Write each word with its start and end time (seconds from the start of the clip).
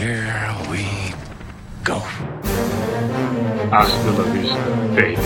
Here 0.00 0.56
we 0.70 1.12
go. 1.84 2.00
Hasta 3.70 4.10
la 4.16 4.24
vista, 4.32 4.56
baby. 4.96 5.16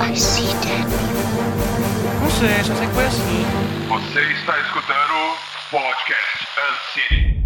I 0.00 0.14
see 0.16 0.52
dead 0.64 0.82
people. 0.82 2.18
Não 2.20 2.28
sei, 2.28 2.64
só 2.64 2.74
sei 2.74 2.88
que 2.88 2.94
foi 2.94 3.04
assim. 3.06 3.46
Você 3.88 4.20
está 4.32 4.58
escutando 4.62 5.36
Podcast 5.70 6.48
Uncity. 6.72 7.37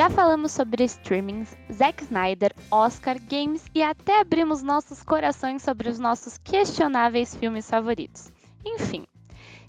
Já 0.00 0.08
falamos 0.08 0.52
sobre 0.52 0.82
streamings, 0.84 1.54
Zack 1.70 2.04
Snyder, 2.04 2.54
Oscar, 2.70 3.18
games 3.20 3.62
e 3.74 3.82
até 3.82 4.18
abrimos 4.18 4.62
nossos 4.62 5.02
corações 5.02 5.60
sobre 5.60 5.90
os 5.90 5.98
nossos 5.98 6.38
questionáveis 6.38 7.36
filmes 7.36 7.68
favoritos. 7.68 8.32
Enfim, 8.64 9.04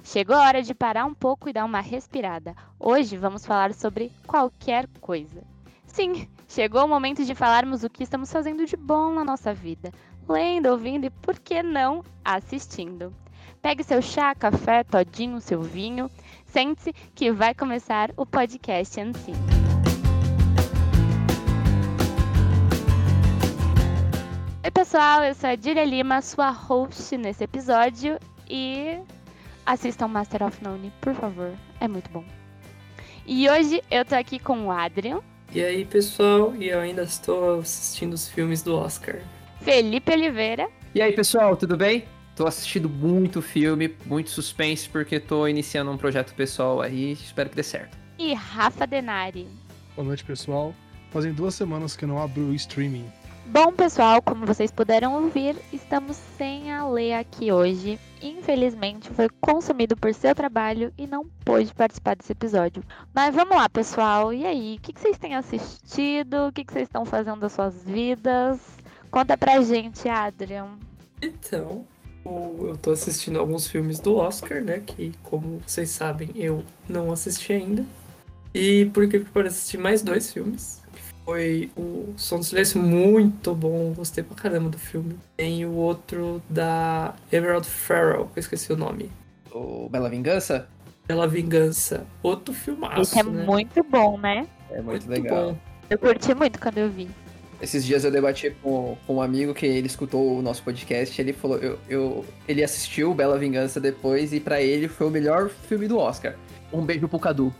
chegou 0.01 0.37
a 0.37 0.43
hora 0.43 0.63
de 0.63 0.73
parar 0.73 1.03
um 1.03 1.13
pouco 1.13 1.49
e 1.49 1.51
dar 1.51 1.65
uma 1.65 1.81
respirada. 1.81 2.55
Hoje 2.79 3.17
vamos 3.17 3.45
falar 3.45 3.73
sobre 3.73 4.09
qualquer 4.25 4.87
coisa. 5.01 5.43
Sim, 5.85 6.25
chegou 6.47 6.85
o 6.85 6.87
momento 6.87 7.25
de 7.25 7.35
falarmos 7.35 7.83
o 7.83 7.89
que 7.89 8.03
estamos 8.03 8.31
fazendo 8.31 8.65
de 8.65 8.77
bom 8.77 9.13
na 9.13 9.25
nossa 9.25 9.53
vida, 9.53 9.91
lendo, 10.29 10.67
ouvindo 10.67 11.07
e, 11.07 11.09
por 11.09 11.37
que 11.39 11.61
não, 11.61 12.05
assistindo. 12.23 13.13
Pegue 13.61 13.83
seu 13.83 14.01
chá, 14.01 14.33
café, 14.33 14.81
todinho, 14.85 15.41
seu 15.41 15.61
vinho, 15.61 16.09
sente-se 16.45 16.93
que 17.13 17.33
vai 17.33 17.53
começar 17.53 18.11
o 18.15 18.25
podcast 18.25 18.97
Ancine. 19.01 19.60
Oi, 24.63 24.71
pessoal, 24.71 25.23
eu 25.23 25.33
sou 25.33 25.49
a 25.49 25.55
Dília 25.55 25.83
Lima, 25.83 26.21
sua 26.21 26.49
host 26.51 27.17
nesse 27.17 27.43
episódio 27.43 28.19
e 28.49 28.97
assistam 29.65 30.07
Master 30.07 30.43
of 30.43 30.63
None, 30.63 30.91
por 31.01 31.13
favor, 31.15 31.51
é 31.79 31.87
muito 31.87 32.09
bom. 32.11 32.23
E 33.25 33.49
hoje 33.49 33.81
eu 33.89 34.03
tô 34.05 34.15
aqui 34.15 34.39
com 34.39 34.67
o 34.67 34.71
Adrian, 34.71 35.19
E 35.53 35.61
aí, 35.63 35.83
pessoal, 35.85 36.55
e 36.55 36.69
eu 36.69 36.79
ainda 36.79 37.03
estou 37.03 37.59
assistindo 37.59 38.13
os 38.13 38.27
filmes 38.29 38.61
do 38.61 38.75
Oscar. 38.75 39.19
Felipe 39.61 40.11
Oliveira 40.11 40.69
E 40.95 41.01
aí, 41.01 41.11
pessoal, 41.13 41.55
tudo 41.57 41.75
bem? 41.77 42.05
Tô 42.35 42.47
assistindo 42.47 42.87
muito 42.89 43.41
filme, 43.41 43.95
muito 44.05 44.29
suspense, 44.29 44.87
porque 44.89 45.19
tô 45.19 45.47
iniciando 45.47 45.91
um 45.91 45.97
projeto 45.97 46.33
pessoal 46.33 46.81
aí, 46.81 47.11
espero 47.13 47.49
que 47.49 47.55
dê 47.55 47.63
certo. 47.63 47.97
e 48.17 48.33
Rafa 48.33 48.85
Denari. 48.87 49.47
Boa 49.95 50.07
noite, 50.07 50.23
pessoal. 50.23 50.73
Fazem 51.11 51.33
duas 51.33 51.53
semanas 51.55 51.95
que 51.95 52.05
eu 52.05 52.09
não 52.09 52.21
abro 52.21 52.43
o 52.43 52.53
streaming. 52.55 53.05
Bom, 53.51 53.73
pessoal, 53.73 54.21
como 54.21 54.45
vocês 54.45 54.71
puderam 54.71 55.13
ouvir, 55.21 55.57
estamos 55.73 56.15
sem 56.37 56.71
a 56.71 56.87
Lê 56.87 57.13
aqui 57.13 57.51
hoje. 57.51 57.99
Infelizmente, 58.21 59.09
foi 59.09 59.27
consumido 59.41 59.97
por 59.97 60.13
seu 60.13 60.33
trabalho 60.33 60.93
e 60.97 61.05
não 61.05 61.27
pôde 61.43 61.73
participar 61.73 62.15
desse 62.15 62.31
episódio. 62.31 62.81
Mas 63.13 63.35
vamos 63.35 63.57
lá, 63.57 63.67
pessoal. 63.67 64.33
E 64.33 64.45
aí, 64.45 64.77
o 64.77 64.81
que, 64.81 64.93
que 64.93 65.01
vocês 65.01 65.17
têm 65.17 65.35
assistido? 65.35 66.47
O 66.47 66.51
que, 66.53 66.63
que 66.63 66.71
vocês 66.71 66.87
estão 66.87 67.03
fazendo 67.03 67.41
das 67.41 67.51
suas 67.51 67.83
vidas? 67.83 68.57
Conta 69.11 69.37
pra 69.37 69.59
gente, 69.59 70.07
Adrian. 70.07 70.69
Então, 71.21 71.85
eu 72.23 72.77
tô 72.81 72.91
assistindo 72.91 73.37
alguns 73.37 73.67
filmes 73.67 73.99
do 73.99 74.15
Oscar, 74.15 74.63
né? 74.63 74.79
Que, 74.79 75.11
como 75.23 75.61
vocês 75.67 75.89
sabem, 75.89 76.31
eu 76.35 76.63
não 76.87 77.11
assisti 77.11 77.51
ainda. 77.51 77.85
E 78.53 78.85
por 78.93 79.09
que 79.09 79.17
eu 79.17 79.41
assisti 79.45 79.77
mais 79.77 80.01
dois 80.01 80.31
filmes? 80.31 80.81
Foi 81.31 81.71
o 81.77 82.13
Som 82.17 82.39
do 82.39 82.43
Silêncio, 82.43 82.77
muito 82.83 83.55
bom, 83.55 83.93
gostei 83.93 84.21
pra 84.21 84.35
caramba 84.35 84.69
do 84.69 84.77
filme. 84.77 85.17
Tem 85.37 85.65
o 85.65 85.71
outro 85.71 86.41
da 86.49 87.15
Emerald 87.31 87.65
Farrell, 87.65 88.25
que 88.33 88.39
eu 88.39 88.41
esqueci 88.41 88.73
o 88.73 88.75
nome. 88.75 89.09
O 89.49 89.87
Bela 89.87 90.09
Vingança 90.09 90.67
Pela 91.07 91.29
Vingança. 91.29 92.05
Outro 92.21 92.53
filmaço, 92.53 92.99
Esse 93.03 93.19
é 93.19 93.23
né? 93.23 93.45
muito 93.45 93.81
bom, 93.81 94.17
né? 94.17 94.45
é 94.69 94.81
muito, 94.81 95.09
legal. 95.09 95.53
bom. 95.53 95.57
Eu 95.89 95.97
curti 95.97 96.35
muito 96.35 96.59
quando 96.59 96.79
eu 96.79 96.89
vi. 96.89 97.09
Esses 97.61 97.85
dias 97.85 98.03
eu 98.03 98.11
debati 98.11 98.49
com, 98.61 98.97
com 99.07 99.15
um 99.15 99.21
amigo 99.21 99.53
que 99.53 99.65
ele 99.65 99.87
escutou 99.87 100.37
o 100.37 100.41
nosso 100.41 100.61
podcast, 100.63 101.21
ele 101.21 101.31
falou, 101.31 101.59
eu, 101.59 101.79
eu, 101.87 102.25
ele 102.45 102.61
assistiu 102.61 103.13
Bela 103.13 103.39
Vingança 103.39 103.79
depois 103.79 104.33
e 104.33 104.41
pra 104.41 104.61
ele 104.61 104.89
foi 104.89 105.07
o 105.07 105.09
melhor 105.09 105.47
filme 105.47 105.87
do 105.87 105.97
Oscar. 105.97 106.35
Um 106.73 106.81
beijo 106.81 107.07
pro 107.07 107.19
Cadu. 107.19 107.55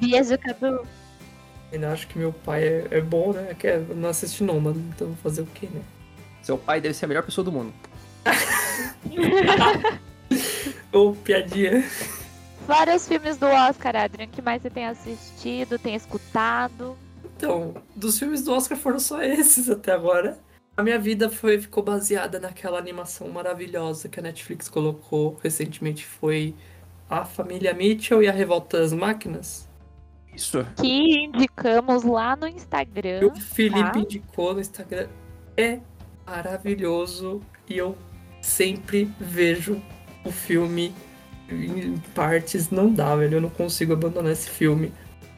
Beijo, 0.00 0.38
Cadu. 0.38 0.86
Ainda 1.72 1.92
acho 1.92 2.06
que 2.08 2.18
meu 2.18 2.32
pai 2.32 2.64
é, 2.64 2.88
é 2.90 3.00
bom, 3.00 3.32
né? 3.32 3.54
Que 3.58 3.66
é, 3.66 3.78
não 3.78 4.08
assisti 4.08 4.42
não, 4.42 4.58
mano. 4.58 4.82
Então 4.94 5.14
fazer 5.22 5.42
o 5.42 5.46
quê, 5.46 5.68
né? 5.72 5.82
Seu 6.42 6.56
pai 6.56 6.80
deve 6.80 6.94
ser 6.94 7.04
a 7.04 7.08
melhor 7.08 7.22
pessoa 7.22 7.44
do 7.44 7.52
mundo. 7.52 7.72
Ô, 10.92 11.12
piadinha. 11.12 11.82
Fora 12.66 12.94
os 12.94 13.06
filmes 13.06 13.36
do 13.36 13.46
Oscar, 13.46 13.96
Adrian, 13.96 14.26
que 14.26 14.42
mais 14.42 14.62
você 14.62 14.70
tem 14.70 14.86
assistido, 14.86 15.78
tem 15.78 15.94
escutado? 15.94 16.96
Então, 17.36 17.74
dos 17.94 18.18
filmes 18.18 18.42
do 18.42 18.52
Oscar 18.52 18.76
foram 18.76 18.98
só 18.98 19.22
esses 19.22 19.68
até 19.70 19.92
agora. 19.92 20.38
A 20.76 20.82
minha 20.82 20.98
vida 20.98 21.28
foi, 21.28 21.60
ficou 21.60 21.82
baseada 21.82 22.40
naquela 22.40 22.78
animação 22.78 23.28
maravilhosa 23.28 24.08
que 24.08 24.18
a 24.20 24.22
Netflix 24.22 24.68
colocou 24.68 25.38
recentemente. 25.42 26.06
Foi 26.06 26.54
A 27.10 27.24
Família 27.24 27.74
Mitchell 27.74 28.22
e 28.22 28.28
a 28.28 28.32
Revolta 28.32 28.78
das 28.78 28.92
Máquinas. 28.92 29.67
Isso. 30.38 30.64
Que 30.76 31.24
indicamos 31.24 32.04
lá 32.04 32.36
no 32.36 32.46
Instagram. 32.46 33.26
O 33.26 33.40
Felipe 33.40 33.92
tá. 33.92 33.98
indicou 33.98 34.54
no 34.54 34.60
Instagram. 34.60 35.08
É 35.56 35.80
maravilhoso 36.24 37.42
e 37.68 37.76
eu 37.76 37.98
sempre 38.40 39.10
vejo 39.18 39.82
o 40.24 40.30
filme 40.30 40.94
em 41.50 41.98
partes. 42.14 42.70
Não 42.70 42.92
dá, 42.92 43.16
velho. 43.16 43.38
Eu 43.38 43.40
não 43.40 43.50
consigo 43.50 43.92
abandonar 43.92 44.30
esse 44.30 44.48
filme. 44.48 44.92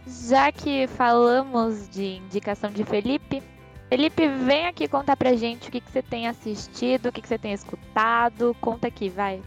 Já 0.07 0.53
que 0.53 0.87
falamos 0.89 1.89
de 1.89 2.17
indicação 2.17 2.71
de 2.71 2.85
Felipe, 2.85 3.43
Felipe, 3.89 4.29
vem 4.29 4.67
aqui 4.67 4.87
contar 4.87 5.17
pra 5.17 5.35
gente 5.35 5.71
o 5.71 5.73
que, 5.73 5.81
que 5.81 5.91
você 5.91 6.03
tem 6.03 6.29
assistido, 6.29 7.07
o 7.07 7.13
que, 7.13 7.23
que 7.23 7.29
você 7.29 7.39
tem 7.39 7.55
escutado. 7.55 8.55
Conta 8.61 8.89
aqui, 8.89 9.09
vai. 9.09 9.41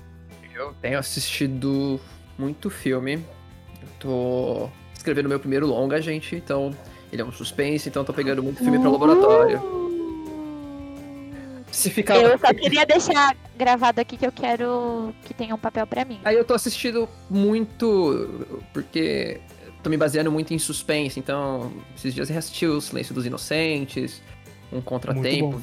Eu 0.52 0.74
tenho 0.82 0.98
assistido 0.98 2.00
muito 2.40 2.72
filme. 2.72 3.24
Eu 3.82 3.88
tô 4.00 4.70
escrevendo 5.04 5.28
meu 5.28 5.40
primeiro 5.40 5.68
longa, 5.68 6.02
gente, 6.02 6.34
então 6.34 6.74
ele 7.12 7.22
é 7.22 7.26
um 7.26 7.32
suspense, 7.32 7.90
então 7.90 8.02
eu 8.02 8.06
tô 8.06 8.14
pegando 8.14 8.42
muito 8.42 8.60
filme 8.60 8.80
pra 8.80 8.90
laboratório. 8.90 9.62
Se 11.70 11.90
ficar. 11.90 12.16
Eu 12.18 12.38
só 12.38 12.54
queria 12.54 12.86
deixar 12.86 13.36
gravado 13.58 14.00
aqui 14.00 14.16
que 14.16 14.26
eu 14.26 14.32
quero 14.32 15.14
que 15.26 15.34
tenha 15.34 15.54
um 15.54 15.58
papel 15.58 15.86
pra 15.86 16.06
mim. 16.06 16.20
Aí 16.24 16.36
eu 16.36 16.46
tô 16.46 16.54
assistindo 16.54 17.10
muito. 17.30 18.48
Porque 18.72 19.42
tô 19.82 19.90
me 19.90 19.98
baseando 19.98 20.32
muito 20.32 20.54
em 20.54 20.60
suspense, 20.60 21.20
então 21.20 21.72
esses 21.98 22.14
dias 22.14 22.30
eu 22.30 22.34
reassisti 22.34 22.66
O 22.68 22.80
Silêncio 22.80 23.14
dos 23.14 23.26
Inocentes, 23.26 24.22
Um 24.72 24.82
Contratempo. 24.82 25.54
bom. 25.54 25.62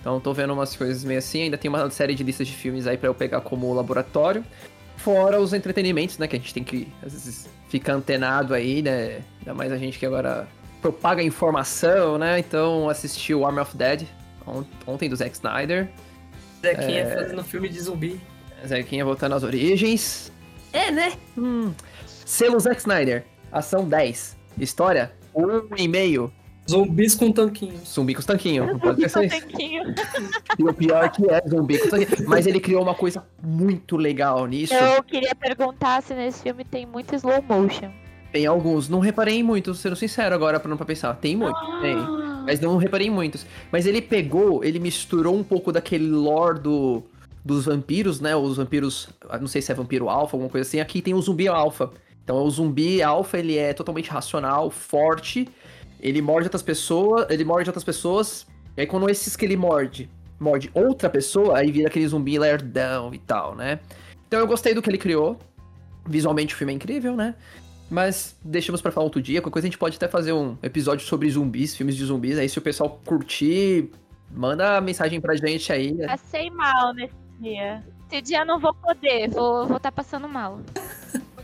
Então 0.00 0.18
tô 0.20 0.32
vendo 0.32 0.54
umas 0.54 0.74
coisas 0.74 1.04
meio 1.04 1.18
assim, 1.18 1.42
ainda 1.42 1.58
tem 1.58 1.68
uma 1.68 1.90
série 1.90 2.14
de 2.14 2.22
listas 2.22 2.46
de 2.46 2.54
filmes 2.54 2.86
aí 2.86 2.96
pra 2.96 3.08
eu 3.08 3.14
pegar 3.14 3.42
como 3.42 3.74
laboratório. 3.74 4.44
Fora 5.02 5.40
os 5.40 5.52
entretenimentos, 5.52 6.18
né? 6.18 6.26
Que 6.26 6.36
a 6.36 6.38
gente 6.38 6.52
tem 6.54 6.62
que, 6.64 6.88
às 7.02 7.12
vezes, 7.12 7.48
ficar 7.68 7.94
antenado 7.94 8.52
aí, 8.54 8.82
né? 8.82 9.20
Ainda 9.40 9.54
mais 9.54 9.72
a 9.72 9.76
gente 9.76 9.98
que 9.98 10.04
agora 10.06 10.46
propaga 10.82 11.22
informação, 11.22 12.18
né? 12.18 12.38
Então 12.38 12.88
assisti 12.88 13.34
o 13.34 13.46
Army 13.46 13.60
of 13.60 13.76
Dead 13.76 14.02
ont- 14.46 14.66
ontem 14.86 15.08
do 15.08 15.16
Zack 15.16 15.34
Snyder. 15.34 15.88
Zequinha 16.62 17.06
fazendo 17.14 17.42
filme 17.44 17.68
de 17.68 17.80
zumbi. 17.80 18.20
Zequinha 18.66 19.04
voltando 19.04 19.34
às 19.34 19.42
origens. 19.42 20.30
É, 20.72 20.90
né? 20.90 21.12
Hum. 21.36 21.72
Selo 22.06 22.60
Zack 22.60 22.80
Snyder. 22.80 23.24
Ação 23.50 23.88
10. 23.88 24.36
História 24.58 25.12
1,5. 25.34 26.30
Zumbis 26.68 27.14
com 27.14 27.32
tanquinhos. 27.32 27.88
Zumbi 27.88 28.14
com. 28.14 28.22
Não 28.66 28.78
pode 28.78 29.04
isso. 29.04 29.20
Tanquinho. 29.20 29.94
E 30.58 30.62
o 30.62 30.72
pior 30.72 31.10
que 31.10 31.28
é 31.28 31.42
zumbi 31.48 31.78
com 31.78 31.84
os 31.84 31.90
tanquinhos. 31.90 32.26
Mas 32.26 32.46
ele 32.46 32.60
criou 32.60 32.82
uma 32.82 32.94
coisa 32.94 33.24
muito 33.42 33.96
legal 33.96 34.46
nisso. 34.46 34.74
Eu 34.74 35.02
queria 35.02 35.34
perguntar 35.34 36.02
se 36.02 36.14
nesse 36.14 36.42
filme 36.42 36.64
tem 36.64 36.86
muito 36.86 37.14
slow 37.14 37.42
motion. 37.42 37.90
Tem 38.32 38.46
alguns. 38.46 38.88
Não 38.88 39.00
reparei 39.00 39.38
em 39.38 39.42
muitos, 39.42 39.80
sendo 39.80 39.96
sincero 39.96 40.34
agora, 40.34 40.60
pra 40.60 40.68
não 40.68 40.76
pra 40.76 40.86
pensar. 40.86 41.14
Tem 41.14 41.36
muitos, 41.36 41.60
tem. 41.80 41.96
Mas 42.44 42.60
não 42.60 42.76
reparei 42.76 43.08
em 43.08 43.10
muitos. 43.10 43.44
Mas 43.72 43.86
ele 43.86 44.00
pegou, 44.00 44.64
ele 44.64 44.78
misturou 44.78 45.36
um 45.36 45.42
pouco 45.42 45.72
daquele 45.72 46.08
lore 46.08 46.60
do, 46.60 47.02
dos 47.44 47.64
vampiros, 47.64 48.20
né? 48.20 48.36
Os 48.36 48.56
vampiros, 48.56 49.08
ah, 49.28 49.38
não 49.38 49.48
sei 49.48 49.60
se 49.60 49.72
é 49.72 49.74
vampiro 49.74 50.08
alfa, 50.08 50.36
alguma 50.36 50.50
coisa 50.50 50.66
assim. 50.66 50.80
Aqui 50.80 51.02
tem 51.02 51.14
o 51.14 51.20
zumbi 51.20 51.48
alfa. 51.48 51.90
Então 52.22 52.44
o 52.44 52.50
zumbi 52.50 53.02
alfa, 53.02 53.38
ele 53.38 53.56
é 53.56 53.72
totalmente 53.72 54.08
racional, 54.08 54.70
forte. 54.70 55.48
Ele 56.02 56.22
morde 56.22 56.46
outras 56.46 56.62
pessoas, 56.62 57.26
ele 57.30 57.44
morde 57.44 57.68
outras 57.68 57.84
pessoas. 57.84 58.46
E 58.76 58.80
aí 58.80 58.86
quando 58.86 59.08
esses 59.08 59.36
que 59.36 59.44
ele 59.44 59.56
morde, 59.56 60.08
morde 60.38 60.70
outra 60.74 61.08
pessoa, 61.08 61.58
aí 61.58 61.70
vira 61.70 61.88
aquele 61.88 62.06
zumbi 62.06 62.38
lerdão 62.38 63.12
e 63.12 63.18
tal, 63.18 63.54
né? 63.54 63.80
Então 64.26 64.40
eu 64.40 64.46
gostei 64.46 64.74
do 64.74 64.82
que 64.82 64.88
ele 64.90 64.98
criou. 64.98 65.38
Visualmente 66.06 66.54
o 66.54 66.56
filme 66.56 66.72
é 66.72 66.76
incrível, 66.76 67.14
né? 67.14 67.34
Mas 67.90 68.36
deixamos 68.44 68.80
pra 68.80 68.92
falar 68.92 69.04
outro 69.04 69.20
dia. 69.20 69.40
Qualquer 69.40 69.52
coisa 69.52 69.66
a 69.66 69.70
gente 69.70 69.78
pode 69.78 69.96
até 69.96 70.08
fazer 70.08 70.32
um 70.32 70.56
episódio 70.62 71.04
sobre 71.06 71.28
zumbis, 71.28 71.76
filmes 71.76 71.96
de 71.96 72.04
zumbis. 72.04 72.38
Aí 72.38 72.48
se 72.48 72.58
o 72.58 72.62
pessoal 72.62 73.00
curtir, 73.04 73.90
Manda 74.30 74.80
mensagem 74.80 75.20
pra 75.20 75.34
gente 75.34 75.72
aí. 75.72 75.94
Passei 76.06 76.50
mal 76.50 76.94
nesse 76.94 77.14
dia. 77.40 77.82
Esse 78.10 78.22
dia 78.22 78.38
eu 78.40 78.46
não 78.46 78.60
vou 78.60 78.72
poder, 78.74 79.28
vou 79.30 79.64
estar 79.64 79.78
tá 79.78 79.92
passando 79.92 80.28
mal. 80.28 80.60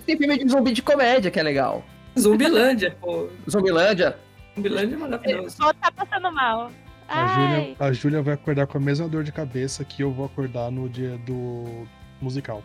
Tem 0.04 0.16
filme 0.16 0.38
de 0.38 0.48
zumbi 0.48 0.72
de 0.72 0.82
comédia 0.82 1.30
que 1.30 1.40
é 1.40 1.42
legal. 1.42 1.84
Zumbilândia, 2.18 2.96
pô. 3.00 3.28
Zumbilândia. 3.50 4.16
Zumbilândia 4.56 4.94
é 4.94 4.98
maravilhoso. 4.98 5.56
Vou 5.58 5.70
estar 5.70 5.92
tá 5.92 6.04
passando 6.04 6.32
mal. 6.32 6.70
A 7.08 7.20
Ai, 7.20 7.34
Júlia, 7.34 7.76
a 7.78 7.92
Júlia 7.92 8.22
vai 8.22 8.34
acordar 8.34 8.66
com 8.66 8.78
a 8.78 8.80
mesma 8.80 9.08
dor 9.08 9.22
de 9.22 9.30
cabeça 9.30 9.84
que 9.84 10.02
eu 10.02 10.10
vou 10.10 10.26
acordar 10.26 10.70
no 10.72 10.88
dia 10.88 11.16
do 11.18 11.86
musical. 12.20 12.62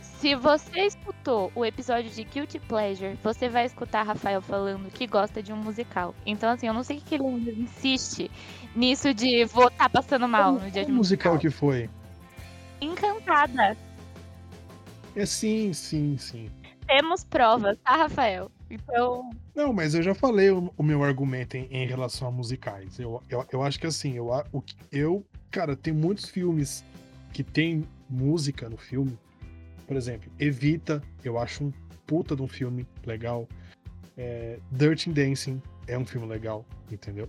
se 0.00 0.34
você 0.34 0.80
escutou 0.80 1.52
o 1.54 1.64
episódio 1.64 2.10
de 2.10 2.24
Guilty 2.24 2.58
Pleasure, 2.58 3.16
você 3.22 3.48
vai 3.48 3.66
escutar 3.66 4.02
Rafael 4.02 4.40
falando 4.40 4.90
que 4.90 5.06
gosta 5.06 5.42
de 5.42 5.52
um 5.52 5.56
musical. 5.56 6.14
Então, 6.24 6.50
assim, 6.50 6.66
eu 6.66 6.74
não 6.74 6.82
sei 6.82 6.96
o 6.96 7.00
que 7.02 7.14
ele 7.14 7.60
insiste 7.60 8.30
nisso 8.74 9.12
de 9.12 9.44
vou 9.44 9.68
estar 9.68 9.88
passando 9.90 10.26
mal 10.26 10.52
no 10.52 10.70
dia 10.70 10.84
de 10.84 10.90
musical 10.90 11.34
musical. 11.34 11.38
que 11.38 11.50
foi? 11.50 11.90
Encantada. 12.80 13.76
É 15.14 15.26
sim, 15.26 15.72
sim, 15.72 16.16
sim. 16.18 16.50
Temos 16.86 17.22
provas, 17.22 17.78
tá, 17.84 17.96
Rafael? 17.96 18.50
Então, 18.70 19.30
Não, 19.54 19.72
mas 19.72 19.94
eu 19.94 20.02
já 20.02 20.14
falei 20.14 20.50
o, 20.50 20.72
o 20.76 20.82
meu 20.82 21.04
argumento 21.04 21.56
em, 21.56 21.66
em 21.70 21.86
relação 21.86 22.28
a 22.28 22.30
musicais. 22.30 22.98
Eu, 22.98 23.22
eu, 23.28 23.46
eu 23.52 23.62
acho 23.62 23.78
que 23.78 23.86
assim, 23.86 24.14
eu, 24.14 24.28
o, 24.52 24.62
eu, 24.90 25.24
cara, 25.50 25.76
tem 25.76 25.92
muitos 25.92 26.28
filmes 26.28 26.84
que 27.32 27.42
tem 27.42 27.86
música 28.08 28.68
no 28.68 28.76
filme. 28.76 29.18
Por 29.86 29.96
exemplo, 29.96 30.30
Evita, 30.38 31.02
eu 31.22 31.38
acho 31.38 31.64
um 31.64 31.72
puta 32.06 32.34
de 32.34 32.42
um 32.42 32.48
filme 32.48 32.86
legal. 33.04 33.48
É, 34.16 34.58
Dirty 34.70 35.10
Dancing 35.10 35.60
é 35.86 35.98
um 35.98 36.04
filme 36.04 36.26
legal, 36.26 36.64
entendeu? 36.90 37.28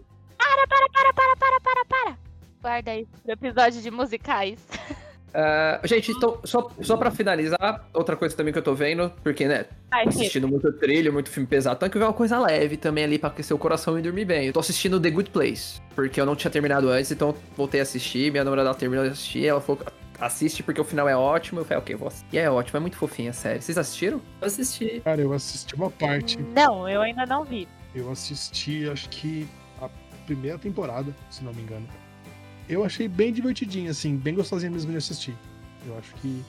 para, 0.68 0.90
para, 0.90 1.14
para, 1.14 1.36
para, 1.36 1.60
para, 1.60 1.86
para. 1.86 2.18
Guarda 2.62 2.96
isso 2.96 3.12
pro 3.24 3.34
episódio 3.34 3.82
de 3.82 3.92
musicais. 3.92 4.60
Ah, 5.38 5.82
gente, 5.84 6.14
então, 6.14 6.40
só, 6.46 6.72
só 6.82 6.96
pra 6.96 7.12
finalizar, 7.12 7.86
outra 7.94 8.16
coisa 8.16 8.34
também 8.34 8.54
que 8.54 8.60
eu 8.60 8.64
tô 8.64 8.74
vendo, 8.74 9.12
porque, 9.22 9.46
né, 9.46 9.66
Ai, 9.92 10.06
tô 10.06 10.12
Fih, 10.12 10.20
assistindo 10.22 10.48
muito 10.48 10.72
trilho, 10.72 11.12
muito 11.12 11.30
filme 11.30 11.46
pesado, 11.46 11.76
então 11.76 11.90
que 11.90 11.98
ver 11.98 12.06
uma 12.06 12.14
coisa 12.14 12.40
leve 12.40 12.78
também 12.78 13.04
ali 13.04 13.20
pra 13.20 13.30
aquecer 13.30 13.54
o 13.54 13.60
coração 13.60 14.00
e 14.00 14.02
dormir 14.02 14.24
bem. 14.24 14.48
Eu 14.48 14.54
tô 14.54 14.62
assistindo 14.62 14.98
The 14.98 15.10
Good 15.10 15.32
Place, 15.32 15.82
porque 15.94 16.22
eu 16.22 16.26
não 16.26 16.38
tinha 16.38 16.50
terminado 16.50 16.88
antes, 16.90 17.12
então 17.12 17.30
eu 17.30 17.38
voltei 17.58 17.82
a 17.82 17.84
assistir, 17.84 18.32
minha 18.32 18.46
namorada 18.46 18.74
terminou 18.76 19.04
de 19.04 19.12
assistir, 19.12 19.46
ela 19.46 19.60
falou, 19.60 19.82
assiste 20.22 20.64
porque 20.64 20.80
o 20.80 20.86
final 20.86 21.10
é 21.10 21.18
ótimo, 21.18 21.60
eu 21.60 21.66
falei, 21.66 21.80
ok, 21.80 21.96
vou 21.96 22.08
assistir. 22.08 22.28
E 22.32 22.38
é 22.38 22.50
ótimo, 22.50 22.78
é 22.78 22.80
muito 22.80 22.96
fofinha 22.96 23.32
a 23.32 23.34
série. 23.34 23.62
Vocês 23.62 23.78
assistiram? 23.78 24.22
Eu 24.40 24.48
assisti. 24.48 25.02
Cara, 25.04 25.20
eu 25.20 25.34
assisti 25.34 25.76
uma 25.76 25.92
parte. 25.92 26.40
Não, 26.56 26.88
eu 26.88 27.02
ainda 27.02 27.26
não 27.26 27.44
vi. 27.44 27.68
Eu 27.94 28.10
assisti, 28.10 28.90
acho 28.90 29.10
que 29.10 29.46
a 29.82 29.90
primeira 30.26 30.58
temporada, 30.58 31.14
se 31.30 31.44
não 31.44 31.54
me 31.54 31.62
engano. 31.62 31.86
Eu 32.68 32.84
achei 32.84 33.08
bem 33.08 33.32
divertidinho, 33.32 33.92
assim, 33.92 34.16
bem 34.16 34.34
gostosinho 34.34 34.72
mesmo 34.72 34.92
de 34.92 34.98
assistir. 34.98 35.36
Eu 35.86 35.98
acho 35.98 36.14
que. 36.16 36.44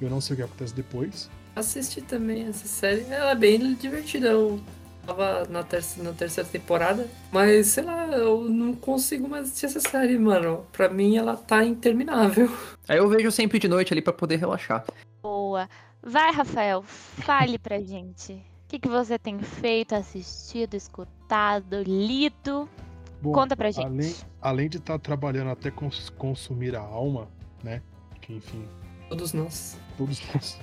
Eu 0.00 0.10
não 0.10 0.20
sei 0.20 0.34
o 0.34 0.36
que 0.36 0.42
acontece 0.42 0.74
depois. 0.74 1.30
Assisti 1.54 2.02
também 2.02 2.46
essa 2.48 2.66
série. 2.66 3.02
Ela 3.08 3.30
é 3.30 3.34
bem 3.34 3.74
divertida. 3.74 4.26
Eu 4.26 4.60
tava 5.06 5.46
na, 5.48 5.62
terça, 5.62 6.02
na 6.02 6.12
terceira 6.12 6.48
temporada. 6.48 7.08
Mas, 7.30 7.68
sei 7.68 7.84
lá, 7.84 8.08
eu 8.08 8.48
não 8.48 8.74
consigo 8.74 9.28
mais 9.28 9.44
assistir 9.46 9.66
essa 9.66 9.80
série, 9.80 10.18
mano. 10.18 10.66
Pra 10.72 10.88
mim, 10.88 11.16
ela 11.16 11.36
tá 11.36 11.64
interminável. 11.64 12.50
Aí 12.88 12.98
eu 12.98 13.08
vejo 13.08 13.30
sempre 13.30 13.58
de 13.58 13.68
noite 13.68 13.94
ali 13.94 14.02
pra 14.02 14.12
poder 14.12 14.36
relaxar. 14.36 14.84
Boa. 15.22 15.68
Vai, 16.02 16.32
Rafael, 16.32 16.82
fale 16.82 17.58
pra 17.58 17.80
gente. 17.80 18.32
O 18.32 18.68
que, 18.68 18.78
que 18.78 18.88
você 18.88 19.18
tem 19.18 19.38
feito, 19.38 19.94
assistido, 19.94 20.74
escutado, 20.74 21.82
lido? 21.82 22.68
Bom, 23.24 23.32
Conta 23.32 23.56
pra 23.56 23.70
gente. 23.70 23.86
Além, 23.86 24.14
além 24.40 24.68
de 24.68 24.76
estar 24.76 24.98
trabalhando 24.98 25.50
até 25.50 25.70
cons- 25.70 26.10
consumir 26.10 26.76
a 26.76 26.80
alma, 26.80 27.28
né? 27.62 27.80
Que 28.20 28.34
enfim, 28.34 28.64
Todos 29.08 29.32
nós. 29.32 29.78
todos 29.98 30.20
nós. 30.34 30.60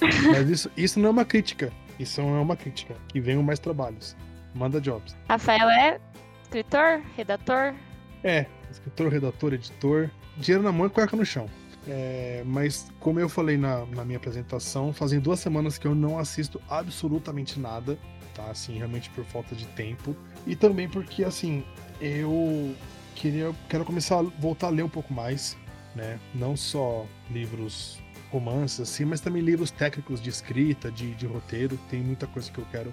Mas 0.30 0.48
isso, 0.48 0.70
isso 0.76 1.00
não 1.00 1.08
é 1.08 1.10
uma 1.10 1.24
crítica. 1.24 1.72
Isso 1.98 2.20
não 2.22 2.36
é 2.36 2.40
uma 2.40 2.56
crítica. 2.56 2.94
Que 3.08 3.20
venham 3.20 3.42
mais 3.42 3.58
trabalhos. 3.58 4.16
Manda 4.54 4.80
jobs. 4.80 5.16
Rafael 5.28 5.68
é 5.68 6.00
escritor, 6.42 7.02
redator? 7.16 7.74
É, 8.22 8.46
escritor, 8.70 9.10
redator, 9.10 9.52
editor. 9.54 10.10
Dinheiro 10.36 10.62
na 10.62 10.72
mão 10.72 10.86
e 10.86 10.90
cueca 10.90 11.16
no 11.16 11.24
chão. 11.24 11.46
É, 11.86 12.42
mas, 12.46 12.90
como 13.00 13.20
eu 13.20 13.28
falei 13.28 13.56
na, 13.56 13.84
na 13.86 14.04
minha 14.04 14.16
apresentação, 14.16 14.92
fazem 14.92 15.20
duas 15.20 15.38
semanas 15.40 15.76
que 15.78 15.86
eu 15.86 15.94
não 15.94 16.18
assisto 16.18 16.60
absolutamente 16.68 17.60
nada, 17.60 17.98
tá? 18.34 18.44
Assim, 18.46 18.78
realmente 18.78 19.10
por 19.10 19.24
falta 19.26 19.54
de 19.54 19.66
tempo. 19.68 20.16
E 20.46 20.56
também 20.56 20.88
porque, 20.88 21.22
assim, 21.24 21.62
eu 22.04 22.74
queria, 23.14 23.54
quero 23.68 23.84
começar 23.84 24.18
a 24.18 24.22
voltar 24.22 24.66
a 24.66 24.70
ler 24.70 24.82
um 24.82 24.88
pouco 24.88 25.12
mais, 25.12 25.56
né? 25.94 26.20
Não 26.34 26.56
só 26.56 27.06
livros 27.30 27.98
romances, 28.30 28.80
assim, 28.80 29.04
mas 29.04 29.20
também 29.20 29.40
livros 29.40 29.70
técnicos 29.70 30.20
de 30.20 30.28
escrita, 30.28 30.90
de, 30.90 31.14
de 31.14 31.26
roteiro. 31.26 31.78
Tem 31.88 32.00
muita 32.00 32.26
coisa 32.26 32.50
que 32.50 32.58
eu 32.58 32.66
quero. 32.70 32.92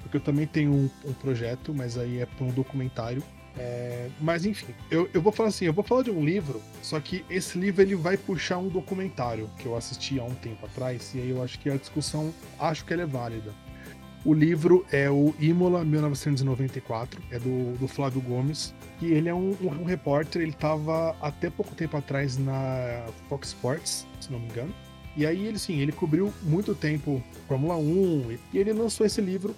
Porque 0.00 0.16
eu 0.16 0.20
também 0.20 0.46
tenho 0.46 0.72
um, 0.72 0.90
um 1.04 1.12
projeto, 1.12 1.74
mas 1.74 1.98
aí 1.98 2.20
é 2.20 2.26
para 2.26 2.44
um 2.44 2.50
documentário. 2.50 3.22
É, 3.58 4.08
mas 4.20 4.44
enfim, 4.44 4.74
eu, 4.90 5.08
eu 5.14 5.20
vou 5.20 5.32
falar 5.32 5.48
assim, 5.48 5.64
eu 5.64 5.72
vou 5.72 5.82
falar 5.82 6.02
de 6.02 6.10
um 6.10 6.22
livro, 6.22 6.60
só 6.82 7.00
que 7.00 7.24
esse 7.30 7.58
livro 7.58 7.80
ele 7.80 7.94
vai 7.94 8.16
puxar 8.16 8.58
um 8.58 8.68
documentário 8.68 9.50
que 9.58 9.64
eu 9.64 9.74
assisti 9.74 10.20
há 10.20 10.24
um 10.24 10.34
tempo 10.34 10.66
atrás, 10.66 11.14
e 11.14 11.20
aí 11.20 11.30
eu 11.30 11.42
acho 11.42 11.58
que 11.58 11.70
a 11.70 11.76
discussão, 11.76 12.34
acho 12.58 12.84
que 12.84 12.92
ela 12.92 13.02
é 13.02 13.06
válida. 13.06 13.54
O 14.26 14.34
livro 14.34 14.84
é 14.90 15.08
o 15.08 15.32
Imola 15.38 15.84
1994, 15.84 17.22
é 17.30 17.38
do, 17.38 17.78
do 17.78 17.86
Flávio 17.86 18.20
Gomes, 18.20 18.74
e 19.00 19.06
ele 19.12 19.28
é 19.28 19.34
um, 19.34 19.50
um, 19.62 19.68
um 19.68 19.84
repórter, 19.84 20.42
ele 20.42 20.50
estava 20.50 21.14
até 21.20 21.48
pouco 21.48 21.76
tempo 21.76 21.96
atrás 21.96 22.36
na 22.36 23.06
Fox 23.28 23.50
Sports, 23.50 24.04
se 24.20 24.32
não 24.32 24.40
me 24.40 24.46
engano. 24.46 24.74
E 25.16 25.24
aí 25.24 25.46
ele 25.46 25.60
sim, 25.60 25.78
ele 25.78 25.92
cobriu 25.92 26.34
muito 26.42 26.74
tempo 26.74 27.22
Fórmula 27.46 27.76
1 27.76 28.36
e 28.52 28.58
ele 28.58 28.72
lançou 28.72 29.06
esse 29.06 29.20
livro 29.20 29.54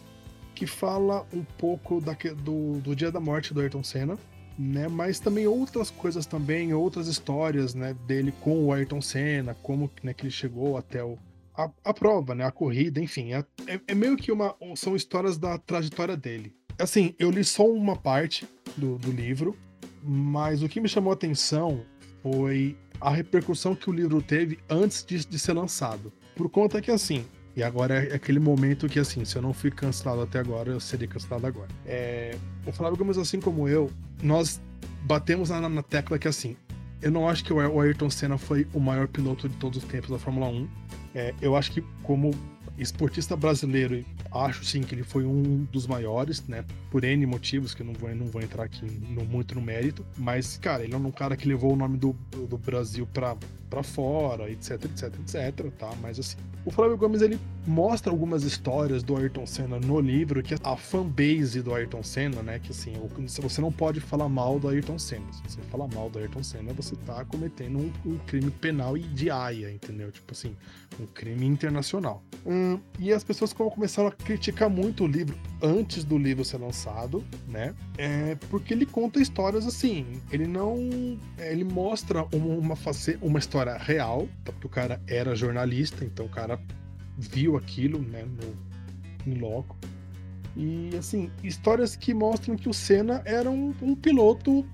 que 0.55 0.67
fala 0.67 1.27
um 1.33 1.43
pouco 1.43 1.99
daque- 1.99 2.35
do, 2.35 2.79
do 2.81 2.95
dia 2.95 3.11
da 3.11 3.19
morte 3.19 3.55
do 3.55 3.63
Ayrton 3.63 3.83
Senna, 3.83 4.19
né? 4.59 4.87
Mas 4.87 5.19
também 5.19 5.47
outras 5.47 5.91
coisas 5.91 6.27
também, 6.27 6.75
outras 6.75 7.09
histórias, 7.09 7.75
né? 7.75 7.97
Dele 8.07 8.35
com 8.39 8.67
o 8.67 8.73
Ayrton 8.73 9.01
Senna, 9.01 9.55
como 9.63 9.91
né, 10.03 10.13
que 10.13 10.25
ele 10.25 10.31
chegou 10.31 10.77
até 10.77 11.03
o, 11.03 11.17
a, 11.59 11.71
a 11.91 11.93
prova, 11.95 12.35
né? 12.35 12.45
A 12.45 12.51
corrida, 12.51 13.01
enfim. 13.01 13.33
É, 13.35 13.45
é- 13.67 13.81
é 13.89 13.95
meio 13.95 14.17
que 14.17 14.31
uma. 14.33 14.55
São 14.77 14.95
histórias 14.97 15.37
da 15.37 15.59
trajetória 15.59 16.17
dele. 16.17 16.55
Assim, 16.79 17.15
eu 17.19 17.31
li 17.31 17.43
só 17.45 17.67
uma 17.69 17.97
parte 17.97 18.47
do, 18.77 18.97
do 18.99 19.11
livro, 19.11 19.57
mas 20.03 20.63
o 20.63 20.69
que 20.69 20.81
me 20.81 20.89
chamou 20.89 21.11
a 21.11 21.15
atenção 21.15 21.85
foi 22.23 22.77
a 23.01 23.11
repercussão 23.11 23.75
que 23.75 23.91
o 23.91 23.93
livro 23.93 24.23
teve 24.23 24.59
antes 24.71 25.05
de, 25.05 25.25
de 25.27 25.39
ser 25.39 25.53
lançado. 25.55 26.13
Por 26.37 26.49
conta 26.49 26.81
que, 26.81 26.91
assim, 26.91 27.25
e 27.57 27.63
agora 27.65 28.05
é 28.05 28.15
aquele 28.15 28.39
momento 28.39 28.89
que, 28.89 28.99
assim, 29.01 29.25
se 29.25 29.35
eu 29.37 29.43
não 29.43 29.53
fui 29.53 29.71
cancelado 29.73 30.23
até 30.23 30.39
agora, 30.39 30.71
eu 30.71 30.79
seria 30.81 31.09
cancelado 31.09 31.47
agora. 31.47 31.69
É, 31.85 32.37
o 32.65 32.71
Flávio 32.73 32.97
Gomes, 32.97 33.19
assim 33.19 33.41
como 33.41 33.69
eu, 33.69 33.91
nós 34.23 34.61
batemos 35.03 35.51
na, 35.51 35.69
na 35.69 35.83
tecla 35.83 36.17
que, 36.19 36.29
assim, 36.29 36.57
eu 37.03 37.11
não 37.11 37.29
acho 37.29 37.45
que 37.45 37.53
o 37.53 37.59
Ay- 37.61 37.67
o 37.67 37.81
Ayrton 37.81 38.11
Senna 38.11 38.39
foi 38.39 38.67
o 38.73 38.79
maior 38.81 39.09
piloto 39.09 39.49
de 39.49 39.57
todos 39.57 39.83
os 39.83 39.89
tempos 39.89 40.11
da 40.11 40.19
Fórmula 40.19 40.47
1. 40.49 40.69
É, 41.19 41.35
eu 41.43 41.57
acho 41.57 41.73
que, 41.73 41.83
como 42.05 42.31
esportista 42.79 43.35
brasileiro, 43.35 44.05
acho 44.31 44.65
sim 44.65 44.83
que 44.83 44.95
ele 44.95 45.03
foi 45.03 45.25
um 45.25 45.65
dos 45.65 45.85
maiores, 45.85 46.47
né? 46.47 46.65
Por 46.93 47.03
N 47.03 47.27
motivos, 47.27 47.75
que 47.75 47.83
eu 47.83 47.87
não 47.87 47.93
vou, 47.93 48.15
não 48.15 48.27
vou 48.27 48.41
entrar 48.41 48.63
aqui 48.63 48.87
no- 49.11 49.25
muito 49.25 49.53
no 49.57 49.61
mérito. 49.61 50.07
Mas, 50.17 50.57
cara, 50.59 50.85
ele 50.85 50.95
é 50.95 50.97
um 50.97 51.11
cara 51.11 51.37
que 51.37 51.49
levou 51.49 51.73
o 51.73 51.77
nome 51.77 51.99
do, 51.99 52.13
do 52.49 52.57
Brasil 52.57 53.05
pra, 53.13 53.37
pra 53.69 53.83
fora, 53.83 54.51
etc, 54.51 54.85
etc, 54.85 55.15
etc, 55.21 55.71
tá? 55.79 55.91
Mas 56.01 56.19
assim, 56.19 56.37
o 56.65 56.71
Flávio 56.71 56.97
Gomes 56.97 57.23
ele 57.23 57.39
mostra 57.67 58.11
algumas 58.11 58.43
histórias 58.45 59.03
do 59.03 59.17
Ayrton 59.17 59.47
Senna 59.47 59.79
no 59.79 60.01
livro, 60.01 60.43
que 60.43 60.55
é 60.55 60.59
a 60.63 60.77
fanbase 60.77 61.63
do 61.63 61.75
Ayrton 61.75 62.03
Senna, 62.03 62.43
né? 62.43 62.59
Que 62.59 62.73
assim, 62.73 62.95
você 63.41 63.61
não 63.61 63.71
pode 63.71 64.01
falar 64.01 64.29
mal 64.29 64.59
do 64.59 64.69
Ayrton 64.69 64.99
Senna. 64.99 65.31
Se 65.33 65.43
você 65.43 65.61
falar 65.71 65.87
mal 65.89 66.09
do 66.09 66.19
Ayrton 66.19 66.43
Senna, 66.43 66.73
você 66.73 66.97
tá 67.07 67.25
cometendo 67.25 67.79
um, 67.79 67.93
um 68.05 68.19
crime 68.19 68.51
penal 68.51 68.97
e 68.97 69.03
de 69.03 69.31
aia, 69.31 69.71
entendeu? 69.71 70.11
Tipo 70.11 70.33
assim, 70.33 70.57
um 70.99 71.07
crime 71.07 71.47
internacional. 71.47 72.23
Hum, 72.47 72.79
e 72.99 73.13
as 73.13 73.23
pessoas 73.23 73.53
começaram 73.53 74.09
a 74.09 74.13
criticar 74.13 74.71
muito 74.71 75.05
o 75.05 75.07
livro 75.07 75.37
antes 75.63 76.05
do 76.05 76.17
livro 76.17 76.45
ser 76.45 76.59
lançado, 76.59 77.25
né? 77.47 77.75
É 77.97 78.37
porque 78.49 78.73
ele 78.73 78.87
conta 78.87 79.21
histórias 79.21 79.67
assim. 79.67 80.21
Ele 80.33 80.47
não. 80.47 80.77
Ele 81.39 81.65
mostra 81.65 82.27
uma, 82.33 82.55
uma, 82.55 82.75
uma 83.21 83.39
história 83.39 83.58
real, 83.65 84.29
tá? 84.45 84.53
porque 84.53 84.67
o 84.67 84.71
cara 84.71 85.01
era 85.07 85.35
jornalista, 85.35 86.05
então 86.05 86.27
o 86.27 86.29
cara 86.29 86.61
viu 87.17 87.57
aquilo, 87.57 88.01
né? 88.01 88.25
No, 88.25 89.35
no 89.35 89.41
loco. 89.41 89.77
E 90.57 90.91
assim, 90.97 91.31
histórias 91.43 91.95
que 91.97 92.13
mostram 92.15 92.57
que 92.57 92.69
o 92.69 92.75
Senna 92.75 93.23
era 93.25 93.51
um, 93.51 93.75
um 93.83 93.95
piloto, 93.95 94.67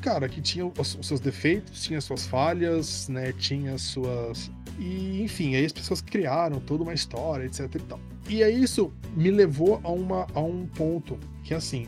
cara, 0.00 0.28
que 0.28 0.40
tinha 0.40 0.66
os, 0.66 0.94
os 0.94 1.06
seus 1.06 1.20
defeitos, 1.20 1.82
tinha 1.82 2.00
suas 2.00 2.26
falhas, 2.26 3.08
né? 3.08 3.32
Tinha 3.32 3.78
suas. 3.78 4.50
E 4.78 5.22
enfim, 5.22 5.54
aí 5.54 5.64
as 5.64 5.72
pessoas 5.72 6.00
criaram 6.00 6.60
toda 6.60 6.82
uma 6.82 6.94
história, 6.94 7.44
etc 7.44 7.74
e 7.74 7.78
tal. 7.80 8.00
E 8.28 8.42
aí 8.42 8.62
isso 8.62 8.92
me 9.16 9.30
levou 9.30 9.80
a, 9.82 9.90
uma, 9.90 10.26
a 10.34 10.40
um 10.40 10.66
ponto 10.66 11.18
que 11.42 11.54
assim. 11.54 11.86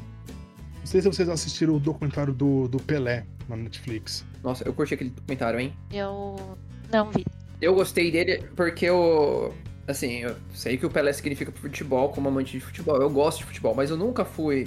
Não 0.80 0.86
sei 0.86 1.00
se 1.00 1.06
vocês 1.08 1.28
assistiram 1.28 1.76
o 1.76 1.80
documentário 1.80 2.34
do, 2.34 2.68
do 2.68 2.78
Pelé, 2.78 3.24
na 3.48 3.56
Netflix. 3.56 4.24
Nossa, 4.42 4.66
eu 4.66 4.72
curti 4.72 4.94
aquele 4.94 5.10
documentário, 5.10 5.60
hein? 5.60 5.72
Eu 5.92 6.36
não 6.92 7.10
vi. 7.10 7.24
Eu 7.60 7.74
gostei 7.74 8.10
dele 8.10 8.44
porque 8.54 8.86
eu. 8.86 9.54
Assim, 9.86 10.20
eu 10.20 10.34
sei 10.54 10.76
que 10.76 10.86
o 10.86 10.90
Pelé 10.90 11.12
significa 11.12 11.52
futebol 11.52 12.08
como 12.08 12.28
amante 12.28 12.52
de 12.52 12.60
futebol. 12.60 12.96
Eu 12.96 13.10
gosto 13.10 13.38
de 13.38 13.44
futebol, 13.44 13.74
mas 13.74 13.90
eu 13.90 13.96
nunca 13.96 14.24
fui 14.24 14.66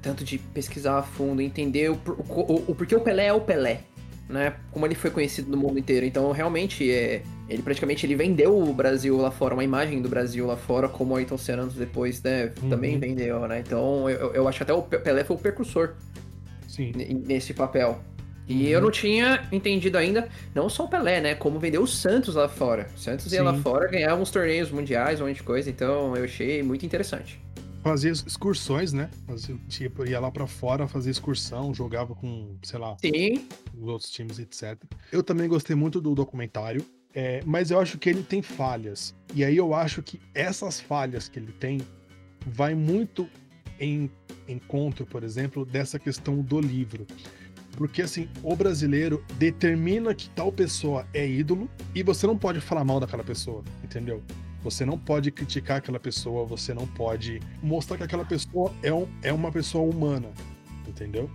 tanto 0.00 0.24
de 0.24 0.38
pesquisar 0.38 0.98
a 0.98 1.02
fundo, 1.02 1.40
entender 1.40 1.90
o, 1.90 1.94
o, 1.94 2.40
o, 2.40 2.64
o 2.68 2.74
porquê 2.74 2.94
o 2.94 3.00
Pelé 3.00 3.26
é 3.26 3.32
o 3.32 3.40
Pelé, 3.40 3.82
né? 4.28 4.56
Como 4.72 4.84
ele 4.84 4.94
foi 4.94 5.10
conhecido 5.10 5.50
no 5.50 5.56
mundo 5.56 5.78
inteiro. 5.78 6.04
Então, 6.04 6.30
realmente, 6.32 6.90
é, 6.90 7.22
ele 7.48 7.62
praticamente 7.62 8.04
ele 8.04 8.16
vendeu 8.16 8.58
o 8.58 8.72
Brasil 8.74 9.16
lá 9.16 9.30
fora, 9.30 9.54
uma 9.54 9.64
imagem 9.64 10.02
do 10.02 10.08
Brasil 10.08 10.46
lá 10.46 10.56
fora, 10.56 10.88
como 10.88 11.14
o 11.14 11.16
Ayrton 11.16 11.38
Senna 11.38 11.62
anos 11.62 11.74
depois, 11.74 12.20
né? 12.22 12.52
Uhum. 12.62 12.70
Também 12.70 12.98
vendeu, 12.98 13.46
né? 13.46 13.60
Então, 13.60 14.10
eu, 14.10 14.32
eu 14.34 14.48
acho 14.48 14.58
que 14.58 14.62
até 14.64 14.72
o 14.72 14.82
Pelé 14.82 15.22
foi 15.22 15.36
o 15.36 15.38
precursor 15.38 15.94
Sim. 16.66 16.92
nesse 17.26 17.54
papel. 17.54 18.00
E 18.48 18.54
Uhum. 18.64 18.68
eu 18.70 18.80
não 18.80 18.90
tinha 18.90 19.46
entendido 19.52 19.96
ainda, 19.96 20.28
não 20.54 20.68
só 20.68 20.84
o 20.84 20.88
Pelé, 20.88 21.20
né? 21.20 21.34
Como 21.34 21.58
vender 21.60 21.78
o 21.78 21.86
Santos 21.86 22.34
lá 22.34 22.48
fora. 22.48 22.88
O 22.94 22.98
Santos 22.98 23.32
ia 23.32 23.42
lá 23.42 23.54
Sim. 23.54 23.62
fora 23.62 23.88
ganhar 23.88 24.14
uns 24.16 24.30
torneios 24.30 24.70
mundiais, 24.70 25.20
um 25.20 25.26
monte 25.26 25.36
de 25.36 25.42
coisa. 25.42 25.70
Então 25.70 26.16
eu 26.16 26.24
achei 26.24 26.62
muito 26.62 26.84
interessante. 26.84 27.40
Fazia 27.82 28.12
excursões, 28.12 28.92
né? 28.92 29.10
Fazia, 29.26 29.56
tipo, 29.68 30.06
ia 30.06 30.20
lá 30.20 30.30
pra 30.30 30.46
fora 30.46 30.86
fazer 30.86 31.10
excursão, 31.10 31.74
jogava 31.74 32.14
com, 32.14 32.56
sei 32.62 32.78
lá, 32.78 32.96
Sim, 33.00 33.46
os 33.76 33.88
outros 33.88 34.10
times, 34.10 34.38
etc. 34.38 34.76
Eu 35.10 35.22
também 35.22 35.48
gostei 35.48 35.74
muito 35.74 36.00
do 36.00 36.14
documentário, 36.14 36.84
é, 37.12 37.40
mas 37.44 37.70
eu 37.72 37.80
acho 37.80 37.98
que 37.98 38.08
ele 38.08 38.22
tem 38.22 38.40
falhas. 38.40 39.14
E 39.34 39.44
aí 39.44 39.56
eu 39.56 39.74
acho 39.74 40.00
que 40.02 40.20
essas 40.32 40.78
falhas 40.80 41.28
que 41.28 41.38
ele 41.40 41.50
tem 41.52 41.80
vai 42.46 42.72
muito 42.74 43.28
em 43.82 44.08
encontro, 44.48 45.04
por 45.04 45.22
exemplo, 45.24 45.64
dessa 45.66 45.98
questão 45.98 46.40
do 46.40 46.60
livro. 46.60 47.06
Porque 47.76 48.02
assim, 48.02 48.28
o 48.42 48.54
brasileiro 48.54 49.24
determina 49.38 50.14
que 50.14 50.28
tal 50.30 50.52
pessoa 50.52 51.06
é 51.12 51.26
ídolo 51.28 51.68
e 51.94 52.02
você 52.02 52.26
não 52.26 52.36
pode 52.36 52.60
falar 52.60 52.84
mal 52.84 53.00
daquela 53.00 53.24
pessoa, 53.24 53.62
entendeu? 53.82 54.22
Você 54.62 54.84
não 54.84 54.96
pode 54.96 55.30
criticar 55.32 55.78
aquela 55.78 55.98
pessoa, 55.98 56.44
você 56.46 56.72
não 56.72 56.86
pode 56.86 57.40
mostrar 57.62 57.96
que 57.96 58.04
aquela 58.04 58.24
pessoa 58.24 58.72
é, 58.82 58.92
um, 58.92 59.08
é 59.22 59.32
uma 59.32 59.50
pessoa 59.50 59.82
humana, 59.88 60.28
entendeu? 60.86 61.28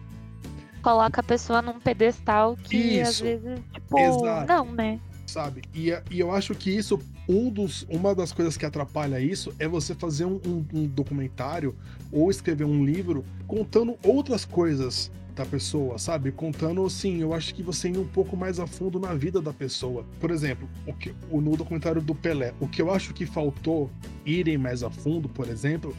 Coloca 0.81 1.19
a 1.19 1.23
pessoa 1.23 1.61
num 1.61 1.79
pedestal 1.79 2.55
que 2.55 3.01
às 3.01 3.09
Isso. 3.15 3.23
vezes, 3.23 3.59
tipo, 3.73 3.99
Exato. 3.99 4.47
não, 4.47 4.71
né? 4.71 4.99
sabe? 5.25 5.61
E, 5.75 5.89
e 6.09 6.19
eu 6.21 6.31
acho 6.31 6.55
que 6.55 6.69
isso, 6.69 6.97
um 7.27 7.49
dos, 7.49 7.85
uma 7.89 8.15
das 8.15 8.31
coisas 8.31 8.55
que 8.55 8.65
atrapalha 8.65 9.19
isso 9.19 9.53
é 9.59 9.67
você 9.67 9.93
fazer 9.93 10.23
um, 10.23 10.39
um- 10.45 10.65
um 10.73 10.87
documentário 10.87 11.75
ou 12.11 12.29
escrever 12.29 12.65
um 12.65 12.85
livro 12.85 13.23
contando 13.47 13.97
outras 14.03 14.45
coisas 14.45 15.11
da 15.37 15.45
pessoa, 15.45 15.99
sabe? 15.99 16.31
Contando, 16.31 16.83
assim, 16.83 17.21
eu 17.21 17.33
acho 17.33 17.53
que 17.53 17.61
você 17.61 17.89
ir 17.89 17.97
um 17.97 18.07
pouco 18.07 18.35
mais 18.35 18.59
a 18.59 18.65
fundo 18.65 18.99
na 18.99 19.13
vida 19.13 19.39
da 19.39 19.53
pessoa. 19.53 20.03
Por 20.19 20.31
exemplo, 20.31 20.67
o 20.85 20.93
que, 20.93 21.13
o, 21.29 21.39
no 21.39 21.55
documentário 21.55 22.01
do 22.01 22.15
Pelé, 22.15 22.53
o 22.59 22.67
que 22.67 22.81
eu 22.81 22.91
acho 22.91 23.13
que 23.13 23.25
faltou 23.25 23.89
irem 24.25 24.57
mais 24.57 24.81
a 24.81 24.89
fundo, 24.89 25.29
por 25.29 25.47
exemplo, 25.47 25.95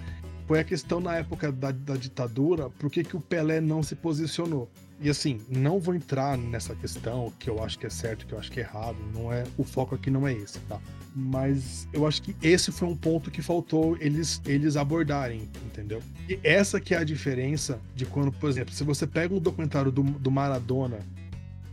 foi 0.47 0.59
a 0.59 0.65
questão 0.65 0.99
na 0.99 1.17
época 1.17 1.53
da, 1.53 1.71
da 1.71 1.95
ditadura, 1.95 2.69
por 2.71 2.91
que, 2.91 3.05
que 3.05 3.17
o 3.17 3.21
Pelé 3.21 3.61
não 3.61 3.83
se 3.83 3.95
posicionou. 3.95 4.69
E 5.01 5.09
assim, 5.09 5.41
não 5.49 5.79
vou 5.79 5.95
entrar 5.95 6.37
nessa 6.37 6.75
questão, 6.75 7.33
que 7.39 7.49
eu 7.49 7.63
acho 7.63 7.79
que 7.79 7.87
é 7.87 7.91
certo, 7.91 8.27
que 8.27 8.35
eu 8.35 8.39
acho 8.39 8.51
que 8.51 8.59
é 8.59 8.65
errado, 8.65 8.97
não 9.15 9.33
é, 9.33 9.45
o 9.57 9.63
foco 9.63 9.95
aqui 9.95 10.11
não 10.11 10.27
é 10.27 10.33
esse, 10.33 10.59
tá? 10.61 10.81
Mas 11.15 11.89
eu 11.93 12.07
acho 12.07 12.23
que 12.23 12.37
esse 12.43 12.71
foi 12.71 12.87
um 12.87 12.97
ponto 12.97 13.31
que 13.31 13.43
faltou 13.43 13.97
eles, 13.99 14.41
eles 14.47 14.77
abordarem, 14.77 15.49
entendeu? 15.67 16.03
E 16.29 16.39
essa 16.45 16.81
que 16.81 16.95
é 16.95 16.99
a 16.99 17.05
diferença 17.05 17.81
de 17.95 18.07
quando, 18.07 18.31
por 18.31 18.49
exemplo, 18.49 18.73
se 18.73 18.85
você 18.85 19.07
pega 19.07 19.35
um 19.35 19.41
documentário 19.41 19.91
do, 19.91 20.03
do 20.03 20.31
Maradona, 20.31 21.01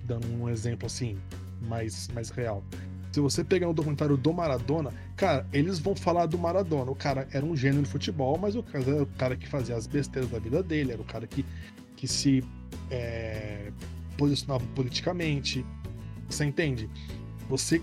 dando 0.03 0.27
um 0.27 0.49
exemplo 0.49 0.85
assim, 0.85 1.17
mais, 1.61 2.07
mais 2.09 2.29
real. 2.29 2.63
Se 3.11 3.21
você 3.21 3.43
pegar 3.43 3.69
um 3.69 3.73
documentário 3.73 4.17
do 4.17 4.33
Maradona, 4.33 4.91
cara, 5.15 5.47
eles 5.53 5.79
vão 5.79 5.95
falar 5.95 6.25
do 6.25 6.37
Maradona. 6.37 6.91
O 6.91 6.95
cara 6.95 7.27
era 7.31 7.45
um 7.45 7.55
gênio 7.55 7.81
de 7.81 7.89
futebol, 7.89 8.37
mas 8.37 8.55
o 8.55 8.63
cara 8.63 8.83
era 8.83 9.03
o 9.03 9.05
cara 9.05 9.35
que 9.37 9.47
fazia 9.47 9.75
as 9.75 9.87
besteiras 9.87 10.29
da 10.29 10.37
vida 10.37 10.61
dele, 10.61 10.91
era 10.91 11.01
o 11.01 11.05
cara 11.05 11.25
que, 11.25 11.45
que 11.95 12.07
se 12.07 12.43
é, 12.91 13.71
posicionava 14.17 14.65
politicamente. 14.75 15.65
Você 16.29 16.43
entende? 16.43 16.89
Você 17.47 17.81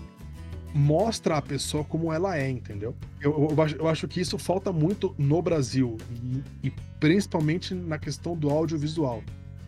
mostra 0.73 1.37
a 1.37 1.41
pessoa 1.41 1.83
como 1.83 2.11
ela 2.11 2.37
é, 2.37 2.49
entendeu? 2.49 2.95
Eu, 3.21 3.49
eu, 3.51 3.61
acho, 3.61 3.75
eu 3.75 3.87
acho 3.87 4.07
que 4.07 4.19
isso 4.19 4.37
falta 4.37 4.71
muito 4.71 5.13
no 5.17 5.41
Brasil, 5.41 5.97
e, 6.11 6.67
e 6.67 6.73
principalmente 6.99 7.73
na 7.73 7.97
questão 7.97 8.35
do 8.35 8.49
audiovisual, 8.49 9.21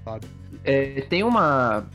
sabe? 0.03 0.25
É, 0.63 1.01
tem 1.01 1.23
uma. 1.23 1.85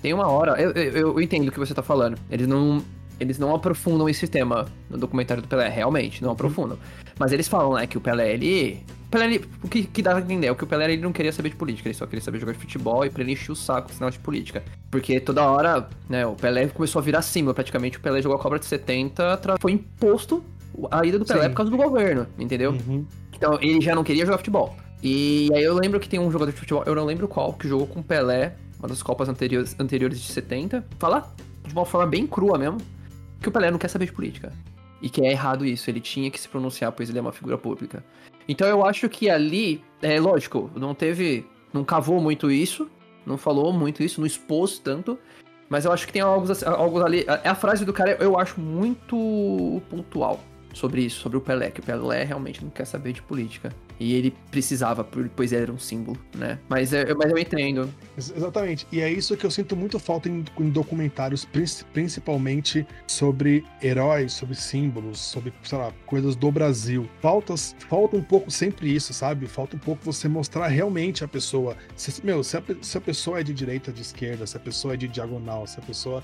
Tem 0.00 0.12
uma 0.12 0.28
hora. 0.28 0.60
Eu, 0.60 0.72
eu, 0.72 0.92
eu 1.12 1.20
entendo 1.20 1.48
o 1.48 1.52
que 1.52 1.58
você 1.58 1.74
tá 1.74 1.82
falando. 1.82 2.18
Eles 2.30 2.46
não. 2.46 2.82
Eles 3.20 3.38
não 3.38 3.54
aprofundam 3.54 4.08
esse 4.08 4.26
tema 4.26 4.66
no 4.90 4.98
documentário 4.98 5.42
do 5.42 5.48
Pelé, 5.48 5.68
realmente, 5.68 6.22
não 6.22 6.32
aprofundam. 6.32 6.76
Mas 7.18 7.30
eles 7.30 7.46
falam, 7.46 7.74
né, 7.74 7.86
que 7.86 7.96
o 7.96 8.00
Pelé, 8.00 8.32
ele. 8.32 8.84
O 9.12 9.18
Pelé, 9.18 9.26
ele, 9.26 9.44
o 9.62 9.68
que, 9.68 9.84
que 9.84 10.00
dá 10.00 10.16
a 10.16 10.20
entender 10.20 10.46
é 10.46 10.54
que 10.54 10.64
o 10.64 10.66
Pelé 10.66 10.90
ele 10.90 11.02
não 11.02 11.12
queria 11.12 11.30
saber 11.30 11.50
de 11.50 11.56
política, 11.56 11.86
ele 11.86 11.94
só 11.94 12.06
queria 12.06 12.22
saber 12.22 12.38
jogar 12.40 12.52
de 12.54 12.58
futebol 12.58 13.04
e 13.04 13.10
pra 13.10 13.22
ele 13.22 13.32
encher 13.32 13.52
o 13.52 13.54
saco 13.54 13.88
com 13.88 13.94
sinal 13.94 14.10
de 14.10 14.18
política. 14.18 14.64
Porque 14.90 15.20
toda 15.20 15.44
hora, 15.44 15.86
né, 16.08 16.24
o 16.24 16.34
Pelé 16.34 16.66
começou 16.68 16.98
a 16.98 17.02
virar 17.02 17.20
símbolo, 17.20 17.52
praticamente. 17.54 17.98
O 17.98 18.00
Pelé 18.00 18.22
jogou 18.22 18.38
a 18.38 18.40
cobra 18.40 18.58
de 18.58 18.64
70, 18.64 19.36
tra- 19.36 19.56
foi 19.60 19.72
imposto 19.72 20.42
a 20.90 21.04
ida 21.04 21.18
do 21.18 21.26
Pelé 21.26 21.42
Sim. 21.42 21.48
por 21.50 21.56
causa 21.56 21.70
do 21.70 21.76
governo, 21.76 22.26
entendeu? 22.38 22.70
Uhum. 22.72 23.04
Então 23.34 23.58
ele 23.60 23.82
já 23.82 23.94
não 23.94 24.02
queria 24.02 24.24
jogar 24.24 24.38
futebol. 24.38 24.74
E 25.02 25.50
aí 25.52 25.62
eu 25.62 25.74
lembro 25.74 26.00
que 26.00 26.08
tem 26.08 26.18
um 26.18 26.30
jogador 26.30 26.50
de 26.50 26.58
futebol, 26.58 26.82
eu 26.86 26.94
não 26.94 27.04
lembro 27.04 27.28
qual, 27.28 27.52
que 27.52 27.68
jogou 27.68 27.86
com 27.86 28.00
o 28.00 28.02
Pelé, 28.02 28.54
uma 28.78 28.88
das 28.88 29.02
Copas 29.02 29.28
anteriores, 29.28 29.76
anteriores 29.78 30.18
de 30.22 30.32
70. 30.32 30.86
Fala 30.98 31.30
de 31.66 31.74
uma 31.74 31.84
forma 31.84 32.06
bem 32.06 32.26
crua 32.26 32.56
mesmo, 32.56 32.78
que 33.42 33.48
o 33.50 33.52
Pelé 33.52 33.70
não 33.70 33.78
quer 33.78 33.88
saber 33.88 34.06
de 34.06 34.12
política. 34.12 34.50
E 35.02 35.10
que 35.10 35.20
é 35.20 35.32
errado 35.32 35.66
isso, 35.66 35.90
ele 35.90 36.00
tinha 36.00 36.30
que 36.30 36.40
se 36.40 36.48
pronunciar, 36.48 36.92
pois 36.92 37.10
ele 37.10 37.18
é 37.18 37.20
uma 37.20 37.32
figura 37.32 37.58
pública. 37.58 38.04
Então 38.48 38.66
eu 38.66 38.84
acho 38.84 39.08
que 39.08 39.30
ali, 39.30 39.82
é 40.00 40.20
lógico, 40.20 40.70
não 40.74 40.94
teve. 40.94 41.46
Não 41.72 41.84
cavou 41.84 42.20
muito 42.20 42.50
isso, 42.50 42.90
não 43.24 43.38
falou 43.38 43.72
muito 43.72 44.02
isso, 44.02 44.20
não 44.20 44.26
expôs 44.26 44.78
tanto. 44.78 45.18
Mas 45.70 45.86
eu 45.86 45.92
acho 45.92 46.06
que 46.06 46.12
tem 46.12 46.20
algo, 46.20 46.46
algo 46.66 47.02
ali. 47.02 47.24
A, 47.26 47.52
a 47.52 47.54
frase 47.54 47.84
do 47.84 47.92
cara 47.92 48.18
eu 48.20 48.38
acho 48.38 48.60
muito 48.60 49.80
pontual 49.88 50.38
sobre 50.72 51.02
isso, 51.02 51.20
sobre 51.20 51.38
o 51.38 51.40
Pelé, 51.40 51.70
que 51.70 51.80
o 51.80 51.82
Pelé 51.82 52.24
realmente 52.24 52.62
não 52.64 52.70
quer 52.70 52.84
saber 52.86 53.12
de 53.12 53.22
política. 53.22 53.72
E 54.00 54.14
ele 54.14 54.34
precisava, 54.50 55.04
pois 55.36 55.52
era 55.52 55.70
um 55.72 55.78
símbolo, 55.78 56.18
né? 56.36 56.58
Mas, 56.68 56.92
eu- 56.92 57.16
mas 57.16 57.30
eu 57.30 57.38
entendo. 57.38 57.88
Ex- 58.16 58.32
Exatamente. 58.36 58.86
E 58.90 59.00
é 59.00 59.08
isso 59.10 59.36
que 59.36 59.46
eu 59.46 59.50
sinto 59.50 59.76
muito 59.76 59.98
falta 59.98 60.28
em, 60.28 60.44
em 60.58 60.70
documentários, 60.70 61.44
princi- 61.44 61.84
principalmente 61.92 62.86
sobre 63.06 63.64
heróis, 63.82 64.32
sobre 64.32 64.54
símbolos, 64.56 65.18
sobre, 65.20 65.52
sei 65.62 65.78
lá, 65.78 65.92
coisas 66.06 66.34
do 66.34 66.50
Brasil. 66.50 67.08
Falta, 67.20 67.54
falta 67.88 68.16
um 68.16 68.22
pouco 68.22 68.50
sempre 68.50 68.92
isso, 68.92 69.12
sabe? 69.12 69.46
Falta 69.46 69.76
um 69.76 69.78
pouco 69.80 70.04
você 70.04 70.28
mostrar 70.28 70.66
realmente 70.68 71.22
a 71.22 71.28
pessoa. 71.28 71.76
Se, 71.94 72.24
meu, 72.24 72.42
se 72.42 72.56
a, 72.56 72.62
se 72.80 72.98
a 72.98 73.00
pessoa 73.00 73.40
é 73.40 73.42
de 73.42 73.52
direita, 73.54 73.92
de 73.92 74.02
esquerda, 74.02 74.46
se 74.46 74.56
a 74.56 74.60
pessoa 74.60 74.94
é 74.94 74.96
de 74.96 75.06
diagonal, 75.08 75.66
se 75.66 75.78
a 75.78 75.82
pessoa. 75.82 76.22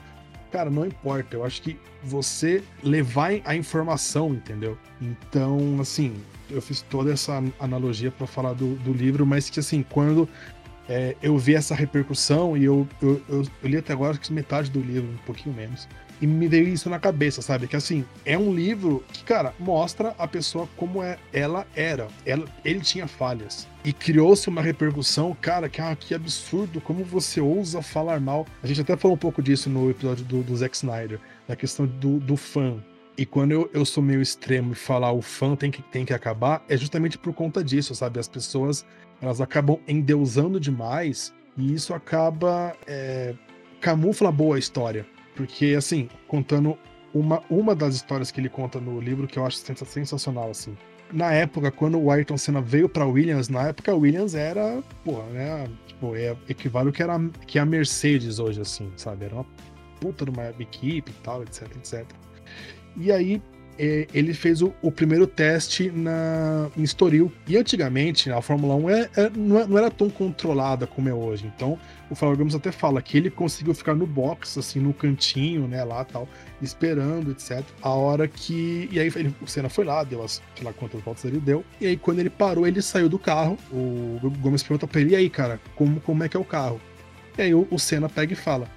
Cara, 0.50 0.70
não 0.70 0.86
importa. 0.86 1.36
Eu 1.36 1.44
acho 1.44 1.60
que 1.62 1.78
você 2.02 2.62
levar 2.82 3.32
a 3.44 3.54
informação, 3.54 4.32
entendeu? 4.32 4.78
Então, 5.00 5.78
assim, 5.80 6.14
eu 6.50 6.62
fiz 6.62 6.80
toda 6.82 7.12
essa 7.12 7.42
analogia 7.60 8.10
para 8.10 8.26
falar 8.26 8.54
do, 8.54 8.74
do 8.76 8.92
livro, 8.92 9.26
mas 9.26 9.50
que, 9.50 9.60
assim, 9.60 9.82
quando 9.82 10.28
é, 10.88 11.14
eu 11.22 11.36
vi 11.36 11.54
essa 11.54 11.74
repercussão 11.74 12.56
e 12.56 12.64
eu, 12.64 12.88
eu, 13.02 13.20
eu, 13.28 13.42
eu 13.62 13.68
li 13.68 13.76
até 13.76 13.92
agora 13.92 14.12
acho 14.12 14.20
que 14.20 14.32
metade 14.32 14.70
do 14.70 14.80
livro, 14.80 15.10
um 15.10 15.26
pouquinho 15.26 15.54
menos. 15.54 15.86
E 16.20 16.26
me 16.26 16.48
veio 16.48 16.68
isso 16.68 16.90
na 16.90 16.98
cabeça, 16.98 17.40
sabe? 17.40 17.68
Que 17.68 17.76
assim, 17.76 18.04
é 18.24 18.36
um 18.36 18.52
livro 18.52 19.04
que, 19.12 19.22
cara, 19.22 19.54
mostra 19.58 20.14
a 20.18 20.26
pessoa 20.26 20.68
como 20.76 21.02
é, 21.02 21.18
ela 21.32 21.66
era. 21.76 22.08
Ela, 22.26 22.44
ele 22.64 22.80
tinha 22.80 23.06
falhas. 23.06 23.68
E 23.84 23.92
criou-se 23.92 24.48
uma 24.48 24.60
repercussão, 24.60 25.36
cara, 25.40 25.68
que, 25.68 25.80
ah, 25.80 25.94
que 25.94 26.14
absurdo, 26.14 26.80
como 26.80 27.04
você 27.04 27.40
ousa 27.40 27.80
falar 27.80 28.20
mal. 28.20 28.46
A 28.62 28.66
gente 28.66 28.80
até 28.80 28.96
falou 28.96 29.16
um 29.16 29.18
pouco 29.20 29.40
disso 29.40 29.70
no 29.70 29.90
episódio 29.90 30.24
do, 30.24 30.42
do 30.42 30.56
Zack 30.56 30.76
Snyder, 30.76 31.20
da 31.46 31.54
questão 31.54 31.86
do, 31.86 32.18
do 32.18 32.36
fã. 32.36 32.82
E 33.16 33.26
quando 33.26 33.52
eu, 33.52 33.70
eu 33.72 33.84
sou 33.84 34.02
meio 34.02 34.22
extremo 34.22 34.72
e 34.72 34.76
falar 34.76 35.12
o 35.12 35.20
fã 35.20 35.56
tem 35.56 35.70
que, 35.70 35.82
tem 35.82 36.04
que 36.04 36.12
acabar, 36.12 36.64
é 36.68 36.76
justamente 36.76 37.18
por 37.18 37.32
conta 37.32 37.64
disso, 37.64 37.94
sabe? 37.94 38.20
As 38.20 38.28
pessoas 38.28 38.84
elas 39.20 39.40
acabam 39.40 39.78
endeusando 39.88 40.60
demais 40.60 41.34
e 41.56 41.74
isso 41.74 41.92
acaba 41.92 42.76
é, 42.86 43.34
camufla 43.80 44.28
a 44.28 44.32
boa 44.32 44.58
história. 44.58 45.04
Porque, 45.38 45.76
assim, 45.78 46.08
contando 46.26 46.76
uma, 47.14 47.40
uma 47.48 47.72
das 47.72 47.94
histórias 47.94 48.32
que 48.32 48.40
ele 48.40 48.48
conta 48.48 48.80
no 48.80 49.00
livro 49.00 49.28
que 49.28 49.38
eu 49.38 49.46
acho 49.46 49.58
sensa- 49.58 49.84
sensacional, 49.84 50.50
assim. 50.50 50.76
Na 51.12 51.32
época, 51.32 51.70
quando 51.70 51.96
o 51.96 52.10
Ayrton 52.10 52.36
Senna 52.36 52.60
veio 52.60 52.88
pra 52.88 53.06
Williams, 53.06 53.48
na 53.48 53.68
época 53.68 53.92
a 53.92 53.94
Williams 53.94 54.34
era, 54.34 54.82
porra, 55.04 55.22
né? 55.28 55.68
Tipo, 55.86 56.16
é, 56.16 56.36
equivale 56.48 56.88
ao 56.88 56.92
que, 56.92 57.00
era, 57.02 57.16
que 57.46 57.56
é 57.56 57.62
a 57.62 57.64
Mercedes 57.64 58.40
hoje, 58.40 58.60
assim, 58.60 58.90
sabe? 58.96 59.26
Era 59.26 59.36
uma 59.36 59.46
puta 60.00 60.24
de 60.24 60.30
uma 60.32 60.48
equipe 60.58 61.12
e 61.12 61.14
tal, 61.22 61.44
etc, 61.44 61.62
etc. 61.76 62.04
E 62.96 63.12
aí, 63.12 63.40
é, 63.78 64.08
ele 64.12 64.34
fez 64.34 64.60
o, 64.60 64.74
o 64.82 64.90
primeiro 64.90 65.24
teste 65.24 65.88
na, 65.88 66.68
em 66.76 66.82
Estoril. 66.82 67.32
E 67.46 67.56
antigamente, 67.56 68.28
a 68.32 68.42
Fórmula 68.42 68.74
1 68.74 68.90
é, 68.90 69.00
é- 69.00 69.08
é- 69.22 69.30
não 69.36 69.78
era 69.78 69.88
tão 69.88 70.10
controlada 70.10 70.84
como 70.84 71.08
é 71.08 71.14
hoje. 71.14 71.46
Então, 71.54 71.78
o 72.10 72.14
Flávio 72.14 72.38
Gomes 72.38 72.54
até 72.54 72.72
fala 72.72 73.02
que 73.02 73.16
ele 73.16 73.30
conseguiu 73.30 73.74
ficar 73.74 73.94
no 73.94 74.06
box, 74.06 74.58
assim, 74.58 74.80
no 74.80 74.92
cantinho, 74.92 75.66
né, 75.66 75.84
lá 75.84 76.04
tal, 76.04 76.28
esperando, 76.60 77.30
etc. 77.30 77.62
A 77.82 77.90
hora 77.90 78.26
que. 78.26 78.88
E 78.90 78.98
aí 78.98 79.12
ele, 79.14 79.34
o 79.40 79.46
Senna 79.46 79.68
foi 79.68 79.84
lá, 79.84 80.02
deu 80.04 80.22
as, 80.22 80.42
sei 80.54 80.64
lá 80.64 80.72
quantas 80.72 81.00
voltas 81.02 81.24
ele 81.24 81.38
deu. 81.38 81.64
E 81.80 81.86
aí, 81.86 81.96
quando 81.96 82.20
ele 82.20 82.30
parou, 82.30 82.66
ele 82.66 82.80
saiu 82.80 83.08
do 83.08 83.18
carro. 83.18 83.58
O 83.70 84.18
Gomes 84.40 84.62
pergunta 84.62 84.86
pra 84.86 85.00
ele: 85.00 85.10
e 85.10 85.16
aí, 85.16 85.30
cara, 85.30 85.60
como, 85.74 86.00
como 86.00 86.24
é 86.24 86.28
que 86.28 86.36
é 86.36 86.40
o 86.40 86.44
carro? 86.44 86.80
E 87.36 87.42
aí 87.42 87.54
o, 87.54 87.66
o 87.70 87.78
Senna 87.78 88.08
pega 88.08 88.32
e 88.32 88.36
fala, 88.36 88.68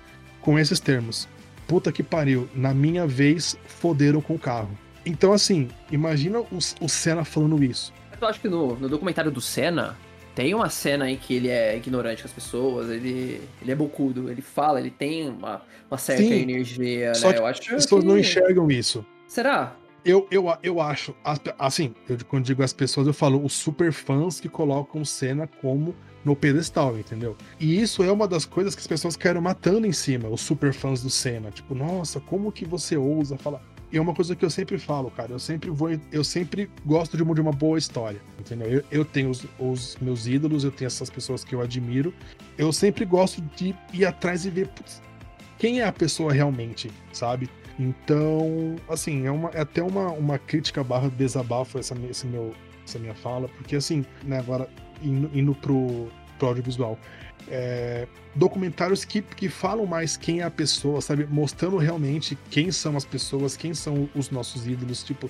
com 0.42 0.60
esses 0.60 0.80
termos: 0.80 1.28
puta 1.68 1.92
que 1.92 2.04
pariu, 2.04 2.50
na 2.54 2.74
minha 2.74 3.08
vez, 3.08 3.58
foderam 3.66 4.22
com 4.22 4.36
o 4.36 4.40
carro. 4.40 4.78
Então, 5.06 5.34
assim, 5.34 5.70
imagina 5.92 6.40
o, 6.40 6.58
o 6.82 6.90
Senna 6.90 7.24
falando 7.24 7.64
isso. 7.64 7.94
Eu 8.20 8.28
acho 8.28 8.40
que 8.40 8.48
no, 8.48 8.76
no 8.76 8.88
documentário 8.88 9.32
do 9.32 9.42
Senna, 9.42 9.98
tem 10.42 10.56
uma 10.56 10.70
cena 10.72 11.08
em 11.08 11.18
que 11.18 11.36
ele 11.36 11.50
é 11.50 11.78
ignorante 11.78 12.24
com 12.24 12.28
as 12.28 12.34
pessoas, 12.34 12.90
ele, 12.90 13.42
ele 13.62 13.72
é 13.72 13.76
bocudo, 13.76 14.28
ele 14.28 14.42
fala, 14.42 14.80
ele 14.80 14.90
tem 14.90 15.30
uma, 15.30 15.62
uma 15.90 16.00
certa 16.00 16.24
Sim, 16.24 16.34
energia, 16.34 17.14
Só 17.14 17.28
né? 17.28 17.34
que 17.34 17.40
Eu 17.40 17.46
as 17.46 17.60
acho 17.60 17.70
pessoas 17.70 18.02
que... 18.02 18.08
não 18.10 18.18
enxergam 18.18 18.72
isso. 18.72 19.06
Será? 19.28 19.76
Eu, 20.04 20.28
eu, 20.32 20.46
eu 20.64 20.82
acho, 20.82 21.14
as- 21.24 21.40
assim, 21.60 21.94
eu, 22.10 22.18
quando 22.28 22.44
digo 22.46 22.64
as 22.64 22.74
pessoas, 22.74 23.06
eu 23.06 23.14
falo 23.14 23.46
os 23.46 23.54
super 23.54 23.94
fãs 23.94 24.40
que 24.40 24.50
colocam 24.50 25.06
Senna 25.06 25.46
como 25.46 25.94
no 26.26 26.36
pedestal, 26.36 26.98
entendeu? 26.98 27.38
E 27.60 27.80
isso 27.80 28.02
é 28.02 28.12
uma 28.12 28.28
das 28.28 28.44
coisas 28.44 28.74
que 28.74 28.82
as 28.82 28.88
pessoas 28.88 29.16
querem 29.16 29.40
matando 29.40 29.86
em 29.86 29.92
cima, 29.92 30.28
os 30.28 30.42
super 30.42 30.74
fãs 30.74 31.04
do 31.04 31.10
Senna. 31.12 31.52
Tipo, 31.52 31.76
nossa, 31.76 32.20
como 32.20 32.52
que 32.52 32.66
você 32.66 32.98
ousa 32.98 33.38
falar? 33.38 33.62
E 33.92 33.98
é 33.98 34.02
uma 34.02 34.14
coisa 34.14 34.36
que 34.36 34.46
eu 34.46 34.50
sempre 34.50 34.78
falo, 34.78 35.12
cara. 35.12 35.32
Eu 35.32 35.40
sempre 35.40 35.70
vou. 35.70 35.90
Eu 36.12 36.24
sempre 36.24 36.70
gosto 36.86 37.18
de 37.18 37.24
uma, 37.24 37.36
de 37.36 37.42
uma 37.42 37.52
boa 37.52 37.78
história. 37.78 38.22
Entendeu? 38.40 38.70
Eu, 38.70 38.84
eu 38.92 39.06
tenho 39.06 39.30
os, 39.30 39.46
os 39.60 39.98
meus 40.02 40.28
ídolos, 40.28 40.64
eu 40.64 40.72
tenho 40.72 40.88
essas 40.88 41.10
pessoas 41.10 41.44
que 41.44 41.54
eu 41.54 41.62
admiro. 41.62 42.14
Eu 42.58 42.72
sempre 42.72 43.04
gosto 43.06 43.42
de 43.56 43.76
ir 43.94 44.06
atrás 44.06 44.46
e 44.46 44.50
ver 44.50 44.70
putz, 44.70 45.02
quem 45.58 45.82
é 45.82 45.86
a 45.86 45.92
pessoa 45.92 46.32
realmente, 46.32 46.90
sabe? 47.12 47.50
Então, 47.78 48.76
assim, 48.90 49.26
é, 49.26 49.32
uma, 49.32 49.50
é 49.50 49.62
até 49.62 49.82
uma, 49.82 50.12
uma 50.12 50.38
crítica 50.38 50.84
barra 50.84 51.10
desabafo 51.10 51.80
essa, 51.80 51.96
esse 52.10 52.28
meu, 52.28 52.54
essa 52.86 53.00
minha 53.00 53.16
fala, 53.16 53.48
porque 53.48 53.76
assim, 53.76 54.06
né, 54.24 54.40
agora 54.40 54.70
indo, 55.02 55.30
indo 55.34 55.56
pro, 55.56 56.10
pro 56.38 56.50
audiovisual. 56.50 56.98
É, 57.50 58.08
documentários 58.36 59.06
que, 59.06 59.22
que 59.22 59.50
falam 59.50 59.86
mais 59.86 60.18
quem 60.18 60.42
é 60.42 60.44
a 60.44 60.52
pessoa, 60.52 61.02
sabe? 61.02 61.26
Mostrando 61.26 61.78
realmente 61.78 62.38
quem 62.50 62.72
são 62.72 62.96
as 62.96 63.06
pessoas, 63.06 63.58
quem 63.58 63.74
são 63.74 64.10
os 64.16 64.30
nossos 64.30 64.68
ídolos. 64.68 65.04
Tipo, 65.04 65.30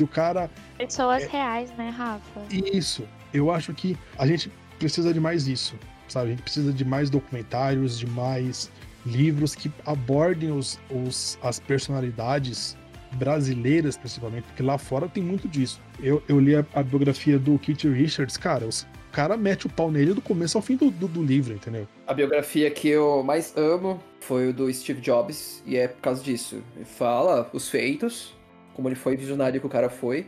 o 0.00 0.06
cara. 0.06 0.50
Pessoas 0.76 1.24
reais, 1.26 1.70
né, 1.76 1.90
Rafa? 1.90 2.42
Isso. 2.50 3.06
Eu 3.32 3.50
acho 3.50 3.74
que 3.74 3.96
a 4.18 4.26
gente 4.26 4.50
precisa 4.78 5.12
de 5.12 5.20
mais 5.20 5.46
isso, 5.46 5.76
sabe? 6.08 6.26
A 6.26 6.30
gente 6.30 6.42
precisa 6.42 6.72
de 6.72 6.84
mais 6.84 7.10
documentários, 7.10 7.98
de 7.98 8.06
mais 8.06 8.70
livros 9.04 9.54
que 9.54 9.70
abordem 9.84 10.52
os, 10.52 10.78
os, 10.90 11.38
as 11.42 11.58
personalidades 11.58 12.76
brasileiras, 13.14 13.96
principalmente, 13.96 14.44
porque 14.44 14.62
lá 14.62 14.76
fora 14.76 15.08
tem 15.08 15.22
muito 15.22 15.48
disso. 15.48 15.80
Eu, 16.00 16.22
eu 16.28 16.38
li 16.38 16.54
a, 16.54 16.64
a 16.74 16.82
biografia 16.82 17.38
do 17.38 17.58
Keith 17.58 17.84
Richards, 17.84 18.36
cara, 18.36 18.66
os, 18.66 18.86
cara 19.08 19.36
mete 19.36 19.66
o 19.66 19.70
pau 19.70 19.90
nele 19.90 20.14
do 20.14 20.20
começo 20.22 20.56
ao 20.58 20.62
fim 20.62 20.76
do, 20.76 20.90
do, 20.90 21.08
do 21.08 21.22
livro, 21.22 21.52
entendeu? 21.54 21.86
A 22.06 22.14
biografia 22.14 22.70
que 22.70 22.88
eu 22.88 23.22
mais 23.22 23.56
amo 23.56 24.00
foi 24.20 24.48
o 24.48 24.52
do 24.52 24.72
Steve 24.72 25.00
Jobs, 25.00 25.62
e 25.66 25.76
é 25.76 25.88
por 25.88 26.00
causa 26.00 26.22
disso. 26.22 26.62
Ele 26.76 26.84
fala 26.84 27.48
os 27.52 27.68
feitos, 27.68 28.34
como 28.74 28.88
ele 28.88 28.94
foi 28.96 29.16
visionário 29.16 29.60
que 29.60 29.66
o 29.66 29.70
cara 29.70 29.88
foi, 29.88 30.26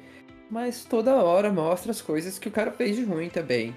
mas 0.50 0.84
toda 0.84 1.14
hora 1.22 1.52
mostra 1.52 1.90
as 1.90 2.00
coisas 2.00 2.38
que 2.38 2.49
o 2.49 2.50
cara 2.50 2.70
fez 2.72 2.96
de 2.96 3.04
ruim 3.04 3.28
também. 3.28 3.75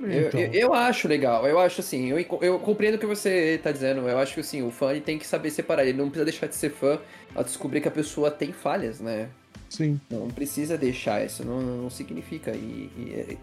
Eu- 0.00 0.28
Então, 0.28 0.40
Eu, 0.40 0.52
eu 0.52 0.74
acho 0.74 1.08
legal, 1.08 1.46
eu 1.46 1.58
acho 1.58 1.80
assim, 1.80 2.10
eu, 2.10 2.18
eu 2.42 2.58
compreendo 2.58 2.96
o 2.96 2.98
que 2.98 3.06
você 3.06 3.58
tá 3.62 3.72
dizendo, 3.72 4.06
eu 4.08 4.18
acho 4.18 4.34
que 4.34 4.40
assim, 4.40 4.62
o 4.62 4.70
fã 4.70 4.90
ele 4.90 5.00
tem 5.00 5.18
que 5.18 5.26
saber 5.26 5.50
separar, 5.50 5.84
ele 5.86 5.96
não 5.96 6.10
precisa 6.10 6.24
deixar 6.24 6.46
de 6.48 6.54
ser 6.54 6.70
fã 6.70 6.98
ao 7.34 7.42
descobrir 7.42 7.80
que 7.80 7.88
a 7.88 7.90
pessoa 7.92 8.30
tem 8.30 8.52
falhas, 8.52 9.00
né? 9.00 9.28
sim. 9.70 9.98
Não 10.10 10.28
precisa 10.28 10.76
deixar 10.78 11.24
isso, 11.24 11.44
não, 11.44 11.60
não 11.60 11.90
significa 11.90 12.52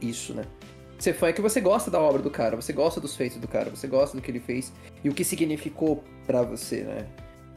isso, 0.02 0.34
né? 0.34 0.44
Ser 1.04 1.12
fã 1.14 1.28
é 1.28 1.34
que 1.34 1.42
você 1.42 1.60
gosta 1.60 1.92
da 1.92 2.00
obra 2.00 2.22
do 2.22 2.30
cara, 2.30 2.56
você 2.56 2.72
gosta 2.72 3.02
dos 3.02 3.14
feitos 3.14 3.38
do 3.38 3.46
cara, 3.46 3.70
você 3.70 3.88
gosta 3.90 4.16
do 4.16 4.24
que 4.24 4.32
ele 4.32 4.40
fez 4.40 4.72
e 5.04 5.10
o 5.10 5.14
que 5.14 5.26
significou 5.26 6.02
pra 6.26 6.44
você, 6.44 6.84
né? 6.84 7.06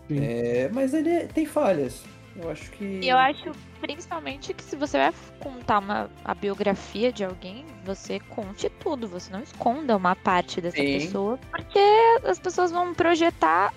Sim. 0.08 0.18
É, 0.20 0.68
mas 0.72 0.92
ele 0.92 1.08
é- 1.10 1.26
tem 1.26 1.46
falhas. 1.46 2.02
Eu 2.34 2.50
acho 2.50 2.68
que. 2.72 2.84
E 2.84 3.08
eu 3.08 3.16
acho, 3.16 3.52
principalmente, 3.80 4.52
que 4.52 4.64
se 4.64 4.74
você 4.74 4.98
vai 4.98 5.14
contar 5.38 5.78
uma, 5.78 6.10
a 6.24 6.34
biografia 6.34 7.12
de 7.12 7.22
alguém, 7.22 7.64
você 7.84 8.18
conte 8.18 8.68
tudo, 8.68 9.06
você 9.06 9.32
não 9.32 9.40
esconda 9.40 9.96
uma 9.96 10.16
parte 10.16 10.60
dessa 10.60 10.76
Sim. 10.78 10.98
pessoa, 10.98 11.38
porque 11.52 11.78
as 12.24 12.40
pessoas 12.40 12.72
vão 12.72 12.92
projetar 12.94 13.72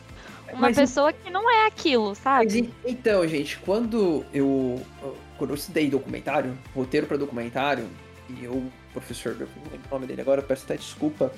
uma 0.52 0.62
Mas- 0.62 0.78
pessoa 0.78 1.14
que 1.14 1.30
não 1.30 1.48
é 1.48 1.68
aquilo, 1.68 2.08
Mas, 2.10 2.18
sabe? 2.18 2.60
en- 2.60 2.74
então, 2.88 3.28
gente, 3.28 3.60
quando 3.60 4.26
eu. 4.34 4.82
Quando 5.38 5.52
eu 5.52 5.56
estudei 5.56 5.92
documentário, 5.92 6.58
roteiro 6.76 7.06
pra 7.06 7.18
documentário, 7.18 7.86
e 8.30 8.44
eu, 8.44 8.64
professor, 8.94 9.36
eu 9.40 9.48
não 9.64 9.72
lembro 9.72 9.88
o 9.90 9.94
nome 9.94 10.08
dele 10.08 10.22
agora, 10.22 10.42
peço 10.42 10.66
até 10.66 10.76
desculpa. 10.76 11.32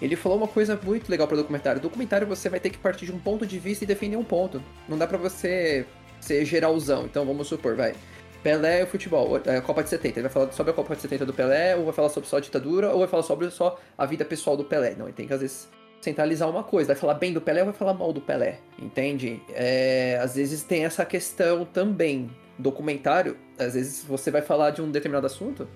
Ele 0.00 0.14
falou 0.14 0.36
uma 0.36 0.48
coisa 0.48 0.78
muito 0.82 1.08
legal 1.08 1.26
pra 1.26 1.36
documentário. 1.36 1.80
Documentário 1.80 2.26
você 2.26 2.48
vai 2.48 2.60
ter 2.60 2.70
que 2.70 2.78
partir 2.78 3.06
de 3.06 3.12
um 3.12 3.18
ponto 3.18 3.46
de 3.46 3.58
vista 3.58 3.84
e 3.84 3.86
defender 3.86 4.16
um 4.16 4.24
ponto. 4.24 4.62
Não 4.88 4.98
dá 4.98 5.06
pra 5.06 5.16
você 5.16 5.86
ser 6.20 6.44
geralzão. 6.44 7.06
Então 7.06 7.24
vamos 7.24 7.46
supor, 7.48 7.74
vai. 7.76 7.94
Pelé 8.42 8.80
e 8.80 8.84
o 8.84 8.86
futebol, 8.86 9.36
a 9.36 9.60
Copa 9.60 9.82
de 9.82 9.88
70. 9.88 10.20
Ele 10.20 10.28
vai 10.28 10.32
falar 10.32 10.52
sobre 10.52 10.70
a 10.70 10.74
Copa 10.74 10.94
de 10.94 11.02
70 11.02 11.26
do 11.26 11.32
Pelé, 11.32 11.74
ou 11.76 11.84
vai 11.84 11.92
falar 11.92 12.10
sobre 12.10 12.28
só 12.28 12.36
a 12.36 12.40
ditadura, 12.40 12.92
ou 12.92 13.00
vai 13.00 13.08
falar 13.08 13.22
sobre 13.22 13.50
só 13.50 13.78
a 13.96 14.06
vida 14.06 14.24
pessoal 14.24 14.56
do 14.56 14.64
Pelé. 14.64 14.94
Não, 14.96 15.06
ele 15.06 15.14
tem 15.14 15.26
que 15.26 15.32
às 15.32 15.40
vezes 15.40 15.68
centralizar 16.00 16.48
uma 16.48 16.62
coisa. 16.62 16.88
Vai 16.88 16.96
falar 16.96 17.14
bem 17.14 17.32
do 17.32 17.40
Pelé 17.40 17.60
ou 17.60 17.66
vai 17.66 17.74
falar 17.74 17.94
mal 17.94 18.12
do 18.12 18.20
Pelé? 18.20 18.60
Entende? 18.78 19.42
É, 19.50 20.18
às 20.22 20.36
vezes 20.36 20.62
tem 20.62 20.84
essa 20.84 21.04
questão 21.04 21.64
também. 21.64 22.30
Documentário, 22.58 23.36
às 23.58 23.74
vezes 23.74 24.04
você 24.04 24.30
vai 24.30 24.40
falar 24.40 24.70
de 24.70 24.80
um 24.80 24.90
determinado 24.90 25.26
assunto, 25.26 25.68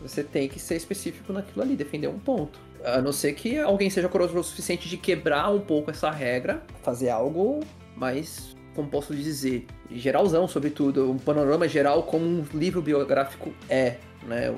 você 0.00 0.22
tem 0.22 0.48
que 0.48 0.58
ser 0.58 0.76
específico 0.76 1.32
naquilo 1.32 1.62
ali, 1.62 1.76
defender 1.76 2.08
um 2.08 2.18
ponto. 2.18 2.58
A 2.84 3.00
não 3.02 3.12
ser 3.12 3.32
que 3.34 3.58
alguém 3.58 3.90
seja 3.90 4.08
corajoso 4.08 4.38
o 4.40 4.44
suficiente 4.44 4.88
de 4.88 4.96
quebrar 4.96 5.52
um 5.52 5.60
pouco 5.60 5.90
essa 5.90 6.10
regra, 6.10 6.62
fazer 6.82 7.08
algo 7.10 7.60
mais, 7.96 8.56
como 8.74 8.88
posso 8.88 9.14
dizer, 9.14 9.66
geralzão 9.90 10.46
sobre 10.46 10.70
tudo, 10.70 11.10
um 11.10 11.18
panorama 11.18 11.66
geral 11.66 12.04
como 12.04 12.24
um 12.24 12.44
livro 12.54 12.80
biográfico 12.80 13.52
é, 13.68 13.96
né? 14.26 14.54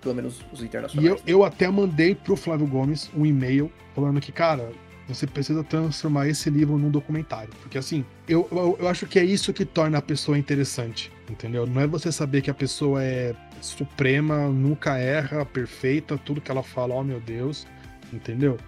Pelo 0.00 0.14
menos 0.14 0.40
os 0.52 0.60
E 0.60 0.64
internacionais. 0.64 1.10
eu, 1.10 1.20
eu 1.26 1.44
até 1.44 1.68
mandei 1.68 2.14
pro 2.14 2.36
Flávio 2.36 2.66
Gomes 2.66 3.10
um 3.16 3.26
e-mail 3.26 3.70
falando 3.94 4.20
que, 4.20 4.30
cara, 4.30 4.70
você 5.08 5.26
precisa 5.26 5.64
transformar 5.64 6.28
esse 6.28 6.50
livro 6.50 6.76
num 6.76 6.90
documentário. 6.90 7.50
Porque 7.62 7.78
assim, 7.78 8.04
eu, 8.28 8.46
eu, 8.52 8.76
eu 8.80 8.88
acho 8.88 9.06
que 9.06 9.18
é 9.18 9.24
isso 9.24 9.52
que 9.52 9.64
torna 9.64 9.98
a 9.98 10.02
pessoa 10.02 10.38
interessante, 10.38 11.10
entendeu? 11.30 11.66
Não 11.66 11.80
é 11.80 11.86
você 11.86 12.12
saber 12.12 12.42
que 12.42 12.50
a 12.50 12.54
pessoa 12.54 13.02
é 13.02 13.34
suprema, 13.60 14.48
nunca 14.48 14.98
erra, 14.98 15.44
perfeita, 15.44 16.18
tudo 16.18 16.40
que 16.40 16.50
ela 16.50 16.62
fala, 16.62 16.94
oh 16.94 17.02
meu 17.02 17.20
Deus, 17.20 17.66
entendeu? 18.12 18.58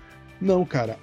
Não, 0.40 0.64
cara. 0.64 0.98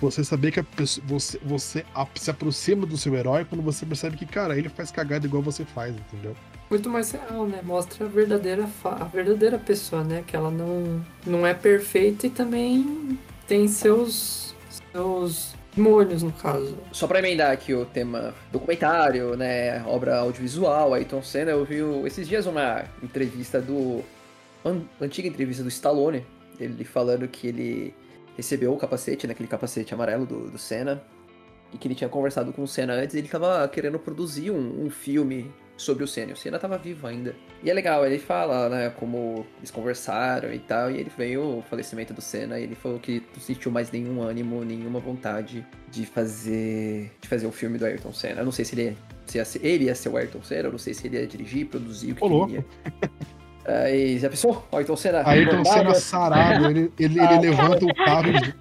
Você 0.00 0.22
saber 0.22 0.52
que 0.52 0.60
a 0.60 0.64
pessoa, 0.64 1.04
você, 1.04 1.40
você 1.42 1.84
se 2.14 2.30
aproxima 2.30 2.86
do 2.86 2.96
seu 2.96 3.16
herói 3.16 3.44
quando 3.44 3.62
você 3.62 3.84
percebe 3.84 4.16
que, 4.16 4.26
cara, 4.26 4.56
ele 4.56 4.68
faz 4.68 4.92
cagada 4.92 5.26
igual 5.26 5.42
você 5.42 5.64
faz, 5.64 5.92
entendeu? 5.92 6.36
Muito 6.70 6.88
mais 6.88 7.10
real, 7.10 7.48
né? 7.48 7.60
Mostra 7.64 8.06
a 8.06 8.08
verdadeira, 8.08 8.68
a 8.84 9.04
verdadeira 9.04 9.58
pessoa, 9.58 10.04
né? 10.04 10.22
Que 10.24 10.36
ela 10.36 10.52
não, 10.52 11.04
não 11.26 11.44
é 11.44 11.52
perfeita 11.52 12.28
e 12.28 12.30
também 12.30 13.18
tem 13.48 13.66
seus, 13.66 14.54
seus 14.98 15.54
molhos, 15.76 16.24
no 16.24 16.32
caso. 16.32 16.76
Só 16.90 17.06
pra 17.06 17.20
emendar 17.20 17.52
aqui 17.52 17.72
o 17.72 17.84
tema 17.84 18.34
documentário, 18.50 19.36
né, 19.36 19.82
obra 19.86 20.18
audiovisual, 20.18 20.92
Ayrton 20.92 21.22
Senna, 21.22 21.52
eu 21.52 21.64
vi 21.64 21.76
esses 22.04 22.26
dias 22.26 22.46
uma 22.46 22.84
entrevista 23.00 23.60
do... 23.60 24.02
an- 24.64 24.82
antiga 25.00 25.28
entrevista 25.28 25.62
do 25.62 25.68
Stallone, 25.68 26.26
ele 26.58 26.84
falando 26.84 27.28
que 27.28 27.46
ele 27.46 27.94
recebeu 28.36 28.72
o 28.72 28.76
capacete, 28.76 29.26
né, 29.26 29.32
aquele 29.32 29.48
capacete 29.48 29.94
amarelo 29.94 30.26
do, 30.26 30.50
do 30.50 30.58
Senna, 30.58 31.00
e 31.72 31.78
que 31.78 31.86
ele 31.86 31.94
tinha 31.94 32.10
conversado 32.10 32.52
com 32.52 32.62
o 32.62 32.68
Senna 32.68 32.94
antes, 32.94 33.14
e 33.14 33.18
ele 33.18 33.28
tava 33.28 33.66
querendo 33.68 33.98
produzir 34.00 34.50
um, 34.50 34.84
um 34.84 34.90
filme 34.90 35.48
sobre 35.78 36.02
o 36.02 36.06
Senna, 36.08 36.30
e 36.30 36.32
o 36.34 36.36
Senna 36.36 36.58
tava 36.58 36.76
vivo 36.76 37.06
ainda. 37.06 37.34
E 37.62 37.70
é 37.70 37.72
legal, 37.72 38.04
ele 38.04 38.18
fala, 38.18 38.68
né, 38.68 38.90
como 38.90 39.46
eles 39.58 39.70
conversaram 39.70 40.52
e 40.52 40.58
tal, 40.58 40.90
e 40.90 40.98
ele 40.98 41.10
veio 41.16 41.58
o 41.58 41.62
falecimento 41.62 42.12
do 42.12 42.20
Senna, 42.20 42.58
e 42.58 42.64
ele 42.64 42.74
falou 42.74 42.98
que 42.98 43.22
não 43.32 43.40
sentiu 43.40 43.70
mais 43.70 43.90
nenhum 43.90 44.20
ânimo, 44.20 44.64
nenhuma 44.64 44.98
vontade 44.98 45.64
de 45.90 46.04
fazer 46.04 47.10
de 47.20 47.28
fazer 47.28 47.46
o 47.46 47.52
filme 47.52 47.78
do 47.78 47.86
Ayrton 47.86 48.12
Senna. 48.12 48.40
Eu 48.40 48.44
não 48.44 48.52
sei 48.52 48.64
se 48.64 48.74
ele 48.74 48.82
ia, 48.82 48.96
se 49.24 49.38
ia 49.38 49.44
ser, 49.44 49.64
ele 49.64 49.84
ia 49.84 49.94
ser 49.94 50.08
o 50.08 50.16
Ayrton 50.16 50.42
Senna, 50.42 50.64
eu 50.68 50.72
não 50.72 50.78
sei 50.78 50.92
se 50.92 51.06
ele 51.06 51.16
ia 51.16 51.26
dirigir, 51.26 51.66
produzir, 51.66 52.10
o 52.12 52.14
que 52.16 52.24
Ô, 52.24 52.44
ele 52.44 52.54
ia. 52.54 52.64
Aí, 53.64 54.18
já 54.18 54.30
pensou? 54.30 54.66
O 54.72 54.76
Ayrton 54.76 54.96
Senna. 54.96 55.22
Ayrton 55.28 55.64
Senna 55.64 55.94
sarado, 55.94 56.70
ele, 56.70 56.90
ele, 56.98 57.20
ele 57.20 57.38
levanta 57.50 57.84
o 57.84 57.94
carro 57.94 58.32
de- 58.32 58.54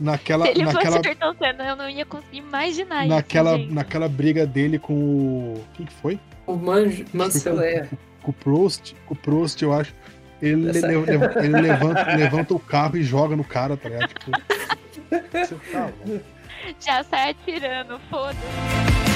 naquela, 0.00 0.46
Se 0.46 0.50
ele 0.52 0.64
naquela, 0.64 0.96
fosse 0.96 1.08
Ayrton 1.08 1.34
Senna, 1.38 1.64
eu 1.68 1.76
não 1.76 1.88
ia 1.88 2.04
conseguir 2.04 2.38
imaginar 2.38 3.06
naquela, 3.06 3.50
isso, 3.52 3.60
gente. 3.62 3.74
naquela 3.74 4.08
briga 4.08 4.46
dele 4.46 4.78
com 4.78 4.92
o. 4.94 5.64
Quem 5.74 5.86
que 5.86 5.92
foi? 5.92 6.18
O 6.46 6.56
Manj, 6.56 7.04
Mansell. 7.12 7.54
Pelé. 7.56 7.88
Com 8.22 8.30
o 8.30 8.34
Prost. 8.34 8.94
Com 9.06 9.14
o 9.14 9.16
Prost, 9.16 9.60
eu 9.62 9.72
acho. 9.72 9.94
Ele, 10.40 10.70
Essa- 10.70 10.86
le- 10.86 10.96
le- 10.96 11.38
ele 11.44 11.60
levanta, 11.60 12.16
levanta 12.16 12.54
o 12.54 12.58
carro 12.58 12.96
e 12.96 13.02
joga 13.02 13.36
no 13.36 13.44
cara, 13.44 13.76
tá 13.76 13.88
ligado? 13.88 14.08
Tipo, 14.08 14.30
você 15.32 15.54
tá. 15.72 15.88
Já 16.80 17.02
sai 17.04 17.30
atirando, 17.30 17.98
foda-se. 18.10 19.11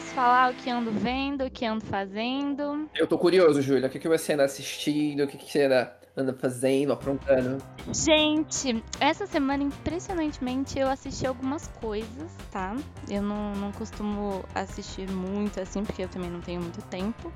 Posso 0.00 0.14
falar 0.14 0.50
o 0.50 0.54
que 0.54 0.70
ando 0.70 0.90
vendo, 0.90 1.44
o 1.44 1.50
que 1.50 1.66
ando 1.66 1.84
fazendo? 1.84 2.88
Eu 2.94 3.06
tô 3.06 3.18
curioso, 3.18 3.60
Júlia. 3.60 3.86
O 3.86 3.90
que, 3.90 3.98
que 3.98 4.08
você 4.08 4.32
anda 4.32 4.44
assistindo? 4.44 5.24
O 5.24 5.26
que, 5.26 5.36
que 5.36 5.50
você 5.52 5.64
anda, 5.64 5.94
anda 6.16 6.32
fazendo, 6.32 6.92
aprontando? 6.92 7.62
Gente, 7.92 8.82
essa 8.98 9.26
semana, 9.26 9.62
impressionantemente, 9.62 10.78
eu 10.78 10.88
assisti 10.88 11.26
algumas 11.26 11.66
coisas, 11.82 12.32
tá? 12.50 12.74
Eu 13.10 13.20
não, 13.20 13.54
não 13.54 13.72
costumo 13.72 14.42
assistir 14.54 15.08
muito 15.10 15.60
assim, 15.60 15.84
porque 15.84 16.02
eu 16.02 16.08
também 16.08 16.30
não 16.30 16.40
tenho 16.40 16.62
muito 16.62 16.80
tempo. 16.86 17.30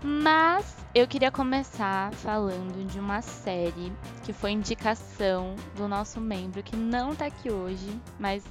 Mas 0.00 0.76
eu 0.94 1.08
queria 1.08 1.32
começar 1.32 2.12
falando 2.14 2.86
de 2.86 3.00
uma 3.00 3.20
série 3.20 3.92
que 4.22 4.32
foi 4.32 4.52
indicação 4.52 5.56
do 5.74 5.88
nosso 5.88 6.20
membro, 6.20 6.62
que 6.62 6.76
não 6.76 7.16
tá 7.16 7.26
aqui 7.26 7.50
hoje, 7.50 8.00
mas 8.20 8.44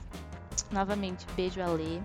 novamente, 0.72 1.26
beijo 1.38 1.62
a 1.62 1.68
Lê. 1.68 2.02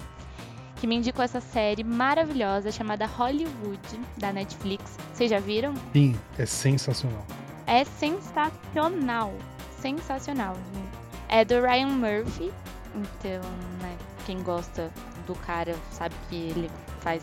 Que 0.81 0.87
me 0.87 0.97
indicou 0.97 1.23
essa 1.23 1.43
série 1.43 1.85
maravilhosa 1.85 2.73
chamada 2.73 3.05
Hollywood, 3.05 4.01
da 4.17 4.33
Netflix. 4.33 4.97
Vocês 5.13 5.31
já 5.31 5.39
viram? 5.39 5.75
Sim, 5.93 6.19
é 6.39 6.47
sensacional. 6.47 7.27
É 7.67 7.85
sensacional. 7.85 9.35
Sensacional, 9.79 10.55
gente. 10.55 10.99
É 11.29 11.45
do 11.45 11.61
Ryan 11.61 11.89
Murphy. 11.89 12.51
Então, 12.95 13.51
né, 13.83 13.95
quem 14.25 14.43
gosta 14.43 14.91
do 15.27 15.35
cara 15.35 15.77
sabe 15.91 16.15
que 16.31 16.35
ele 16.35 16.71
faz 17.01 17.23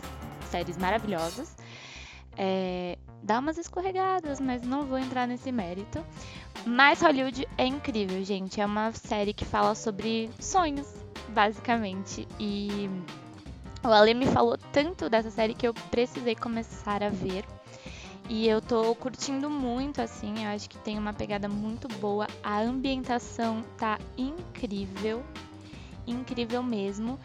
séries 0.52 0.78
maravilhosas. 0.78 1.56
É, 2.38 2.96
dá 3.24 3.40
umas 3.40 3.58
escorregadas, 3.58 4.40
mas 4.40 4.62
não 4.62 4.86
vou 4.86 5.00
entrar 5.00 5.28
nesse 5.28 5.52
mérito. 5.52 6.06
Mas 6.64 7.02
Hollywood 7.02 7.48
é 7.58 7.66
incrível, 7.66 8.24
gente. 8.24 8.62
É 8.62 8.66
uma 8.66 8.92
série 8.92 9.34
que 9.34 9.44
fala 9.46 9.74
sobre 9.74 10.30
sonhos, 10.40 10.88
basicamente. 11.30 12.28
E 12.40 12.88
o 13.84 13.88
Ale 13.88 14.14
me 14.14 14.26
falou 14.28 14.58
tanto 14.72 15.10
dessa 15.10 15.30
série 15.32 15.54
que 15.54 15.68
eu 15.68 15.74
precisei 15.74 16.36
começar 16.36 17.04
a 17.04 17.10
ver. 17.10 17.46
E 18.30 18.48
eu 18.48 18.62
tô 18.62 18.94
curtindo 18.96 19.50
muito, 19.50 20.02
assim, 20.02 20.44
eu 20.44 20.50
acho 20.50 20.70
que 20.70 20.78
tem 20.80 20.98
uma 21.00 21.14
pegada 21.14 21.48
muito 21.48 21.88
boa. 22.00 22.28
A 22.44 22.60
ambientação 22.60 23.64
tá 23.78 23.98
incrível, 24.18 25.24
incrível 26.06 26.62
mesmo. 26.62 27.18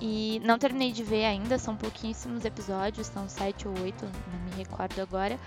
E 0.00 0.40
não 0.44 0.58
terminei 0.58 0.92
de 0.92 1.02
ver 1.02 1.24
ainda, 1.24 1.58
são 1.58 1.76
pouquíssimos 1.76 2.44
episódios, 2.44 3.06
são 3.06 3.28
sete 3.28 3.66
ou 3.66 3.74
oito, 3.80 4.04
não 4.04 4.38
me 4.44 4.50
recordo 4.56 5.00
agora. 5.00 5.38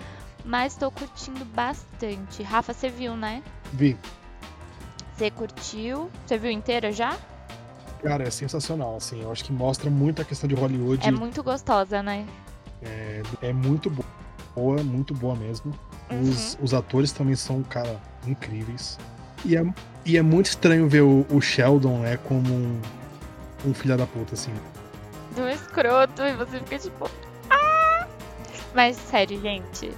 Mas 0.44 0.76
tô 0.76 0.90
curtindo 0.92 1.44
bastante. 1.46 2.44
Rafa, 2.44 2.74
você 2.74 2.90
viu, 2.90 3.16
né? 3.16 3.44
Vi, 3.72 3.98
Você 5.16 5.30
curtiu? 5.32 6.10
Você 6.26 6.38
viu 6.38 6.52
inteira 6.52 6.92
já? 6.92 7.18
Cara, 8.02 8.24
é 8.28 8.30
sensacional, 8.32 8.96
assim. 8.96 9.22
Eu 9.22 9.32
acho 9.32 9.44
que 9.44 9.52
mostra 9.52 9.90
muito 9.90 10.22
a 10.22 10.26
questão 10.26 10.48
de 10.48 10.56
Hollywood. 10.56 11.06
É 11.08 11.12
muito 11.12 11.44
gostosa, 11.44 12.02
né? 12.04 12.26
É, 12.82 13.22
é 13.42 13.54
muito 13.54 13.92
boa, 14.56 14.84
muito 14.84 15.14
boa 15.14 15.36
mesmo. 15.36 15.74
Os, 16.24 16.58
os 16.62 16.74
atores 16.74 17.12
também 17.12 17.36
são, 17.36 17.64
cara, 17.64 18.00
incríveis. 18.26 18.98
E 19.46 19.56
é, 19.56 19.66
e 20.06 20.18
é 20.18 20.22
muito 20.22 20.48
estranho 20.48 20.88
ver 20.88 21.02
o, 21.02 21.26
o 21.30 21.42
Sheldon, 21.42 22.00
né, 22.00 22.18
como 22.18 22.54
um, 22.54 22.82
um 23.66 23.74
filho 23.74 23.98
da 23.98 24.06
puta, 24.08 24.34
assim. 24.34 24.54
do 25.36 25.48
escroto 25.50 26.22
e 26.24 26.34
você 26.36 26.60
fica 26.60 26.80
tipo. 26.80 27.10
Ah! 27.50 28.08
Mas 28.74 28.96
sério, 28.98 29.40
gente. 29.42 29.92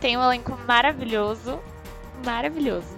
Tem 0.00 0.16
um 0.16 0.22
elenco 0.22 0.58
maravilhoso. 0.66 1.60
Maravilhoso. 2.24 2.91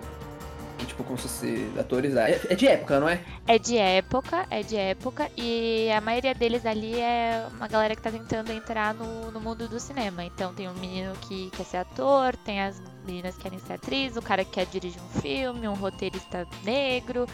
Tipo, 0.78 1.02
como 1.04 1.16
se 1.16 1.22
fosse 1.28 1.70
atores. 1.78 2.14
da- 2.14 2.28
É 2.28 2.40
é 2.50 2.54
de 2.54 2.66
época, 2.66 3.00
não 3.00 3.08
é? 3.08 3.20
É 3.46 3.58
de 3.58 3.76
época, 3.78 4.46
é 4.50 4.62
de 4.62 4.76
época. 4.76 5.30
E 5.37 5.90
a 5.90 6.00
maioria 6.00 6.34
deles 6.34 6.66
ali 6.66 6.98
é 7.00 7.46
uma 7.56 7.66
galera 7.68 7.94
que 7.96 8.02
tá 8.02 8.10
tentando 8.10 8.50
entrar 8.52 8.92
no, 8.94 9.30
no 9.30 9.40
mundo 9.40 9.68
do 9.68 9.78
cinema. 9.80 10.24
Então 10.24 10.52
tem 10.52 10.68
um 10.68 10.74
menino 10.74 11.14
que 11.22 11.50
quer 11.50 11.64
ser 11.64 11.76
ator, 11.78 12.37
tem 12.37 12.60
as 12.60 12.80
meninas 13.06 13.34
que 13.37 13.42
querem 13.42 13.58
ser 13.58 13.74
atriz, 13.74 14.16
o 14.16 14.22
cara 14.22 14.44
que 14.44 14.50
quer 14.52 14.66
dirigir 14.66 15.00
um 15.00 15.20
filme, 15.20 15.66
um 15.68 15.74
roteirista 15.74 16.46
negro. 16.64 17.26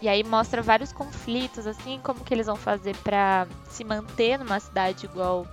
E 0.00 0.08
aí 0.08 0.22
mostra 0.24 0.60
vários 0.62 0.92
conflitos, 0.92 1.66
assim, 1.66 1.98
como 2.02 2.20
que 2.20 2.32
eles 2.34 2.46
vão 2.46 2.56
fazer 2.56 2.94
pra 2.98 3.46
se 3.70 3.82
manter 3.84 4.38
numa 4.38 4.60
cidade 4.60 5.06
igual, 5.06 5.46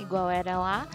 igual 0.00 0.28
era 0.30 0.58
lá. 0.58 0.86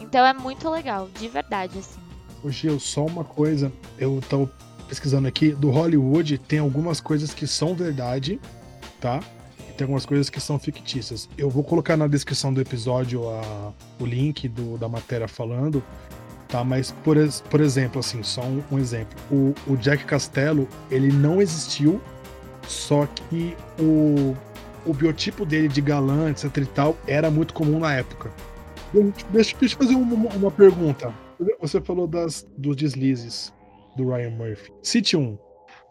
Então 0.00 0.24
é 0.24 0.32
muito 0.32 0.68
legal, 0.70 1.08
de 1.18 1.28
verdade, 1.28 1.78
assim. 1.78 2.00
Ô 2.44 2.50
Gil, 2.50 2.78
só 2.80 3.04
uma 3.06 3.22
coisa, 3.24 3.72
eu 3.98 4.20
tô 4.28 4.48
pesquisando 4.92 5.26
aqui, 5.26 5.52
do 5.52 5.70
Hollywood 5.70 6.36
tem 6.36 6.58
algumas 6.58 7.00
coisas 7.00 7.32
que 7.32 7.46
são 7.46 7.74
verdade, 7.74 8.38
tá? 9.00 9.20
E 9.70 9.72
tem 9.72 9.86
algumas 9.86 10.04
coisas 10.04 10.28
que 10.28 10.38
são 10.38 10.58
fictícias. 10.58 11.30
Eu 11.38 11.48
vou 11.48 11.64
colocar 11.64 11.96
na 11.96 12.06
descrição 12.06 12.52
do 12.52 12.60
episódio 12.60 13.26
a- 13.26 13.72
o 13.98 14.04
link 14.04 14.46
do- 14.48 14.76
da 14.76 14.90
matéria 14.90 15.26
falando, 15.26 15.82
tá? 16.46 16.62
Mas, 16.62 16.90
por, 17.02 17.16
por 17.48 17.60
exemplo, 17.62 18.00
assim, 18.00 18.22
só 18.22 18.42
um, 18.42 18.62
um 18.70 18.78
exemplo. 18.78 19.18
O, 19.30 19.54
o 19.66 19.76
Jack 19.78 20.04
Castello, 20.04 20.68
ele 20.90 21.10
não 21.10 21.40
existiu, 21.40 21.98
só 22.68 23.06
que 23.06 23.56
o, 23.80 24.36
o 24.84 24.92
biotipo 24.92 25.46
dele 25.46 25.68
de 25.68 25.80
galã, 25.80 26.30
etc 26.30 26.54
e 26.58 26.66
tal, 26.66 26.98
era 27.06 27.30
muito 27.30 27.54
comum 27.54 27.78
na 27.78 27.94
época. 27.94 28.30
Deixa, 29.30 29.56
deixa 29.58 29.74
eu 29.74 29.78
fazer 29.78 29.94
uma, 29.94 30.28
uma 30.34 30.50
pergunta. 30.50 31.14
Você 31.62 31.80
falou 31.80 32.06
das, 32.06 32.46
dos 32.58 32.76
deslizes 32.76 33.54
do 33.96 34.08
Ryan 34.08 34.30
Murphy. 34.30 34.72
Cite 34.82 35.16
um. 35.16 35.38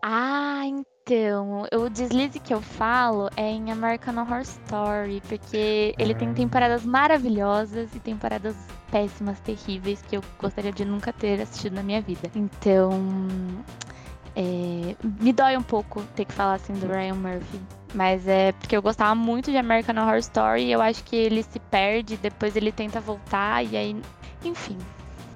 Ah, 0.03 0.63
então, 0.65 1.63
o 1.73 1.89
deslize 1.89 2.39
que 2.39 2.53
eu 2.53 2.59
falo 2.61 3.29
é 3.37 3.51
em 3.51 3.71
American 3.71 4.17
Horror 4.19 4.41
Story, 4.41 5.21
porque 5.27 5.93
ele 5.99 6.15
tem 6.15 6.29
Ah. 6.29 6.33
temporadas 6.33 6.83
maravilhosas 6.83 7.93
e 7.93 7.99
temporadas 7.99 8.55
péssimas, 8.89 9.39
terríveis, 9.41 10.01
que 10.01 10.17
eu 10.17 10.23
gostaria 10.39 10.71
de 10.71 10.83
nunca 10.85 11.13
ter 11.13 11.39
assistido 11.41 11.73
na 11.73 11.83
minha 11.83 12.01
vida. 12.01 12.31
Então, 12.35 12.89
é, 14.35 14.95
me 15.21 15.31
dói 15.33 15.55
um 15.57 15.61
pouco 15.63 16.01
ter 16.15 16.25
que 16.25 16.33
falar 16.33 16.55
assim 16.55 16.73
do 16.73 16.87
Ryan 16.87 17.15
Murphy. 17.15 17.59
Mas 17.93 18.27
é 18.27 18.53
porque 18.53 18.75
eu 18.75 18.81
gostava 18.81 19.13
muito 19.13 19.51
de 19.51 19.57
American 19.57 19.95
Horror 20.01 20.17
Story 20.17 20.63
e 20.63 20.71
eu 20.71 20.81
acho 20.81 21.03
que 21.03 21.15
ele 21.15 21.43
se 21.43 21.59
perde, 21.59 22.15
depois 22.17 22.55
ele 22.55 22.71
tenta 22.71 22.99
voltar 23.01 23.63
e 23.65 23.75
aí. 23.77 24.01
Enfim. 24.43 24.77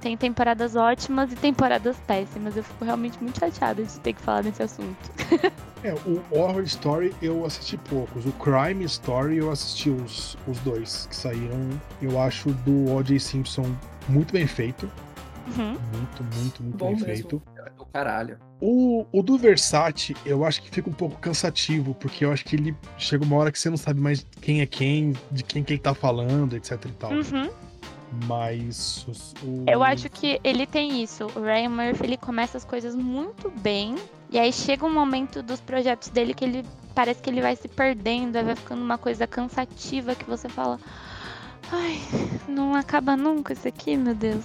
Tem 0.05 0.15
temporadas 0.15 0.75
ótimas 0.75 1.31
e 1.31 1.35
temporadas 1.35 1.97
péssimas. 2.05 2.55
Eu 2.55 2.63
fico 2.63 2.85
realmente 2.85 3.17
muito 3.19 3.39
chateada 3.39 3.81
de 3.81 3.99
ter 4.01 4.13
que 4.13 4.21
falar 4.21 4.43
desse 4.43 4.61
assunto. 4.61 4.95
É, 5.83 5.93
o 5.93 6.19
Horror 6.31 6.63
Story 6.63 7.13
eu 7.21 7.45
assisti 7.45 7.77
poucos. 7.77 8.25
O 8.25 8.31
Crime 8.31 8.83
Story 8.85 9.37
eu 9.37 9.51
assisti 9.51 9.91
os, 9.91 10.35
os 10.47 10.57
dois 10.61 11.05
que 11.05 11.15
saíram. 11.15 11.79
Eu 12.01 12.19
acho 12.19 12.49
do 12.49 12.91
O.J. 12.91 13.19
Simpson 13.19 13.63
muito 14.09 14.33
bem 14.33 14.47
feito. 14.47 14.89
Uhum. 15.45 15.77
Muito, 15.93 16.23
muito, 16.35 16.63
muito 16.63 16.77
Bom 16.77 16.87
bem 16.87 16.95
mesmo. 16.95 17.05
feito. 17.05 17.43
É 17.55 17.69
do 17.69 17.85
caralho. 17.85 18.39
O, 18.59 19.05
o 19.11 19.21
do 19.21 19.37
Versace, 19.37 20.15
eu 20.25 20.43
acho 20.43 20.59
que 20.63 20.71
fica 20.71 20.89
um 20.89 20.93
pouco 20.93 21.19
cansativo, 21.19 21.93
porque 21.93 22.25
eu 22.25 22.31
acho 22.31 22.43
que 22.45 22.55
ele 22.55 22.75
chega 22.97 23.23
uma 23.23 23.35
hora 23.35 23.51
que 23.51 23.59
você 23.59 23.69
não 23.69 23.77
sabe 23.77 23.99
mais 23.99 24.25
quem 24.41 24.61
é 24.61 24.65
quem, 24.65 25.13
de 25.31 25.43
quem 25.43 25.63
que 25.63 25.73
ele 25.73 25.79
tá 25.79 25.93
falando, 25.93 26.55
etc 26.55 26.83
e 26.83 26.91
tal. 26.93 27.11
Uhum. 27.11 27.47
Mas 28.27 29.05
o, 29.43 29.63
Eu 29.67 29.83
acho 29.83 30.09
que 30.09 30.39
ele 30.43 30.65
tem 30.65 31.01
isso. 31.03 31.25
O 31.35 31.41
Ryan 31.41 31.69
Murphy 31.69 32.03
ele 32.05 32.17
começa 32.17 32.57
as 32.57 32.65
coisas 32.65 32.95
muito 32.95 33.49
bem. 33.61 33.95
E 34.29 34.39
aí 34.39 34.51
chega 34.51 34.85
um 34.85 34.93
momento 34.93 35.41
dos 35.43 35.59
projetos 35.61 36.09
dele 36.09 36.33
que 36.33 36.43
ele 36.43 36.65
parece 36.93 37.21
que 37.21 37.29
ele 37.29 37.41
vai 37.41 37.55
se 37.55 37.67
perdendo, 37.67 38.33
vai 38.43 38.55
ficando 38.55 38.81
uma 38.81 38.97
coisa 38.97 39.27
cansativa 39.27 40.15
que 40.15 40.25
você 40.25 40.47
fala. 40.49 40.79
Ai, 41.71 41.99
não 42.47 42.73
acaba 42.75 43.15
nunca 43.17 43.53
isso 43.53 43.67
aqui, 43.67 43.95
meu 43.97 44.15
Deus. 44.15 44.43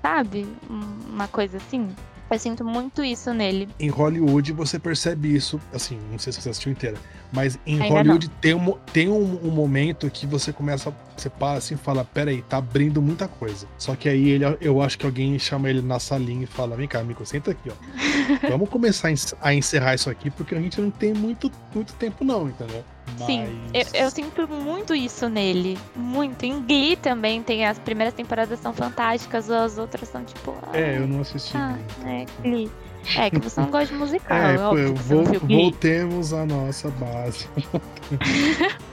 Sabe? 0.00 0.46
Um- 0.70 1.12
Uma 1.12 1.28
coisa 1.28 1.58
assim. 1.58 1.94
Eu 2.32 2.38
sinto 2.38 2.64
muito 2.64 3.04
isso 3.04 3.32
nele. 3.34 3.68
em 3.78 3.88
Hollywood 3.90 4.52
você 4.52 4.78
percebe 4.78 5.34
isso, 5.34 5.60
assim, 5.72 5.98
não 6.10 6.18
sei 6.18 6.32
se 6.32 6.40
você 6.40 6.48
assistiu 6.48 6.72
inteira, 6.72 6.96
mas 7.30 7.58
em 7.66 7.80
Ainda 7.80 7.94
Hollywood 7.94 8.28
tem, 8.40 8.54
um, 8.54 8.72
tem 8.92 9.08
um, 9.08 9.46
um 9.46 9.50
momento 9.50 10.08
que 10.10 10.26
você 10.26 10.52
começa, 10.52 10.94
você 11.14 11.28
para 11.28 11.58
assim 11.58 11.74
e 11.74 11.76
fala, 11.76 12.04
peraí, 12.04 12.40
tá 12.42 12.56
abrindo 12.56 13.02
muita 13.02 13.28
coisa. 13.28 13.66
Só 13.76 13.94
que 13.94 14.08
aí 14.08 14.30
ele, 14.30 14.44
eu 14.60 14.80
acho 14.80 14.98
que 14.98 15.04
alguém 15.04 15.38
chama 15.38 15.68
ele 15.68 15.82
na 15.82 15.98
salinha 15.98 16.44
e 16.44 16.46
fala, 16.46 16.74
vem 16.74 16.88
cá, 16.88 17.00
amigo, 17.00 17.24
senta 17.26 17.50
aqui, 17.50 17.70
ó. 17.70 17.74
Vamos 18.48 18.70
começar 18.70 19.12
a 19.40 19.54
encerrar 19.54 19.94
isso 19.94 20.08
aqui, 20.08 20.30
porque 20.30 20.54
a 20.54 20.60
gente 20.60 20.80
não 20.80 20.90
tem 20.90 21.12
muito, 21.12 21.52
muito 21.74 21.92
tempo 21.94 22.24
não, 22.24 22.48
entendeu? 22.48 22.82
Sim, 23.26 23.42
eu, 23.74 23.84
Mas- 23.84 23.94
eu 23.94 24.10
sinto 24.10 24.48
muito 24.48 24.94
isso 24.94 25.28
nele. 25.28 25.78
Muito. 25.94 26.44
Em 26.44 26.60
Glee 26.62 26.96
também 26.96 27.42
tem 27.42 27.66
as 27.66 27.78
primeiras 27.78 28.14
temporadas 28.14 28.58
são 28.60 28.72
fantásticas, 28.72 29.50
as 29.50 29.78
outras 29.78 30.08
são 30.08 30.24
tipo. 30.24 30.54
ah, 30.62 30.76
É, 30.76 30.98
eu 30.98 31.06
não 31.06 31.20
assisti. 31.20 31.56
Ah, 31.56 31.76
Glee. 32.00 32.10
é, 32.12 32.26
Glee. 32.42 32.70
É, 33.16 33.30
que 33.30 33.38
você 33.40 33.60
não 33.60 33.68
gosta 33.70 33.86
de 33.92 33.94
musical, 33.98 34.36
É, 34.36 34.54
é, 34.54 34.58
pô, 34.58 34.78
eu 34.78 34.94
vou, 34.94 35.24
voltemos 35.24 36.32
à 36.32 36.46
nossa 36.46 36.88
base. 36.90 37.48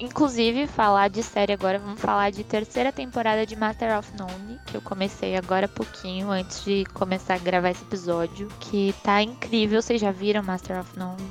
Inclusive, 0.00 0.66
falar 0.66 1.08
de 1.08 1.22
série 1.22 1.52
agora, 1.52 1.78
vamos 1.78 2.00
falar 2.00 2.30
de 2.30 2.42
terceira 2.42 2.90
temporada 2.90 3.46
de 3.46 3.54
Master 3.54 3.96
of 3.96 4.10
None, 4.18 4.58
que 4.66 4.76
eu 4.76 4.82
comecei 4.82 5.36
agora 5.36 5.66
há 5.66 5.68
pouquinho, 5.68 6.30
antes 6.30 6.64
de 6.64 6.84
começar 6.86 7.34
a 7.34 7.38
gravar 7.38 7.70
esse 7.70 7.82
episódio, 7.84 8.48
que 8.58 8.92
tá 9.04 9.22
incrível. 9.22 9.80
Vocês 9.80 10.00
já 10.00 10.10
viram 10.10 10.42
Master 10.42 10.80
of 10.80 10.98
None? 10.98 11.22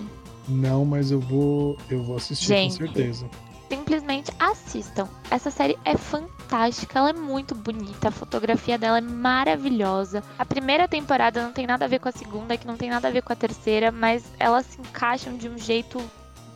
Não, 0.47 0.85
mas 0.85 1.11
eu 1.11 1.19
vou, 1.19 1.77
eu 1.89 2.03
vou 2.03 2.17
assistir 2.17 2.47
Gente. 2.47 2.71
com 2.71 2.85
certeza. 2.85 3.29
simplesmente 3.69 4.31
assistam. 4.39 5.07
Essa 5.31 5.49
série 5.49 5.77
é 5.83 5.97
fantástica, 5.97 6.99
ela 6.99 7.09
é 7.09 7.13
muito 7.13 7.55
bonita, 7.55 8.09
a 8.09 8.11
fotografia 8.11 8.77
dela 8.77 8.97
é 8.97 9.01
maravilhosa. 9.01 10.23
A 10.37 10.45
primeira 10.45 10.87
temporada 10.87 11.41
não 11.41 11.51
tem 11.51 11.65
nada 11.65 11.85
a 11.85 11.87
ver 11.87 11.99
com 11.99 12.09
a 12.09 12.11
segunda, 12.11 12.57
que 12.57 12.67
não 12.67 12.77
tem 12.77 12.89
nada 12.89 13.07
a 13.07 13.11
ver 13.11 13.23
com 13.23 13.33
a 13.33 13.35
terceira, 13.35 13.91
mas 13.91 14.23
elas 14.39 14.65
se 14.65 14.79
encaixam 14.79 15.37
de 15.37 15.49
um 15.49 15.57
jeito 15.57 15.99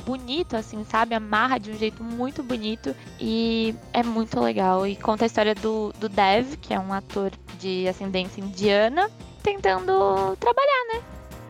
bonito, 0.06 0.56
assim, 0.56 0.86
sabe? 0.86 1.16
Amarra 1.16 1.58
de 1.58 1.72
um 1.72 1.78
jeito 1.78 2.02
muito 2.02 2.42
bonito 2.42 2.96
e 3.20 3.76
é 3.92 4.02
muito 4.02 4.40
legal. 4.40 4.88
E 4.88 4.96
conta 4.96 5.26
a 5.26 5.28
história 5.28 5.54
do, 5.54 5.92
do 6.00 6.08
Dev, 6.08 6.56
que 6.62 6.74
é 6.74 6.80
um 6.80 6.94
ator 6.94 7.32
de 7.60 7.88
ascendência 7.88 8.40
indiana, 8.40 9.10
tentando 9.44 10.36
trabalhar, 10.40 10.94
né, 10.94 11.02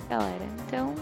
galera? 0.10 0.46
Então, 0.66 0.96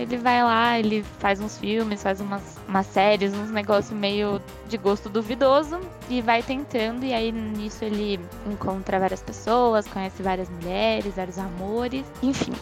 ele 0.00 0.16
vai 0.16 0.42
lá, 0.42 0.78
ele 0.78 1.02
faz 1.18 1.40
uns 1.40 1.58
filmes, 1.58 2.02
faz 2.02 2.20
umas, 2.20 2.58
umas 2.66 2.86
séries, 2.86 3.34
uns 3.34 3.50
negócios 3.50 3.92
meio 3.92 4.40
de 4.66 4.78
gosto 4.78 5.10
duvidoso 5.10 5.78
e 6.08 6.22
vai 6.22 6.42
tentando. 6.42 7.04
E 7.04 7.12
aí 7.12 7.30
nisso 7.30 7.84
ele 7.84 8.18
encontra 8.46 8.98
várias 8.98 9.22
pessoas, 9.22 9.86
conhece 9.86 10.22
várias 10.22 10.48
mulheres, 10.48 11.14
vários 11.14 11.38
amores, 11.38 12.04
enfim. 12.22 12.52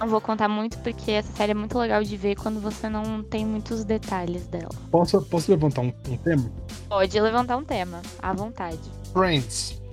Não 0.00 0.08
vou 0.08 0.20
contar 0.20 0.48
muito 0.48 0.78
porque 0.78 1.10
essa 1.10 1.32
série 1.32 1.52
é 1.52 1.54
muito 1.54 1.78
legal 1.78 2.02
de 2.02 2.16
ver 2.16 2.36
quando 2.36 2.60
você 2.60 2.88
não 2.88 3.22
tem 3.22 3.44
muitos 3.44 3.84
detalhes 3.84 4.46
dela. 4.46 4.70
Posso, 4.90 5.20
posso 5.22 5.50
levantar 5.50 5.82
um, 5.82 5.92
um 6.08 6.16
tema? 6.16 6.50
Pode 6.88 7.20
levantar 7.20 7.56
um 7.58 7.64
tema, 7.64 8.00
à 8.22 8.32
vontade. 8.32 8.90
Friends. 9.12 9.85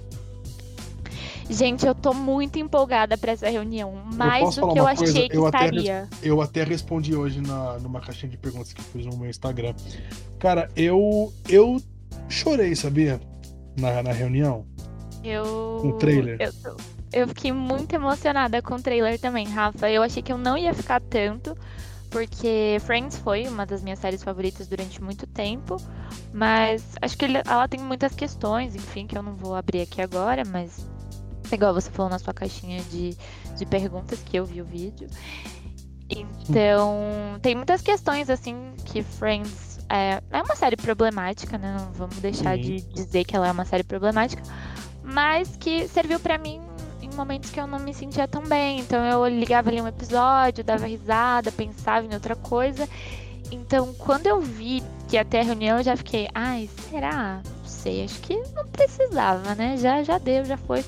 Gente, 1.49 1.85
eu 1.85 1.93
tô 1.93 2.13
muito 2.13 2.57
empolgada 2.57 3.17
pra 3.17 3.33
essa 3.33 3.49
reunião, 3.49 3.93
mais 4.13 4.55
do 4.55 4.73
que 4.73 4.79
eu 4.79 4.85
coisa? 4.85 5.03
achei 5.03 5.29
que 5.29 5.37
Eu 5.37 5.47
até 5.47 5.65
estaria. 5.65 6.09
Eu 6.21 6.41
até 6.41 6.63
respondi 6.63 7.15
hoje 7.15 7.41
na, 7.41 7.77
numa 7.79 7.99
caixinha 7.99 8.29
de 8.29 8.37
perguntas 8.37 8.73
que 8.73 8.81
fiz 8.81 9.05
no 9.05 9.17
meu 9.17 9.29
Instagram. 9.29 9.73
Cara, 10.39 10.69
eu 10.75 11.33
eu 11.49 11.81
chorei, 12.29 12.75
sabia? 12.75 13.19
Na, 13.77 14.03
na 14.03 14.11
reunião. 14.11 14.65
Eu. 15.23 15.79
Com 15.81 15.89
o 15.89 15.93
trailer. 15.93 16.37
Eu, 16.39 16.77
eu 17.11 17.27
fiquei 17.27 17.51
muito 17.51 17.93
emocionada 17.93 18.61
com 18.61 18.75
o 18.75 18.81
trailer 18.81 19.19
também, 19.19 19.45
Rafa. 19.47 19.89
Eu 19.89 20.03
achei 20.03 20.21
que 20.21 20.31
eu 20.31 20.37
não 20.37 20.57
ia 20.57 20.73
ficar 20.73 20.99
tanto, 20.99 21.55
porque 22.09 22.77
Friends 22.81 23.17
foi 23.17 23.47
uma 23.47 23.65
das 23.65 23.83
minhas 23.83 23.99
séries 23.99 24.23
favoritas 24.23 24.67
durante 24.67 25.01
muito 25.01 25.27
tempo. 25.27 25.77
Mas 26.33 26.83
acho 27.01 27.17
que 27.17 27.25
ela 27.25 27.67
tem 27.67 27.79
muitas 27.79 28.15
questões, 28.15 28.75
enfim, 28.75 29.05
que 29.05 29.17
eu 29.17 29.23
não 29.23 29.35
vou 29.35 29.55
abrir 29.55 29.81
aqui 29.81 30.01
agora, 30.01 30.43
mas. 30.45 30.87
Igual 31.51 31.73
você 31.73 31.89
falou 31.91 32.09
na 32.09 32.19
sua 32.19 32.33
caixinha 32.33 32.81
de, 32.83 33.15
de 33.55 33.65
perguntas 33.65 34.19
que 34.23 34.37
eu 34.37 34.45
vi 34.45 34.61
o 34.61 34.65
vídeo. 34.65 35.07
Então, 36.09 37.39
tem 37.41 37.55
muitas 37.55 37.81
questões, 37.81 38.29
assim, 38.29 38.73
que 38.85 39.01
Friends 39.01 39.79
é, 39.89 40.21
é 40.31 40.41
uma 40.41 40.55
série 40.55 40.75
problemática, 40.75 41.57
né? 41.57 41.75
Não 41.77 41.91
vamos 41.93 42.17
deixar 42.17 42.55
Sim. 42.55 42.61
de 42.61 42.81
dizer 42.81 43.23
que 43.23 43.35
ela 43.35 43.47
é 43.47 43.51
uma 43.51 43.65
série 43.65 43.83
problemática, 43.83 44.43
mas 45.03 45.55
que 45.55 45.87
serviu 45.87 46.19
pra 46.19 46.37
mim 46.37 46.61
em 47.01 47.09
momentos 47.15 47.49
que 47.49 47.59
eu 47.59 47.67
não 47.67 47.79
me 47.79 47.93
sentia 47.93 48.27
tão 48.27 48.43
bem. 48.43 48.79
Então, 48.79 49.03
eu 49.03 49.27
ligava 49.27 49.69
ali 49.69 49.81
um 49.81 49.87
episódio, 49.87 50.63
dava 50.63 50.85
risada, 50.85 51.51
pensava 51.51 52.05
em 52.05 52.13
outra 52.13 52.35
coisa. 52.35 52.87
Então, 53.51 53.93
quando 53.93 54.27
eu 54.27 54.41
vi 54.41 54.83
que 55.07 55.15
ia 55.15 55.25
ter 55.25 55.39
a 55.39 55.43
reunião, 55.43 55.77
eu 55.77 55.83
já 55.83 55.95
fiquei, 55.95 56.27
ai, 56.33 56.69
será? 56.89 57.41
Não 57.45 57.65
sei, 57.65 58.03
acho 58.03 58.19
que 58.21 58.35
não 58.55 58.65
precisava, 58.67 59.53
né? 59.55 59.77
Já, 59.77 60.01
já 60.01 60.17
deu, 60.17 60.45
já 60.45 60.57
foi. 60.57 60.83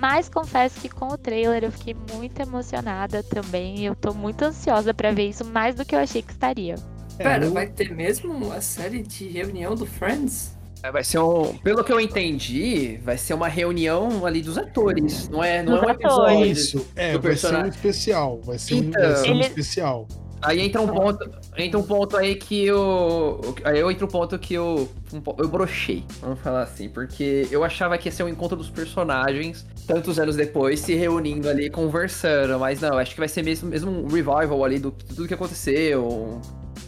Mas 0.00 0.28
confesso 0.28 0.80
que 0.80 0.88
com 0.88 1.08
o 1.08 1.18
trailer 1.18 1.64
eu 1.64 1.72
fiquei 1.72 1.94
muito 2.14 2.40
emocionada 2.40 3.22
também. 3.22 3.80
E 3.80 3.84
eu 3.86 3.94
tô 3.94 4.12
muito 4.14 4.42
ansiosa 4.44 4.92
pra 4.94 5.10
ver 5.12 5.28
isso 5.28 5.44
mais 5.44 5.74
do 5.74 5.84
que 5.84 5.94
eu 5.94 5.98
achei 5.98 6.22
que 6.22 6.32
estaria. 6.32 6.76
É, 7.18 7.22
Pera, 7.24 7.44
eu- 7.46 7.52
vai 7.52 7.66
ter 7.66 7.92
mesmo 7.94 8.52
a 8.52 8.60
série 8.60 9.02
de 9.02 9.26
reunião 9.28 9.74
do 9.74 9.84
Friends? 9.86 10.56
É, 10.80 10.92
Vai 10.92 11.02
ser 11.02 11.18
um. 11.18 11.58
Pelo 11.58 11.82
que 11.82 11.92
eu 11.92 11.98
entendi, 11.98 13.00
vai 13.02 13.18
ser 13.18 13.34
uma 13.34 13.48
reunião 13.48 14.24
ali 14.24 14.40
dos 14.40 14.56
atores. 14.56 15.28
Não 15.28 15.42
é, 15.42 15.60
não 15.60 15.76
é 15.78 15.86
um 15.86 15.90
episódio. 15.90 16.46
Isso, 16.46 16.86
é, 16.94 17.18
vai 17.18 17.34
ser 17.34 17.54
um 17.56 17.66
especial. 17.66 18.40
Vai 18.44 18.58
ser 18.60 18.74
um, 18.74 18.78
Então. 18.78 19.02
vai 19.02 19.16
ser 19.16 19.28
um 19.30 19.34
Ele- 19.34 19.40
especial. 19.40 20.06
Aí 20.40 20.60
entra 20.60 20.80
um 20.80 20.88
ponto. 20.88 21.30
Entra 21.56 21.78
um 21.78 21.82
ponto 21.82 22.16
aí 22.16 22.36
que 22.36 22.64
eu. 22.64 23.40
Aí 23.64 23.78
eu 23.78 23.90
entro 23.90 24.06
um 24.06 24.10
ponto 24.10 24.38
que 24.38 24.54
eu. 24.54 24.88
um 25.12 25.22
eu 25.38 25.48
brochei, 25.48 26.04
vamos 26.20 26.40
falar 26.40 26.62
assim. 26.62 26.88
Porque 26.88 27.48
eu 27.50 27.64
achava 27.64 27.98
que 27.98 28.08
ia 28.08 28.12
ser 28.12 28.22
um 28.22 28.28
encontro 28.28 28.56
dos 28.56 28.70
personagens, 28.70 29.66
tantos 29.86 30.18
anos 30.18 30.36
depois, 30.36 30.80
se 30.80 30.94
reunindo 30.94 31.48
ali, 31.48 31.68
conversando. 31.70 32.58
Mas 32.58 32.80
não, 32.80 32.96
acho 32.98 33.12
que 33.14 33.20
vai 33.20 33.28
ser 33.28 33.42
mesmo, 33.42 33.68
mesmo 33.68 33.90
um 33.90 34.06
revival 34.06 34.64
ali 34.64 34.78
do 34.78 34.90
tudo 34.90 35.26
que 35.26 35.34
aconteceu. 35.34 36.06
Um. 36.06 36.40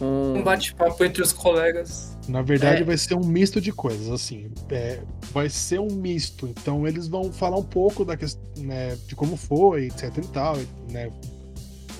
Um 0.03 0.41
bate-papo 0.41 1.03
entre 1.03 1.21
os 1.21 1.31
colegas. 1.31 2.17
Na 2.27 2.41
verdade, 2.41 2.81
É. 2.81 2.83
vai 2.83 2.97
ser 2.97 3.13
um 3.13 3.23
misto 3.23 3.61
de 3.61 3.71
coisas, 3.71 4.09
assim. 4.09 4.49
É, 4.71 4.99
vai 5.31 5.47
ser 5.47 5.79
um 5.79 5.91
misto. 5.91 6.47
Então, 6.47 6.87
eles 6.87 7.07
vão 7.07 7.31
falar 7.31 7.57
um 7.57 7.63
pouco 7.63 8.03
da 8.03 8.17
questão, 8.17 8.41
né, 8.57 8.97
de 9.05 9.15
como 9.15 9.37
foi, 9.37 9.87
etc 9.87 10.17
e 10.17 10.27
tal, 10.29 10.57
né? 10.89 11.11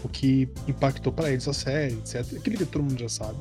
O 0.04 0.10
que 0.10 0.50
impactou 0.68 1.12
pra 1.14 1.30
eles 1.32 1.48
a 1.48 1.54
série, 1.54 1.94
etc. 1.94 2.26
Aquilo 2.38 2.58
que 2.58 2.66
todo 2.66 2.82
mundo 2.84 3.00
já 3.00 3.10
sabe. 3.10 3.36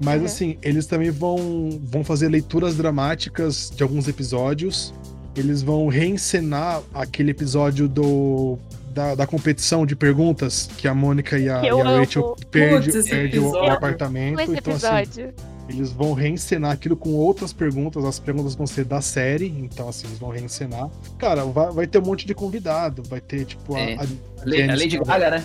Mas, 0.00 0.20
Uhum. 0.20 0.26
assim, 0.26 0.58
eles 0.62 0.86
também 0.86 1.10
vão, 1.10 1.78
vão 1.82 2.04
fazer 2.04 2.28
leituras 2.28 2.76
dramáticas 2.76 3.72
de 3.74 3.82
alguns 3.82 4.08
episódios. 4.08 4.92
Eles 5.34 5.62
vão 5.62 5.86
reencenar 5.88 6.82
aquele 6.94 7.30
episódio 7.30 7.88
do. 7.88 8.58
Da, 8.94 9.14
da 9.14 9.26
competição 9.26 9.84
de 9.84 9.94
perguntas 9.94 10.70
que 10.78 10.88
a 10.88 10.94
Mônica 10.94 11.38
e 11.38 11.50
a, 11.50 11.62
e 11.62 11.68
a. 11.68 11.98
Rachel 11.98 12.34
perdem 12.50 13.02
perde 13.04 13.38
o, 13.38 13.50
o 13.50 13.70
apartamento. 13.70 14.40
Esse 14.40 14.52
Então, 14.56 14.72
assim, 14.74 14.86
episódio. 14.86 15.34
eles 15.68 15.92
vão 15.92 16.14
reencenar 16.14 16.70
aquilo 16.72 16.96
com 16.96 17.12
outras 17.12 17.52
perguntas. 17.52 18.02
As 18.06 18.18
perguntas 18.18 18.54
vão 18.54 18.66
ser 18.66 18.86
da 18.86 19.02
série, 19.02 19.48
então 19.48 19.86
assim, 19.90 20.06
eles 20.06 20.18
vão 20.18 20.30
reencenar. 20.30 20.88
Cara, 21.18 21.44
vai, 21.44 21.70
vai 21.72 21.86
ter 21.86 21.98
um 21.98 22.06
monte 22.06 22.26
de 22.26 22.34
convidado. 22.34 23.02
Vai 23.06 23.20
ter, 23.20 23.44
tipo, 23.44 23.76
a, 23.76 23.80
É. 23.80 23.94
a, 23.96 24.00
A 24.00 24.02
a 24.02 24.76
Lady. 24.76 24.98
Gaga, 24.98 25.30
né? 25.30 25.44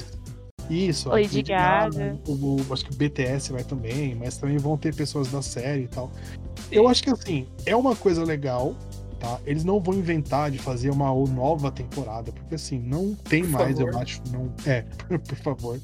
Isso, 0.72 1.10
a 1.10 1.14
Lady 1.14 1.42
Gaga. 1.44 2.18
O, 2.28 2.32
o- 2.34 2.74
acho 2.74 2.86
que 2.86 2.92
o 2.94 2.96
BTS 2.96 3.52
vai 3.52 3.64
também, 3.64 4.16
mas 4.16 4.38
também 4.38 4.58
vão 4.58 4.78
ter 4.78 4.96
pessoas 4.96 5.28
da 5.30 5.42
série 5.42 5.84
e 5.84 5.88
tal. 5.88 6.10
Eu 6.72 6.88
acho 6.88 7.04
que 7.04 7.10
assim, 7.10 7.46
é 7.66 7.76
uma 7.76 7.96
coisa 7.96 8.24
legal, 8.24 8.76
tá? 9.20 9.38
Eles 9.46 9.64
não 9.66 9.80
vão 9.82 9.94
inventar 9.96 10.50
de 10.50 10.58
fazer 10.58 10.90
uma 10.90 11.08
nova 11.28 11.70
temporada, 11.72 12.32
porque 12.32 12.56
assim, 12.56 12.80
não 12.80 13.14
tem 13.16 13.42
Por 13.44 13.52
mais, 13.52 13.80
eu 13.80 13.88
favor. 13.88 14.02
acho. 14.02 14.22
Não, 14.32 14.54
é, 14.66 14.82
por 15.28 15.36
favor. 15.38 15.80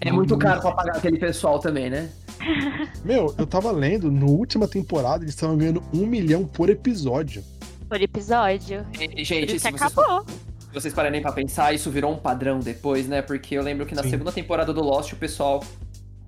É 0.00 0.10
muito 0.10 0.36
caro 0.38 0.60
pra 0.62 0.72
pagar 0.72 0.96
aquele 0.96 1.18
pessoal 1.18 1.58
também, 1.58 1.90
né? 1.90 2.08
Meu, 3.04 3.34
eu 3.36 3.46
tava 3.46 3.70
lendo, 3.70 4.10
no 4.10 4.30
última 4.30 4.66
temporada 4.66 5.22
eles 5.22 5.34
estavam 5.34 5.58
ganhando 5.58 5.82
um 5.92 6.06
milhão 6.06 6.44
por 6.46 6.70
episódio. 6.70 7.44
Por 7.88 8.00
episódio. 8.00 8.86
E- 8.98 9.08
Por 9.08 9.24
Gente, 9.24 9.56
isso 9.56 9.68
acabou. 9.68 10.24
Se 10.72 10.74
vocês 10.80 10.94
pararem 10.94 11.20
pra 11.20 11.32
pensar, 11.32 11.72
isso 11.74 11.90
virou 11.90 12.12
um 12.12 12.16
padrão 12.16 12.60
depois, 12.60 13.06
né? 13.08 13.20
Porque 13.22 13.54
eu 13.56 13.62
lembro 13.62 13.84
que 13.86 13.94
na 13.94 14.02
Sim. 14.02 14.10
segunda 14.10 14.32
temporada 14.32 14.72
do 14.72 14.80
Lost, 14.82 15.12
o 15.12 15.16
pessoal, 15.16 15.62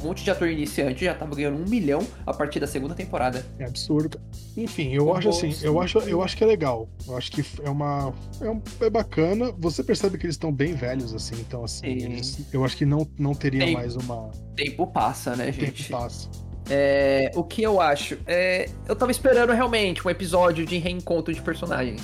um 0.01 0.07
monte 0.07 0.25
de 0.25 0.31
ator 0.33 0.49
iniciante 0.49 1.05
já 1.05 1.15
tava 1.15 1.33
ganhando 1.37 1.63
um 1.63 1.69
milhão 1.69 2.05
a 2.27 2.35
partir 2.35 2.59
da 2.59 2.67
segunda 2.67 2.93
temporada. 2.95 3.47
É 3.59 3.65
absurdo. 3.65 4.21
Enfim, 4.57 4.93
eu 4.93 5.07
O 5.07 5.15
acho 5.15 5.29
assim, 5.29 5.55
eu 5.63 5.81
acho, 5.81 5.99
eu 6.01 6.21
acho 6.23 6.37
que 6.37 6.43
é 6.43 6.47
legal. 6.47 6.89
Eu 7.07 7.17
acho 7.17 7.31
que 7.31 7.45
é 7.63 7.71
uma. 7.71 8.13
É, 8.41 8.51
um- 8.51 8.61
é 8.81 8.91
bacana. 8.91 9.53
Você 9.59 9.85
percebe 9.85 10.19
que 10.19 10.27
eles 10.27 10.35
estão 10.35 10.53
bem 10.53 10.75
velhos, 10.75 11.15
assim, 11.15 11.37
então 11.39 11.63
assim, 11.65 12.01
Sim. 12.01 12.05
eles- 12.07 12.41
eu 12.53 12.65
acho 12.65 12.77
que 12.77 12.85
não, 12.85 13.07
não 13.17 13.35
teria 13.35 13.65
Tem- 13.65 13.75
mais 13.75 13.95
uma. 13.95 14.31
Tempo 14.57 14.87
passa, 14.89 15.37
né, 15.37 15.51
o 15.51 15.53
tempo 15.53 15.67
gente? 15.77 15.89
passa. 15.89 16.29
É, 16.69 17.31
o 17.35 17.43
que 17.45 17.63
eu 17.63 17.81
acho? 17.81 18.19
É, 18.27 18.69
eu 18.89 18.95
tava 18.97 19.11
esperando 19.13 19.53
realmente 19.53 20.07
um 20.07 20.11
episódio 20.11 20.65
de 20.67 20.79
reencontro 20.79 21.33
de 21.33 21.41
personagens. 21.43 22.03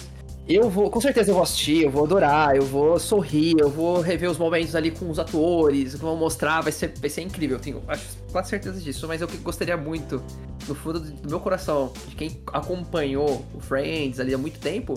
Eu 0.49 0.71
vou, 0.71 0.91
com 0.91 0.99
certeza 1.01 1.31
eu 1.31 1.35
vou 1.35 1.43
assistir, 1.43 1.83
eu 1.85 1.91
vou 1.91 2.05
adorar, 2.07 2.57
eu 2.57 2.63
vou 2.63 2.99
sorrir, 2.99 3.55
eu 3.59 3.69
vou 3.69 4.01
rever 4.01 4.31
os 4.31 4.39
momentos 4.39 4.75
ali 4.75 4.91
com 4.91 5.11
os 5.11 5.19
atores, 5.19 5.95
vão 5.95 6.17
mostrar, 6.17 6.63
vai 6.63 6.73
ser, 6.73 6.95
vai 6.99 7.11
ser 7.11 7.21
incrível, 7.21 7.59
eu 7.59 7.61
tenho 7.61 7.83
acho, 7.87 8.07
quase 8.33 8.49
certeza 8.49 8.81
disso, 8.81 9.07
mas 9.07 9.21
eu 9.21 9.29
que 9.29 9.37
gostaria 9.37 9.77
muito, 9.77 10.23
no 10.67 10.75
fundo 10.75 11.01
do, 11.01 11.29
meu 11.29 11.39
coração, 11.39 11.93
de 12.09 12.17
quem 12.17 12.41
acompanhou 12.51 13.45
o 13.55 13.61
Friends 13.61 14.19
ali 14.19 14.33
há 14.33 14.39
muito 14.39 14.59
tempo, 14.59 14.95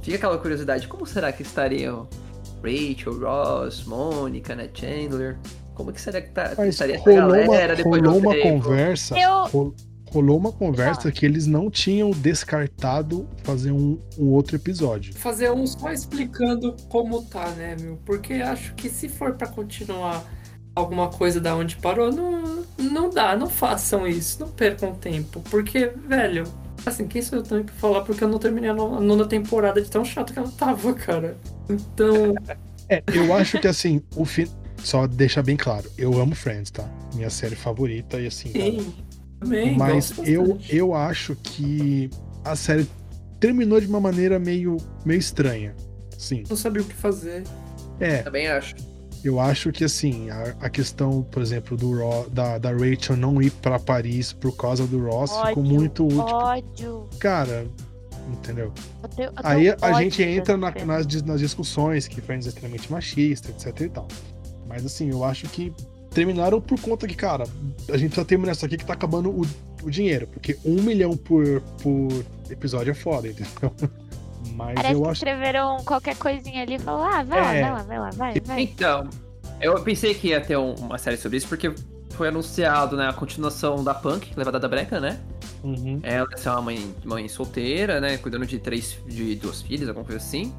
fica 0.00 0.16
aquela 0.16 0.38
curiosidade, 0.38 0.88
como 0.88 1.04
será 1.04 1.30
que 1.30 1.42
estariam 1.42 2.08
Rachel, 2.62 3.18
Ross, 3.20 3.84
Mônica, 3.84 4.54
né, 4.56 4.70
Chandler? 4.72 5.36
Como 5.74 5.92
que 5.92 6.00
será 6.00 6.22
que 6.22 6.30
tá, 6.30 6.54
estaria 6.66 6.94
essa 6.94 7.04
rolou 7.10 7.26
uma, 7.26 7.36
galera 7.36 7.76
depois 7.76 8.00
rolou 8.00 8.20
do 8.20 8.26
uma 8.28 8.34
tempo? 8.34 8.62
conversa. 8.64 9.18
Eu- 9.18 9.44
rol- 9.46 9.74
Rolou 10.14 10.38
uma 10.38 10.52
conversa 10.52 11.10
que 11.10 11.26
eles 11.26 11.44
não 11.46 11.68
tinham 11.68 12.10
descartado 12.12 13.28
fazer 13.42 13.72
um, 13.72 13.98
um 14.16 14.28
outro 14.30 14.54
episódio. 14.56 15.12
Fazer 15.14 15.50
um 15.50 15.66
só 15.66 15.90
explicando 15.92 16.76
como 16.88 17.22
tá, 17.22 17.50
né, 17.50 17.74
meu? 17.80 17.96
Porque 18.06 18.34
acho 18.34 18.74
que 18.74 18.88
se 18.88 19.08
for 19.08 19.34
pra 19.34 19.48
continuar 19.48 20.24
alguma 20.74 21.08
coisa 21.08 21.40
da 21.40 21.56
onde 21.56 21.76
parou, 21.76 22.12
não, 22.12 22.64
não 22.78 23.10
dá, 23.10 23.36
não 23.36 23.48
façam 23.50 24.06
isso, 24.06 24.38
não 24.40 24.48
percam 24.48 24.94
tempo. 24.94 25.40
Porque, 25.50 25.86
velho, 26.06 26.44
assim, 26.86 27.06
quem 27.08 27.20
sou 27.20 27.38
eu 27.38 27.42
também 27.42 27.64
pra 27.64 27.74
falar 27.74 28.02
porque 28.02 28.22
eu 28.22 28.28
não 28.28 28.38
terminei 28.38 28.70
a 28.70 28.74
no- 28.74 28.96
a 28.96 29.00
nona 29.00 29.26
temporada 29.26 29.80
de 29.82 29.90
tão 29.90 30.04
chato 30.04 30.32
que 30.32 30.38
ela 30.38 30.50
tava, 30.52 30.94
cara. 30.94 31.36
Então, 31.68 32.34
É, 32.88 33.02
eu 33.14 33.32
acho 33.34 33.58
que 33.58 33.66
assim, 33.66 34.00
o 34.14 34.24
fim. 34.24 34.46
Só 34.82 35.06
deixar 35.06 35.42
bem 35.42 35.56
claro, 35.56 35.90
eu 35.96 36.20
amo 36.20 36.34
Friends, 36.34 36.70
tá? 36.70 36.84
Minha 37.14 37.30
série 37.30 37.56
favorita 37.56 38.20
e 38.20 38.26
assim. 38.26 38.52
cara, 38.52 38.64
sim, 38.64 38.94
também. 39.44 39.76
Mas 39.76 40.12
eu, 40.24 40.58
eu 40.68 40.94
acho 40.94 41.36
que 41.36 42.10
a 42.44 42.56
série 42.56 42.86
terminou 43.38 43.80
de 43.80 43.86
uma 43.86 44.00
maneira 44.00 44.38
meio, 44.38 44.76
meio 45.04 45.18
estranha. 45.18 45.74
Sim. 46.18 46.42
não 46.48 46.56
sabia 46.56 46.82
o 46.82 46.84
que 46.84 46.94
fazer. 46.94 47.44
É, 48.00 48.18
Também 48.22 48.46
acho. 48.48 48.74
eu 49.22 49.38
acho 49.38 49.70
que 49.70 49.84
assim, 49.84 50.30
a, 50.30 50.54
a 50.62 50.70
questão, 50.70 51.22
por 51.22 51.42
exemplo, 51.42 51.76
do 51.76 51.92
Ro- 51.98 52.28
da, 52.30 52.56
da 52.58 52.70
Rachel 52.72 53.16
não 53.16 53.40
ir 53.42 53.50
pra 53.50 53.78
Paris 53.78 54.32
por 54.32 54.56
causa 54.56 54.86
do 54.86 54.98
Ross 55.04 55.30
ficou 55.30 55.62
Ódio, 55.62 55.62
muito. 55.64 56.08
tipo, 56.08 56.20
Ódio. 56.20 57.04
cara, 57.20 57.66
entendeu? 58.32 58.72
Eu 59.02 59.08
tenho- 59.10 59.28
eu 59.28 59.32
Aí 59.36 59.68
a 59.70 59.76
ódio 59.82 59.98
gente 59.98 60.22
entra 60.22 60.56
na- 60.56 60.72
nas, 60.84 61.06
nas 61.22 61.40
discussões 61.40 62.08
que 62.08 62.20
Friends 62.20 62.46
é 62.46 62.48
extremamente 62.50 62.90
machista, 62.90 63.50
etc 63.50 63.80
e 63.82 63.88
tal. 63.90 64.08
Mas 64.66 64.84
assim, 64.86 65.10
eu 65.10 65.22
acho 65.22 65.46
que 65.48 65.72
terminaram 66.14 66.60
por 66.60 66.80
conta 66.80 67.06
que, 67.06 67.14
cara, 67.14 67.44
a 67.88 67.96
gente 67.96 68.08
precisa 68.10 68.24
terminar 68.24 68.52
isso 68.52 68.64
aqui 68.64 68.76
que 68.76 68.84
tá 68.86 68.92
acabando 68.94 69.30
o, 69.30 69.42
o 69.82 69.90
dinheiro. 69.90 70.26
Porque 70.28 70.56
um 70.64 70.80
milhão 70.82 71.16
por, 71.16 71.60
por 71.82 72.08
episódio 72.48 72.90
é 72.92 72.94
foda, 72.94 73.28
entendeu? 73.28 73.72
Mas 74.54 74.74
Parece 74.74 74.94
eu 74.94 75.00
que 75.02 75.08
acho 75.08 75.12
escreveram 75.14 75.76
qualquer 75.84 76.16
coisinha 76.16 76.62
ali 76.62 76.74
e 76.74 76.78
falaram, 76.78 77.18
ah, 77.18 77.22
vai 77.24 77.40
lá, 77.40 77.54
É. 77.54 77.60
vai 77.62 77.70
lá, 77.72 77.82
vai 77.82 77.98
lá, 77.98 78.10
vai, 78.10 78.40
vai. 78.40 78.62
Então, 78.62 79.08
eu 79.60 79.80
pensei 79.82 80.14
que 80.14 80.28
ia 80.28 80.40
ter 80.40 80.56
um- 80.56 80.74
uma 80.74 80.98
série 80.98 81.16
sobre 81.16 81.38
isso, 81.38 81.48
porque 81.48 81.72
foi 82.10 82.28
anunciado, 82.28 82.96
né, 82.96 83.08
a 83.08 83.12
continuação 83.12 83.82
da 83.82 83.92
Punk, 83.94 84.30
Levada 84.36 84.60
da 84.60 84.68
Breca, 84.68 85.00
né? 85.00 85.18
Uhum. 85.64 85.98
Ela 86.02 86.28
é 86.44 86.50
uma 86.50 86.62
mãe, 86.62 86.94
mãe 87.04 87.26
solteira, 87.26 87.98
né? 88.00 88.18
Cuidando 88.18 88.46
de 88.46 88.58
três, 88.58 88.98
de 89.08 89.34
duas 89.34 89.62
filhas, 89.62 89.88
alguma 89.88 90.04
coisa 90.04 90.22
assim. 90.22 90.52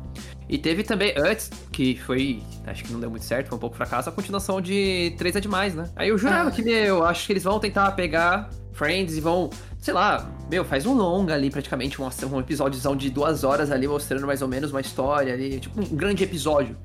E 0.47 0.57
teve 0.59 0.83
também, 0.83 1.13
antes, 1.17 1.49
que 1.71 1.97
foi, 2.05 2.41
acho 2.67 2.83
que 2.83 2.93
não 2.93 2.99
deu 2.99 3.09
muito 3.09 3.25
certo, 3.25 3.47
foi 3.47 3.57
um 3.57 3.59
pouco 3.59 3.75
fracasso, 3.75 4.09
a 4.09 4.11
continuação 4.11 4.61
de 4.61 5.13
Três 5.17 5.35
é 5.35 5.39
Demais, 5.39 5.73
né? 5.73 5.89
Aí 5.95 6.09
eu 6.09 6.17
jurava 6.17 6.49
Ah. 6.49 6.51
que, 6.51 6.61
meu, 6.61 7.03
acho 7.03 7.25
que 7.25 7.33
eles 7.33 7.43
vão 7.43 7.59
tentar 7.59 7.91
pegar 7.93 8.49
Friends 8.71 9.17
e 9.17 9.21
vão, 9.21 9.49
sei 9.79 9.93
lá, 9.93 10.29
meu, 10.51 10.63
faz 10.63 10.85
um 10.85 10.93
longa 10.93 11.33
ali, 11.33 11.49
praticamente, 11.49 11.99
um, 12.01 12.05
um 12.31 12.39
episódiozão 12.39 12.95
de 12.95 13.09
duas 13.09 13.43
horas 13.43 13.71
ali, 13.71 13.87
mostrando 13.87 14.27
mais 14.27 14.41
ou 14.43 14.47
menos 14.47 14.69
uma 14.71 14.81
história 14.81 15.33
ali, 15.33 15.59
tipo 15.59 15.81
um 15.81 15.95
grande 15.95 16.23
episódio. 16.23 16.77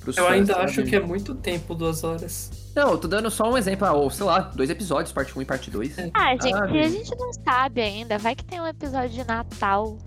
pros 0.00 0.16
Eu 0.16 0.24
fãs, 0.24 0.32
ainda 0.34 0.52
sabe? 0.54 0.64
acho 0.64 0.82
que 0.84 0.96
é 0.96 1.00
muito 1.00 1.34
tempo, 1.34 1.74
duas 1.74 2.02
horas. 2.02 2.50
Não, 2.74 2.92
eu 2.92 2.98
tô 2.98 3.06
dando 3.06 3.30
só 3.30 3.50
um 3.52 3.58
exemplo, 3.58 3.86
ah, 3.86 3.92
ou 3.92 4.08
sei 4.10 4.24
lá, 4.24 4.38
dois 4.40 4.70
episódios, 4.70 5.12
parte 5.12 5.38
1 5.38 5.42
e 5.42 5.44
parte 5.44 5.70
2. 5.70 5.98
É. 5.98 6.10
Ah, 6.14 6.30
gente, 6.32 6.54
Ah, 6.54 6.64
a 6.64 6.88
gente 6.88 7.14
não 7.16 7.30
sabe 7.44 7.82
ainda. 7.82 8.16
Vai 8.18 8.34
que 8.34 8.44
tem 8.44 8.58
um 8.60 8.66
episódio 8.66 9.10
de 9.10 9.24
Natal. 9.24 9.98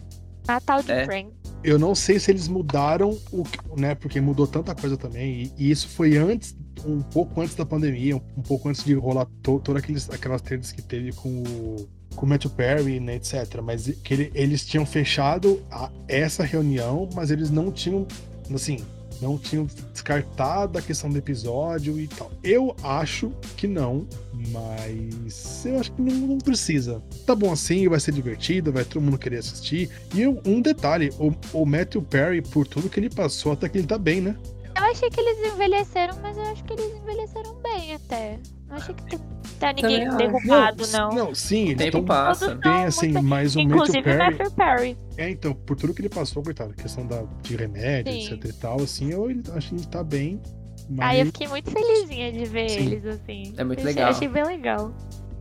Natal 0.47 0.81
de 0.81 0.91
É. 0.91 1.05
Friends. 1.05 1.44
Eu 1.65 1.79
não 1.79 1.95
sei 1.95 2.19
se 2.19 2.31
eles 2.31 2.47
mudaram 2.47 3.17
o 3.31 3.43
né? 3.77 3.95
Porque 3.95 4.21
mudou 4.21 4.45
tanta 4.45 4.75
coisa 4.75 4.95
também. 4.95 5.51
E, 5.57 5.67
e 5.67 5.71
isso 5.71 5.87
foi 5.89 6.15
antes, 6.15 6.55
um 6.85 7.01
pouco 7.01 7.41
antes 7.41 7.55
da 7.55 7.65
pandemia, 7.65 8.15
um, 8.15 8.21
um 8.37 8.41
pouco 8.41 8.69
antes 8.69 8.83
de 8.83 8.93
rolar 8.93 9.25
to, 9.41 9.59
todas 9.63 10.09
aquelas 10.11 10.41
tretas 10.41 10.71
que 10.71 10.81
teve 10.81 11.11
com 11.13 11.29
o, 11.29 11.87
com 12.15 12.25
o 12.25 12.29
Matthew 12.29 12.51
Perry, 12.51 12.99
né, 12.99 13.15
etc. 13.15 13.61
Mas 13.63 13.87
que 14.03 14.13
ele- 14.13 14.31
eles 14.35 14.65
tinham 14.65 14.85
fechado 14.85 15.59
a- 15.71 15.89
essa 16.07 16.43
reunião, 16.43 17.09
mas 17.15 17.31
eles 17.31 17.49
não 17.49 17.71
tinham, 17.71 18.07
assim, 18.53 18.77
não 19.21 19.37
tinham 19.37 19.67
descartado 19.91 20.77
a 20.77 20.81
questão 20.81 21.09
do 21.09 21.17
episódio 21.17 21.99
e 21.99 22.07
tal. 22.07 22.31
Eu 22.43 22.75
acho 22.83 23.31
que 23.57 23.67
não, 23.67 24.07
mas 24.51 25.65
eu 25.65 25.79
acho 25.79 25.91
que 25.91 26.01
não, 26.01 26.13
não 26.27 26.37
precisa. 26.37 27.01
Tá 27.25 27.35
bom 27.35 27.51
assim, 27.51 27.87
vai 27.87 27.99
ser 27.99 28.11
divertido, 28.11 28.71
vai 28.71 28.83
todo 28.85 29.01
mundo 29.03 29.17
querer 29.17 29.37
assistir. 29.37 29.89
E 30.13 30.21
eu- 30.21 30.41
um 30.45 30.61
detalhe, 30.61 31.11
o, 31.19 31.33
o 31.61 31.65
Matthew 31.65 32.01
Perry, 32.01 32.41
por 32.41 32.67
tudo 32.67 32.89
que 32.89 32.99
ele 32.99 33.09
passou, 33.09 33.51
até 33.51 33.67
que 33.69 33.77
ele 33.77 33.87
tá 33.87 33.97
bem, 33.97 34.21
né? 34.21 34.35
Eu 34.77 34.83
achei 34.83 35.09
que 35.09 35.19
eles 35.19 35.53
envelheceram, 35.53 36.17
mas 36.21 36.35
eu 36.37 36.43
acho 36.43 36.63
que 36.65 36.73
eles 36.73 36.95
envelheceram 37.01 37.55
bem 37.61 37.93
até. 37.95 38.39
Não 38.75 38.81
achei 38.81 38.93
que 38.95 39.03
tem- 39.03 39.19
tá 39.59 39.71
ninguém 39.73 40.09
Também 40.09 40.17
derrubado, 40.27 40.87
não. 40.87 41.09
Não, 41.11 41.33
sim, 41.35 41.65
O 41.65 41.71
eles 41.71 41.77
tempo 41.77 42.03
passa. 42.03 42.49
Bem 42.49 42.59
tão 42.61 42.83
assim, 42.83 43.07
muito- 43.13 43.23
mas 43.25 43.55
o 43.55 43.59
Inclusive 43.61 43.97
Matthew 44.01 44.03
Perry. 44.17 44.37
Matthew 44.37 44.51
Perry. 44.51 44.97
É, 45.17 45.29
então, 45.29 45.53
por 45.53 45.77
tudo 45.77 45.93
que 45.93 46.01
ele 46.01 46.09
passou, 46.09 46.43
coitado, 46.43 46.73
questão 46.73 47.07
da, 47.07 47.23
de 47.41 47.55
remédio, 47.55 48.11
Sim. 48.11 48.33
etc 48.33 48.45
e 48.45 48.53
tal, 48.53 48.81
assim, 48.81 49.11
eu 49.11 49.27
acho 49.55 49.69
que 49.69 49.75
ele 49.75 49.85
tá 49.85 50.03
bem. 50.03 50.41
Mas 50.89 51.09
Aí 51.09 51.19
eu 51.21 51.25
fiquei 51.27 51.47
muito 51.47 51.71
felizinha 51.71 52.31
de 52.33 52.45
ver 52.45 52.69
Sim. 52.69 52.79
eles 52.85 53.05
assim. 53.05 53.53
É 53.57 53.63
muito 53.63 53.79
Achei- 53.79 53.93
legal. 53.93 54.09
Achei 54.09 54.27
bem 54.27 54.43
legal. 54.45 54.91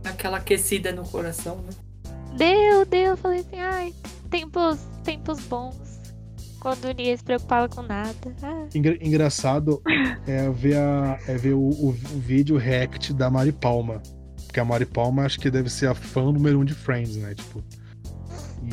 Aquela 0.05 0.37
aquecida 0.37 0.91
no 0.93 1.03
coração, 1.03 1.57
né? 1.57 1.69
Deu, 2.37 2.85
deu. 2.85 3.11
Eu 3.11 3.17
falei 3.17 3.39
assim, 3.41 3.59
ai, 3.59 3.93
tempos, 4.29 4.79
tempos 5.03 5.39
bons. 5.41 5.75
Quando 6.65 6.87
ninguém 6.87 7.15
se 7.15 7.23
preocupava 7.23 7.69
com 7.69 7.83
nada. 7.83 8.15
Ah, 8.41 8.65
engra- 8.73 8.97
engraçado 8.99 9.79
é 10.25 10.49
ver, 10.49 10.77
a, 10.77 11.19
é 11.27 11.35
ver 11.37 11.53
o, 11.53 11.59
o, 11.59 11.89
o 11.89 11.91
vídeo 12.19 12.57
react 12.57 13.13
da 13.13 13.29
Mari 13.29 13.51
Palma. 13.51 14.01
Porque 14.47 14.59
a 14.59 14.65
Mari 14.65 14.87
Palma 14.87 15.25
acho 15.25 15.39
que 15.39 15.51
deve 15.51 15.69
ser 15.69 15.87
a 15.87 15.93
fã 15.93 16.23
número 16.23 16.59
um 16.59 16.65
de 16.65 16.73
Friends, 16.73 17.17
né? 17.17 17.35
Tipo. 17.35 17.63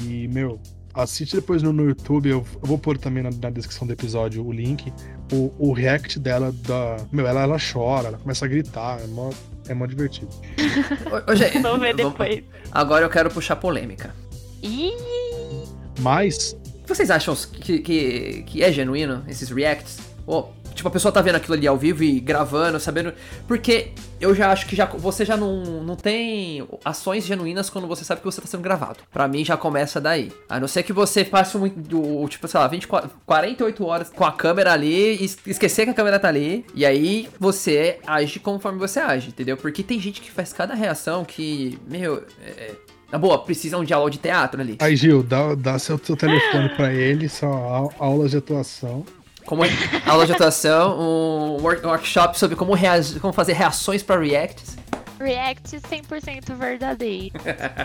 E, 0.05 0.27
meu, 0.29 0.59
assiste 0.95 1.37
depois 1.37 1.63
no, 1.63 1.71
no 1.71 1.85
YouTube, 1.87 2.31
eu, 2.31 2.39
eu 2.63 2.67
vou 2.67 2.79
pôr 2.79 2.97
também 2.97 3.23
na, 3.23 3.29
na 3.31 3.51
descrição 3.51 3.87
do 3.87 3.93
episódio 3.93 4.43
o 4.43 4.51
link. 4.51 4.91
O, 5.31 5.53
o 5.59 5.73
react 5.75 6.19
dela 6.19 6.51
da. 6.67 6.97
Meu, 7.13 7.27
ela, 7.27 7.43
ela 7.43 7.59
chora, 7.59 8.09
ela 8.09 8.17
começa 8.17 8.47
a 8.47 8.49
gritar, 8.49 9.01
é 9.03 9.07
mó, 9.07 9.29
é 9.69 9.75
mó 9.75 9.85
divertido. 9.85 10.31
Ô, 11.29 11.35
gente, 11.37 11.59
vou 11.61 11.79
ver 11.79 11.95
vamos- 11.95 12.13
depois. 12.13 12.43
Agora 12.71 13.05
eu 13.05 13.11
quero 13.11 13.31
puxar 13.31 13.57
polêmica. 13.57 14.15
Ih, 14.63 14.93
Mas, 16.01 16.57
Vocês 16.87 17.11
acham 17.11 17.35
que, 17.35 17.79
que, 17.79 18.43
que 18.47 18.63
é 18.63 18.73
genuíno 18.73 19.25
esses 19.29 19.49
reacts? 19.51 19.99
Ou, 20.27 20.53
tipo, 20.75 20.87
a 20.89 20.91
pessoa 20.91 21.11
tá 21.11 21.21
vendo 21.21 21.35
aquilo 21.37 21.55
ali 21.55 21.67
ao 21.67 21.77
vivo 21.77 22.05
e 22.05 22.21
gravando, 22.21 22.79
sabendo. 22.79 23.13
Porque 23.49 23.91
eu 24.21 24.35
já 24.35 24.53
acho 24.53 24.67
que 24.67 24.77
já, 24.77 24.87
você 24.87 25.25
já 25.25 25.37
não, 25.37 25.83
não 25.83 25.97
tem 25.97 26.67
ações 26.85 27.25
genuínas 27.25 27.69
quando 27.69 27.89
você 27.89 28.05
sabe 28.05 28.21
que 28.21 28.25
você 28.25 28.41
tá 28.41 28.47
sendo 28.47 28.63
gravado. 28.63 28.99
Pra 29.13 29.27
mim 29.27 29.45
já 29.45 29.57
começa 29.57 30.01
daí. 30.01 30.31
A 30.49 30.61
não 30.61 30.69
ser 30.69 30.83
que 30.85 30.93
você 30.93 31.25
passe 31.25 31.57
muito, 31.59 31.81
tipo, 32.29 32.47
sei 32.47 32.61
lá, 32.61 32.69
24, 32.69 33.11
48 33.27 33.85
horas 33.85 34.11
com 34.11 34.25
a 34.25 34.31
câmera 34.33 34.73
ali 34.73 35.25
es- 35.25 35.39
esquecer 35.47 35.85
que 35.85 35.91
a 35.91 35.95
câmera 35.95 36.21
tá 36.21 36.29
ali. 36.29 36.65
E 36.75 36.87
aí 36.87 37.29
você 37.41 37.99
age 38.07 38.39
conforme 38.39 38.79
você 38.79 39.01
age, 39.01 39.29
entendeu? 39.29 39.57
Porque 39.57 39.83
tem 39.83 39.99
gente 40.01 40.21
que 40.21 40.31
faz 40.31 40.53
cada 40.53 40.75
reação 40.75 41.25
que, 41.25 41.79
meu. 41.89 42.25
É, 42.45 42.75
na 43.13 43.19
boa, 43.19 43.39
precisam 43.39 43.85
de 43.85 43.93
aula 43.93 44.11
de 44.11 44.17
teatro 44.19 44.61
ali. 44.61 44.77
aí, 44.81 44.97
Gil, 44.97 45.23
dá, 45.23 45.55
dá 45.55 45.79
seu, 45.79 46.01
seu 46.03 46.17
telefone 46.17 46.71
pra 46.71 46.93
ele, 46.93 47.29
só 47.29 47.47
au- 47.47 47.93
aulas 47.99 48.31
de 48.31 48.39
atuação. 48.39 49.05
como 49.45 49.63
aula 50.07 50.25
de 50.25 50.33
atuação, 50.33 50.99
um 50.99 51.63
work- 51.63 51.85
workshop 51.87 52.39
sobre 52.39 52.57
como, 52.57 52.73
como 53.21 53.33
fazer 53.33 53.53
reações 53.53 54.03
para 54.03 54.19
reacts. 54.21 54.77
React 55.23 55.81
100% 55.81 56.55
verdadeiro. 56.57 57.35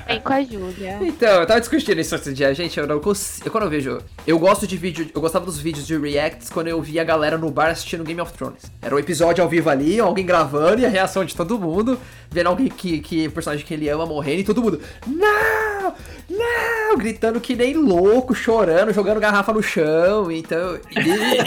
Vem 0.07 0.19
com 0.19 0.33
a 0.33 0.43
Júlia. 0.43 0.97
Então, 1.17 1.41
eu 1.41 1.47
tava 1.47 1.59
discutindo 1.59 1.99
isso 1.99 2.13
outro 2.13 2.33
dia, 2.33 2.53
gente, 2.53 2.77
eu 2.77 2.85
não 2.85 2.99
consigo, 2.99 3.49
quando 3.49 3.63
eu 3.63 3.69
vejo, 3.69 3.99
eu 4.25 4.37
gosto 4.37 4.67
de 4.67 4.77
vídeo, 4.77 5.09
eu 5.13 5.21
gostava 5.21 5.45
dos 5.45 5.59
vídeos 5.59 5.87
de 5.87 5.97
reacts 5.97 6.49
quando 6.49 6.67
eu 6.67 6.81
via 6.81 7.01
a 7.01 7.05
galera 7.05 7.37
no 7.37 7.49
bar 7.49 7.69
assistindo 7.69 8.03
Game 8.03 8.19
of 8.21 8.33
Thrones. 8.33 8.63
Era 8.81 8.93
um 8.93 8.99
episódio 8.99 9.43
ao 9.43 9.49
vivo 9.49 9.69
ali, 9.69 9.99
alguém 9.99 10.25
gravando 10.25 10.81
e 10.81 10.85
a 10.85 10.89
reação 10.89 11.25
de 11.25 11.35
todo 11.35 11.57
mundo, 11.57 11.99
vendo 12.29 12.47
alguém 12.47 12.67
que, 12.67 12.99
que 12.99 13.29
personagem 13.29 13.65
que 13.65 13.73
ele 13.73 13.89
ama 13.89 14.05
morrendo 14.05 14.41
e 14.41 14.43
todo 14.43 14.61
mundo, 14.61 14.81
não, 15.07 15.93
não, 16.29 16.97
gritando 16.97 17.39
que 17.39 17.55
nem 17.55 17.73
louco, 17.73 18.35
chorando, 18.35 18.93
jogando 18.93 19.19
garrafa 19.19 19.53
no 19.53 19.63
chão, 19.63 20.31
então, 20.31 20.79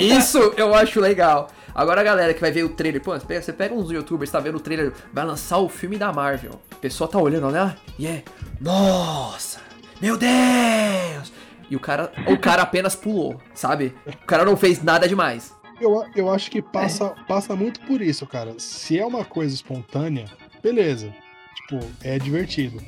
isso 0.00 0.38
eu 0.56 0.74
acho 0.74 1.00
legal. 1.00 1.48
Agora 1.74 2.00
a 2.00 2.04
galera 2.04 2.34
que 2.34 2.40
vai 2.40 2.50
ver 2.50 2.64
o 2.64 2.70
trailer, 2.70 3.00
pô, 3.00 3.18
você 3.18 3.52
pega, 3.52 3.74
uns 3.74 3.90
youtubers, 3.90 4.30
tá 4.30 4.40
vendo 4.40 4.56
o 4.56 4.60
trailer, 4.60 4.92
vai 5.12 5.24
lançar 5.24 5.58
o 5.58 5.68
filme 5.68 5.96
da 5.96 6.12
Marvel. 6.12 6.60
A 6.70 6.76
pessoa 6.76 7.08
tá 7.08 7.18
olhando 7.18 7.48
lá 7.50 7.76
e 7.98 8.06
é, 8.06 8.22
nossa, 8.60 9.60
meu 10.00 10.16
Deus! 10.16 11.32
E 11.70 11.76
o 11.76 11.80
cara, 11.80 12.12
o 12.26 12.36
cara 12.36 12.62
apenas 12.62 12.96
pulou, 12.96 13.40
sabe? 13.54 13.94
O 14.06 14.26
cara 14.26 14.44
não 14.44 14.56
fez 14.56 14.82
nada 14.82 15.06
demais. 15.08 15.54
Eu, 15.80 16.04
eu 16.14 16.30
acho 16.30 16.50
que 16.50 16.60
passa, 16.60 17.14
passa 17.26 17.56
muito 17.56 17.80
por 17.82 18.02
isso, 18.02 18.26
cara. 18.26 18.54
Se 18.58 18.98
é 18.98 19.06
uma 19.06 19.24
coisa 19.24 19.54
espontânea, 19.54 20.26
beleza. 20.62 21.14
Tipo, 21.54 21.78
é 22.02 22.18
divertido. 22.18 22.82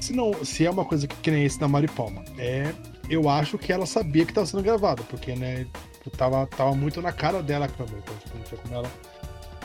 Se 0.00 0.12
não, 0.12 0.32
se 0.44 0.64
é 0.64 0.70
uma 0.70 0.84
coisa 0.84 1.08
que, 1.08 1.16
que 1.16 1.30
nem 1.30 1.44
esse 1.44 1.58
da 1.58 1.66
Mari 1.66 1.88
Palma, 1.88 2.24
é. 2.36 2.72
Eu 3.10 3.28
acho 3.28 3.56
que 3.56 3.72
ela 3.72 3.86
sabia 3.86 4.26
que 4.26 4.34
tava 4.34 4.46
sendo 4.46 4.62
gravado, 4.62 5.02
porque, 5.04 5.34
né, 5.34 5.66
tipo, 6.08 6.16
tava, 6.16 6.46
tava 6.46 6.74
muito 6.74 7.00
na 7.00 7.12
cara 7.12 7.42
dela 7.42 7.66
a 7.66 7.68
câmera, 7.68 7.98
então, 7.98 8.14
tipo, 8.16 8.36
não 8.36 8.44
tinha 8.44 8.60
como 8.60 8.74
ela 8.74 8.90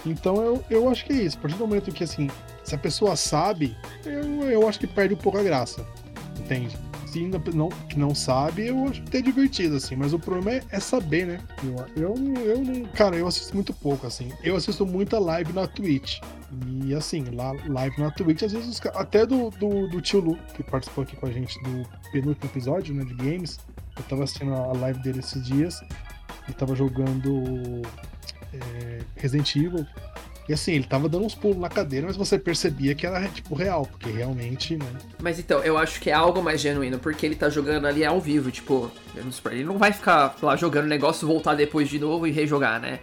Então 0.05 0.35
eu, 0.43 0.63
eu 0.69 0.89
acho 0.89 1.05
que 1.05 1.13
é 1.13 1.17
isso. 1.17 1.37
A 1.37 1.41
partir 1.41 1.57
do 1.57 1.67
momento 1.67 1.91
que, 1.91 2.03
assim, 2.03 2.29
se 2.63 2.75
a 2.75 2.77
pessoa 2.77 3.15
sabe, 3.15 3.75
eu, 4.05 4.43
eu 4.49 4.67
acho 4.67 4.79
que 4.79 4.87
perde 4.87 5.13
um 5.13 5.17
pouco 5.17 5.37
a 5.37 5.43
graça. 5.43 5.85
Entende? 6.39 6.77
Se 7.05 7.19
ainda 7.19 7.39
não, 7.53 7.69
que 7.69 7.99
não 7.99 8.15
sabe, 8.15 8.67
eu 8.67 8.87
acho 8.87 9.03
que 9.03 9.17
é 9.17 9.21
divertido, 9.21 9.75
assim. 9.75 9.95
Mas 9.95 10.13
o 10.13 10.19
problema 10.19 10.51
é, 10.51 10.63
é 10.71 10.79
saber, 10.79 11.27
né? 11.27 11.39
Eu, 11.63 12.15
eu, 12.15 12.35
eu 12.43 12.57
não. 12.63 12.85
Cara, 12.85 13.15
eu 13.15 13.27
assisto 13.27 13.53
muito 13.53 13.71
pouco, 13.71 14.07
assim. 14.07 14.31
Eu 14.43 14.55
assisto 14.55 14.83
muita 14.83 15.19
live 15.19 15.53
na 15.53 15.67
Twitch. 15.67 16.19
E 16.83 16.93
assim, 16.93 17.23
lá, 17.33 17.51
live 17.67 17.99
na 17.99 18.11
Twitch, 18.11 18.43
às 18.43 18.51
vezes 18.51 18.81
até 18.95 19.25
do, 19.25 19.49
do, 19.51 19.87
do 19.87 20.01
tio 20.01 20.19
Lu, 20.19 20.37
que 20.55 20.63
participou 20.63 21.03
aqui 21.03 21.15
com 21.15 21.27
a 21.27 21.31
gente 21.31 21.59
do 21.63 21.87
penúltimo 22.11 22.49
episódio, 22.49 22.93
né, 22.95 23.03
de 23.05 23.13
games. 23.13 23.59
Eu 23.95 24.03
tava 24.03 24.23
assistindo 24.23 24.53
a 24.53 24.73
live 24.73 24.99
dele 25.01 25.19
esses 25.19 25.43
dias 25.45 25.81
e 26.47 26.53
tava 26.53 26.75
jogando 26.75 27.81
é, 28.53 28.99
Resident 29.15 29.55
Evil. 29.55 29.85
E 30.47 30.53
assim, 30.53 30.73
ele 30.73 30.83
tava 30.83 31.07
dando 31.07 31.25
uns 31.25 31.35
pulos 31.35 31.57
na 31.57 31.69
cadeira, 31.69 32.05
mas 32.07 32.17
você 32.17 32.37
percebia 32.37 32.93
que 32.93 33.07
era 33.07 33.25
tipo 33.29 33.55
real, 33.55 33.85
porque 33.85 34.09
realmente, 34.09 34.75
né? 34.75 34.85
Mas 35.21 35.39
então, 35.39 35.59
eu 35.63 35.77
acho 35.77 36.01
que 36.01 36.09
é 36.09 36.13
algo 36.13 36.43
mais 36.43 36.59
genuíno, 36.59 36.99
porque 36.99 37.25
ele 37.25 37.35
tá 37.35 37.49
jogando 37.49 37.87
ali 37.87 38.03
ao 38.03 38.19
vivo, 38.19 38.51
tipo, 38.51 38.91
ele 39.49 39.63
não 39.63 39.77
vai 39.77 39.93
ficar 39.93 40.35
lá 40.41 40.57
jogando 40.57 40.85
o 40.85 40.89
negócio, 40.89 41.25
voltar 41.25 41.55
depois 41.55 41.87
de 41.87 41.97
novo 41.97 42.27
e 42.27 42.31
rejogar, 42.31 42.81
né? 42.81 42.99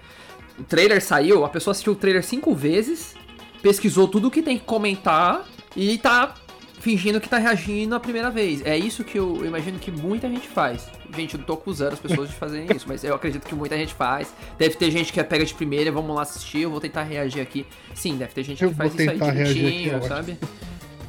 O 0.59 0.65
trailer 0.65 1.03
saiu, 1.03 1.43
a 1.43 1.49
pessoa 1.49 1.73
assistiu 1.73 1.95
o 1.95 1.97
trailer 1.97 2.23
cinco 2.23 2.55
vezes, 2.55 3.15
pesquisou 3.63 4.07
tudo 4.07 4.31
que 4.31 4.43
tem 4.43 4.59
que 4.59 4.65
comentar 4.67 5.47
e 5.75 5.97
tá 5.97 6.35
fingindo 6.79 7.21
que 7.21 7.29
tá 7.29 7.39
reagindo 7.39 7.95
a 7.95 8.01
primeira 8.01 8.31
vez. 8.31 8.65
É 8.67 8.77
isso 8.77 9.03
que 9.03 9.19
eu 9.19 9.47
imagino 9.47 9.79
que 9.79 9.91
muita 9.91 10.29
gente 10.29 10.47
faz. 10.47 10.91
Gente, 11.15 11.35
eu 11.35 11.39
não 11.39 11.47
tô 11.47 11.55
acusando 11.55 11.95
as 11.95 11.99
pessoas 12.01 12.29
de 12.31 12.37
fazerem 12.37 12.67
isso, 12.75 12.87
mas 12.89 13.03
eu 13.05 13.15
acredito 13.15 13.47
que 13.47 13.55
muita 13.55 13.77
gente 13.77 13.95
faz. 13.95 14.33
Deve 14.59 14.75
ter 14.77 14.91
gente 14.91 15.13
que 15.13 15.23
pega 15.25 15.45
de 15.45 15.55
primeira, 15.55 15.91
vamos 15.91 16.15
lá 16.15 16.23
assistir, 16.23 16.63
eu 16.63 16.71
vou 16.71 16.81
tentar 16.81 17.03
reagir 17.03 17.41
aqui. 17.41 17.67
Sim, 17.95 18.17
deve 18.17 18.33
ter 18.33 18.43
gente 18.45 18.63
Eu 18.63 18.71
que 18.71 18.77
faz 18.77 18.93
isso 18.95 19.03
aí 19.11 19.19
tentar 19.19 19.31
reagir 19.33 19.51
aqui, 19.53 19.59
direitinho, 19.61 19.97
ótimo. 19.97 20.09
sabe? 20.09 20.39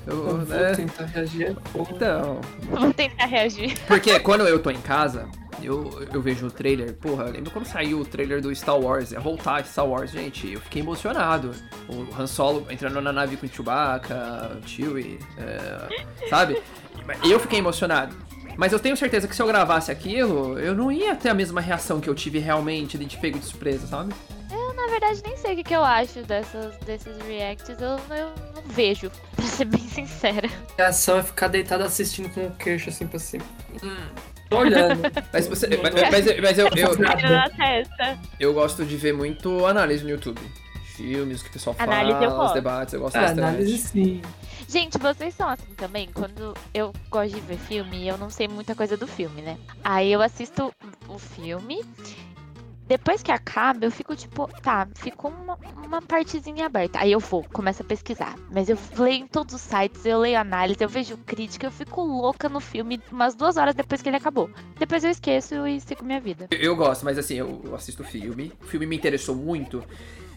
Eu, 0.07 0.15
Eu 0.15 0.45
vou 0.45 0.55
é, 0.57 0.71
tentar 0.75 1.05
reagir. 1.05 1.55
então, 1.75 2.41
Vou 2.71 2.93
tentar 2.93 3.25
reagir. 3.25 3.77
porque 3.87 4.19
quando 4.19 4.47
eu 4.47 4.57
tô 4.59 4.71
em 4.71 4.81
casa, 4.81 5.29
eu, 5.61 6.07
eu 6.11 6.19
vejo 6.21 6.47
o 6.47 6.51
trailer. 6.51 6.93
Porra, 6.95 7.25
eu 7.25 7.33
lembro 7.33 7.51
quando 7.51 7.65
saiu 7.67 7.99
o 7.99 8.05
trailer 8.05 8.41
do 8.41 8.53
Star 8.55 8.79
Wars, 8.79 9.13
é 9.13 9.19
voltar 9.19 9.63
Star 9.65 9.85
Wars, 9.87 10.09
gente. 10.11 10.51
Eu 10.53 10.59
fiquei 10.61 10.81
emocionado. 10.81 11.53
O 11.87 12.07
Han 12.19 12.25
Solo 12.25 12.65
entrando 12.71 12.99
na 12.99 13.13
nave 13.13 13.37
com 13.37 13.45
o 13.45 13.49
Chewbacca, 13.49 14.59
o 14.63 14.67
Chewie, 14.67 15.19
é, 15.37 16.27
sabe? 16.29 16.59
Eu 17.23 17.39
fiquei 17.39 17.59
emocionado. 17.59 18.15
Mas 18.57 18.71
eu 18.73 18.79
tenho 18.79 18.95
certeza 18.97 19.27
que 19.27 19.35
se 19.35 19.41
eu 19.41 19.47
gravasse 19.47 19.91
aquilo, 19.91 20.57
eu 20.59 20.75
não 20.75 20.91
ia 20.91 21.15
ter 21.15 21.29
a 21.29 21.33
mesma 21.33 21.61
reação 21.61 21.99
que 21.99 22.09
eu 22.09 22.15
tive 22.15 22.39
realmente 22.39 22.97
de 22.97 23.17
pego 23.17 23.39
de 23.39 23.45
surpresa, 23.45 23.87
sabe? 23.87 24.13
Eu, 24.51 24.73
na 24.73 24.87
verdade, 24.87 25.21
nem 25.25 25.35
sei 25.37 25.53
o 25.53 25.55
que, 25.57 25.63
que 25.63 25.75
eu 25.75 25.83
acho 25.83 26.21
dessas, 26.23 26.75
desses 26.85 27.17
reacts. 27.27 27.69
Eu, 27.69 27.99
eu 28.15 28.31
não 28.55 28.63
vejo, 28.67 29.09
pra 29.35 29.45
ser 29.45 29.65
bem 29.65 29.79
sincera. 29.87 30.47
A 30.77 30.83
reação 30.83 31.17
é 31.17 31.23
ficar 31.23 31.47
deitado 31.47 31.83
assistindo 31.83 32.29
com 32.33 32.47
o 32.47 32.51
queixo 32.51 32.89
assim 32.89 33.07
pra 33.07 33.19
cima. 33.19 33.43
Tô 34.49 34.57
olhando. 34.57 35.01
Mas, 35.31 35.47
você, 35.47 35.65
mas, 35.81 35.93
mas- 35.93 36.41
mas 36.41 36.57
eu, 36.59 36.67
eu, 36.75 36.91
eu 38.37 38.53
gosto 38.53 38.83
de 38.83 38.97
ver 38.97 39.13
muito 39.13 39.65
análise 39.65 40.03
no 40.03 40.09
YouTube. 40.09 40.41
Filmes 40.97 41.41
que 41.41 41.49
o 41.49 41.53
pessoal 41.53 41.73
fala, 41.73 41.93
Análise 41.93 42.23
eu 42.25 42.31
os 42.41 42.51
debates, 42.53 42.93
eu 42.93 42.99
gosto 42.99 43.15
Ah, 43.15 43.21
bastante. 43.21 43.39
análise 43.39 43.77
sim. 43.77 44.21
Gente, 44.71 44.97
vocês 44.97 45.35
são 45.35 45.49
assim 45.49 45.73
também? 45.75 46.09
Quando 46.13 46.53
eu 46.73 46.93
gosto 47.09 47.35
de 47.35 47.41
ver 47.41 47.57
filme, 47.57 48.07
eu 48.07 48.17
não 48.17 48.29
sei 48.29 48.47
muita 48.47 48.73
coisa 48.73 48.95
do 48.95 49.05
filme, 49.05 49.41
né? 49.41 49.57
Aí 49.83 50.09
eu 50.09 50.21
assisto 50.21 50.71
o 51.09 51.19
filme. 51.19 51.83
Depois 52.87 53.21
que 53.21 53.33
acaba, 53.33 53.83
eu 53.85 53.91
fico 53.91 54.15
tipo, 54.15 54.47
tá, 54.61 54.87
ficou 54.95 55.29
uma, 55.29 55.57
uma 55.85 56.01
partezinha 56.01 56.65
aberta. 56.65 56.99
Aí 56.99 57.11
eu 57.11 57.19
vou, 57.19 57.43
começo 57.51 57.81
a 57.81 57.85
pesquisar. 57.85 58.35
Mas 58.49 58.69
eu 58.69 58.77
leio 58.97 59.23
em 59.23 59.27
todos 59.27 59.55
os 59.55 59.61
sites, 59.61 60.05
eu 60.05 60.19
leio 60.19 60.39
análise, 60.39 60.81
eu 60.81 60.87
vejo 60.89 61.17
crítica, 61.17 61.67
eu 61.67 61.71
fico 61.71 62.01
louca 62.01 62.47
no 62.47 62.61
filme 62.61 62.97
umas 63.11 63.35
duas 63.35 63.57
horas 63.57 63.75
depois 63.75 64.01
que 64.01 64.07
ele 64.07 64.17
acabou. 64.17 64.49
Depois 64.79 65.03
eu 65.03 65.09
esqueço 65.09 65.67
e 65.67 65.81
sigo 65.81 66.05
minha 66.05 66.21
vida. 66.21 66.47
Eu- 66.49 66.77
gosto, 66.77 67.03
mas 67.03 67.17
assim, 67.17 67.35
eu 67.35 67.75
assisto 67.75 68.05
filme. 68.05 68.53
O 68.61 68.65
filme 68.65 68.85
me 68.85 68.95
interessou 68.95 69.35
muito. 69.35 69.83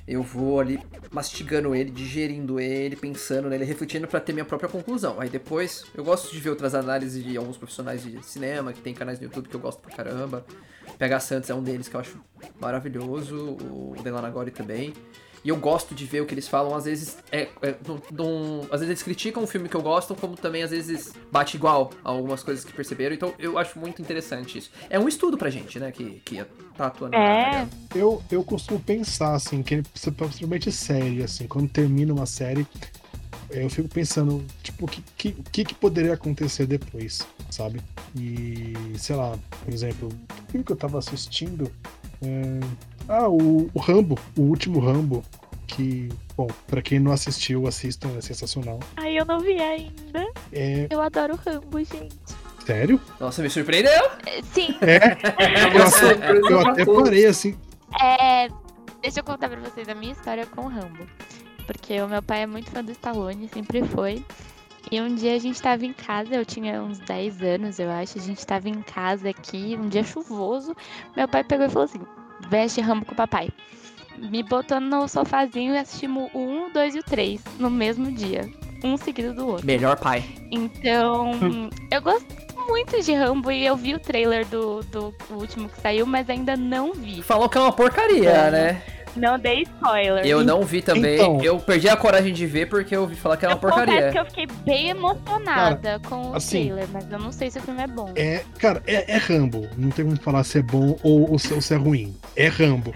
Eu 0.07 0.23
vou 0.23 0.61
ali 0.61 0.79
mastigando 1.11 1.75
ele, 1.75 1.91
digerindo 1.91 2.61
ele, 2.61 2.95
pensando 2.95 3.49
nele, 3.49 3.65
refletindo 3.65 4.07
pra 4.07 4.21
ter 4.21 4.33
minha 4.33 4.45
própria 4.45 4.69
conclusão. 4.69 5.19
Aí 5.19 5.31
depois, 5.31 5.87
eu 5.95 6.05
gosto 6.05 6.31
de 6.31 6.39
ver 6.41 6.51
outras 6.51 6.75
análises 6.75 7.25
de 7.25 7.37
alguns 7.37 7.57
profissionais 7.57 8.03
de 8.03 8.23
cinema, 8.25 8.73
que 8.73 8.81
tem 8.81 8.93
canais 8.93 9.19
no 9.19 9.25
YouTube 9.25 9.49
que 9.49 9.57
eu 9.57 9.61
gosto 9.61 9.81
pra 9.81 9.97
caramba. 9.97 10.45
PH 10.99 11.21
Santos 11.21 11.51
é 11.51 11.55
um 11.55 11.63
deles 11.63 11.89
que 11.89 11.97
eu 11.97 12.01
acho 12.01 12.21
maravilhoso, 12.61 13.57
o 13.61 13.97
Delana 14.03 14.29
Gori 14.29 14.51
também. 14.51 14.93
E 15.45 15.51
eu 15.51 15.57
gosto 15.57 15.95
de 15.95 16.07
ver 16.07 16.23
o 16.23 16.27
que 16.27 16.33
eles 16.35 16.49
falam, 16.49 16.75
às 16.75 16.85
vezes 16.87 17.19
é, 17.31 17.49
é, 17.61 17.75
não- 17.87 18.01
não- 18.11 18.61
às 18.65 18.81
vezes 18.81 18.89
eles 18.89 19.03
criticam 19.03 19.43
o 19.45 19.47
filme 19.47 19.69
que 19.69 19.77
eu 19.77 19.83
gosto, 19.83 20.15
como 20.15 20.37
também 20.37 20.63
às 20.63 20.71
vezes 20.71 21.13
bate 21.31 21.57
igual 21.57 21.91
a 22.03 22.11
algumas 22.11 22.43
coisas 22.43 22.65
que 22.65 22.73
perceberam. 22.73 23.15
Então 23.15 23.35
eu 23.39 23.59
acho 23.59 23.79
muito 23.79 24.01
interessante 24.01 24.57
isso. 24.59 24.71
É 24.89 24.99
um 24.99 25.07
estudo 25.07 25.37
pra 25.37 25.51
gente, 25.51 25.79
né, 25.79 25.93
que, 25.93 26.23
que 26.25 26.43
tá 26.77 26.87
atuando 26.87 27.15
É. 27.17 27.69
Eu, 27.95 28.23
eu 28.31 28.43
costumo 28.43 28.81
pensar, 28.81 29.35
assim, 29.35 29.63
que 29.63 29.83
principalmente 29.83 30.73
série, 30.73 31.23
assim, 31.23 31.47
quando 31.47 31.69
termina 31.69 32.13
uma 32.13 32.27
série, 32.27 32.67
eu 33.51 33.69
fico 33.71 33.89
pensando, 33.89 34.45
tipo, 34.63 34.87
o 34.87 34.89
que, 34.89 35.03
que, 35.17 35.65
que, 35.65 35.75
poderia 35.75 36.15
acontecer 36.15 36.67
depois, 36.67 37.27
sabe? 37.51 37.81
E, 38.17 38.73
sei 38.99 39.15
lá, 39.17 39.39
por 39.65 39.73
exemplo, 39.73 40.09
o 40.09 40.51
filme 40.51 40.65
que 40.65 40.73
eu 40.73 40.77
tava 40.77 40.99
assistindo. 40.99 41.71
é, 42.23 42.61
Ah, 43.09 43.29
o, 43.29 43.71
o 43.75 43.79
Rambo, 43.79 44.19
o 44.37 44.43
último 44.43 44.81
Rambo, 44.81 45.23
que, 45.67 46.09
bom, 46.37 46.47
pra 46.67 46.81
quem 46.83 46.99
não 46.99 47.13
assistiu, 47.13 47.67
assistam, 47.67 48.09
é 48.17 48.21
sensacional. 48.21 48.81
Ai, 48.97 49.19
eu 49.19 49.25
não 49.25 49.41
vi 49.41 49.61
ainda. 49.61 50.25
É 50.53 50.87
Eu 50.91 51.01
adoro 51.03 51.39
Rambo, 51.47 51.79
gente. 51.79 52.15
sério? 52.65 53.01
Nossa, 53.21 53.43
me 53.43 53.51
surpreendeu! 53.51 53.93
É, 54.27 54.43
Sim, 54.43 54.75
É, 54.81 55.17
eu, 55.77 55.83
até- 55.83 56.53
eu 56.53 56.61
até 56.61 56.85
parei 56.85 57.27
assim. 57.27 57.57
É, 58.01 58.49
deixa 59.03 59.21
eu 59.21 59.25
contar 59.25 59.49
pra 59.49 59.61
vocês 59.61 59.89
a 59.89 59.95
minha 59.95 60.13
história 60.13 60.47
com 60.47 60.63
o 60.63 60.69
Rambo. 60.69 61.07
Porque 61.67 62.01
o 62.01 62.09
meu 62.09 62.23
pai 62.23 62.43
é 62.43 62.47
muito 62.47 62.71
fã 62.71 62.83
do 62.85 62.93
Stallone, 62.93 63.49
sempre 63.49 63.83
foi. 63.85 64.23
E 64.93 65.01
um 65.01 65.15
dia 65.15 65.35
a 65.35 65.39
gente 65.39 65.61
tava 65.63 65.87
em 65.87 65.95
casa, 65.95 66.35
eu 66.35 66.45
tinha 66.45 66.83
uns 66.83 66.99
10 66.99 67.41
anos, 67.43 67.79
eu 67.79 67.91
acho. 67.91 68.19
A 68.19 68.21
gente 68.21 68.45
tava 68.47 68.69
em 68.69 68.83
casa 68.83 69.31
aqui, 69.31 69.79
um 69.81 69.89
dia 69.89 70.05
chuvoso. 70.05 70.77
Meu 71.17 71.27
pai 71.27 71.43
pegou 71.43 71.65
e 71.65 71.71
falou 71.71 71.85
assim: 71.87 72.01
veste 72.49 72.81
Rambo 72.81 73.05
com 73.05 73.13
o 73.13 73.17
papai. 73.17 73.49
Me 74.19 74.43
botou 74.43 74.81
no 74.81 75.09
sofazinho 75.09 75.75
e 75.75 75.79
assistimos 75.79 76.31
o 76.33 76.39
1, 76.39 76.67
o 76.67 76.71
2 76.73 76.95
e 76.95 76.99
o 77.01 77.03
3 77.03 77.41
no 77.59 77.71
mesmo 77.71 78.11
dia. 78.13 78.49
Um 78.83 78.97
seguido 78.97 79.33
do 79.35 79.47
outro. 79.49 79.67
Melhor 79.67 79.99
pai. 79.99 80.25
Então, 80.51 81.33
eu 81.91 82.03
gosto 82.03 82.27
muito 82.69 83.03
de 83.03 83.13
Rambo 83.15 83.51
e 83.51 83.65
eu 83.67 83.77
vi 83.77 83.95
o 83.95 83.99
trailer 83.99 84.47
do, 84.47 84.83
do 84.85 85.15
último 85.31 85.69
que 85.69 85.81
saiu, 85.81 86.07
mas 86.07 86.29
ainda 86.31 86.57
não 86.57 86.93
vi. 86.93 87.23
Falou 87.23 87.49
que 87.49 87.59
é 87.59 87.61
uma 87.61 87.73
porcaria, 87.73 88.31
É. 88.31 88.51
né? 88.51 88.83
Não 89.17 89.39
dei 89.39 89.63
spoiler. 89.63 90.27
Eu 90.27 90.43
não 90.43 90.63
vi 90.63 90.83
também. 90.83 91.15
Então. 91.15 91.41
Eu 91.43 91.59
perdi 91.59 91.89
a 91.89 91.97
coragem 91.97 92.33
de 92.33 92.47
ver 92.47 92.69
porque 92.69 92.97
eu 92.97 93.03
ouvi 93.03 93.15
falar 93.15 93.37
que 93.37 93.45
é 93.45 93.49
uma 93.49 93.55
eu 93.55 93.59
porcaria. 93.59 94.11
que 94.11 94.19
eu 94.19 94.25
fiquei 94.25 94.47
bem 94.65 94.89
emocionada 94.89 96.01
com 96.09 96.31
o 96.31 96.35
assim, 96.35 96.65
trailer, 96.65 96.89
mas 96.93 97.11
eu 97.11 97.19
não 97.19 97.33
sei 97.33 97.51
se 97.51 97.59
o 97.59 97.63
filme 97.63 97.83
é 97.83 97.87
bom. 97.87 98.13
É, 98.17 98.43
cara, 98.59 98.83
é, 98.87 99.13
é 99.13 99.17
Rambo. 99.17 99.69
Não 99.77 99.91
tem 99.91 100.05
como 100.05 100.17
falar 100.21 100.43
se 100.45 100.59
é 100.59 100.63
bom 100.63 100.97
ou, 101.03 101.31
ou, 101.31 101.39
se, 101.39 101.53
ou 101.55 101.61
se 101.61 101.75
é 101.75 101.77
ruim. 101.77 102.15
É 102.37 102.49
Rambo. 102.49 102.95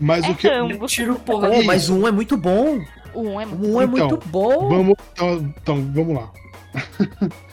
Mas 0.00 0.24
É 0.30 0.30
o 0.30 0.34
que. 0.34 0.48
Rambo. 0.48 0.86
Tiro 0.86 1.14
porra. 1.16 1.50
Oh, 1.50 1.62
mas 1.62 1.88
um 1.88 2.06
é 2.06 2.10
muito 2.10 2.36
bom. 2.36 2.80
1 3.14 3.40
é 3.40 3.46
muito 3.46 3.66
Um 3.66 3.80
é 3.80 3.84
Então, 3.84 4.08
muito 4.08 4.28
bom. 4.28 4.68
Vamos. 4.68 4.94
Então, 5.12 5.54
então, 5.60 5.92
vamos 5.92 6.14
lá. 6.14 6.30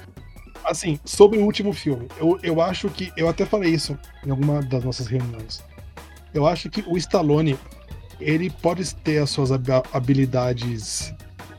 assim, 0.65 0.99
sobre 1.05 1.39
o 1.39 1.43
último 1.43 1.73
filme, 1.73 2.07
eu, 2.17 2.39
eu 2.43 2.61
acho 2.61 2.89
que. 2.89 3.11
Eu 3.15 3.27
até 3.27 3.45
falei 3.45 3.71
isso 3.73 3.97
em 4.25 4.29
alguma 4.29 4.61
das 4.61 4.83
nossas 4.83 5.07
reuniões. 5.07 5.63
Eu 6.33 6.45
acho 6.45 6.69
que 6.69 6.83
o 6.85 6.97
Stallone, 6.97 7.57
ele 8.19 8.49
pode 8.49 8.93
ter 8.95 9.19
as 9.19 9.29
suas 9.29 9.51
habi- 9.51 9.71
habilidades 9.93 11.13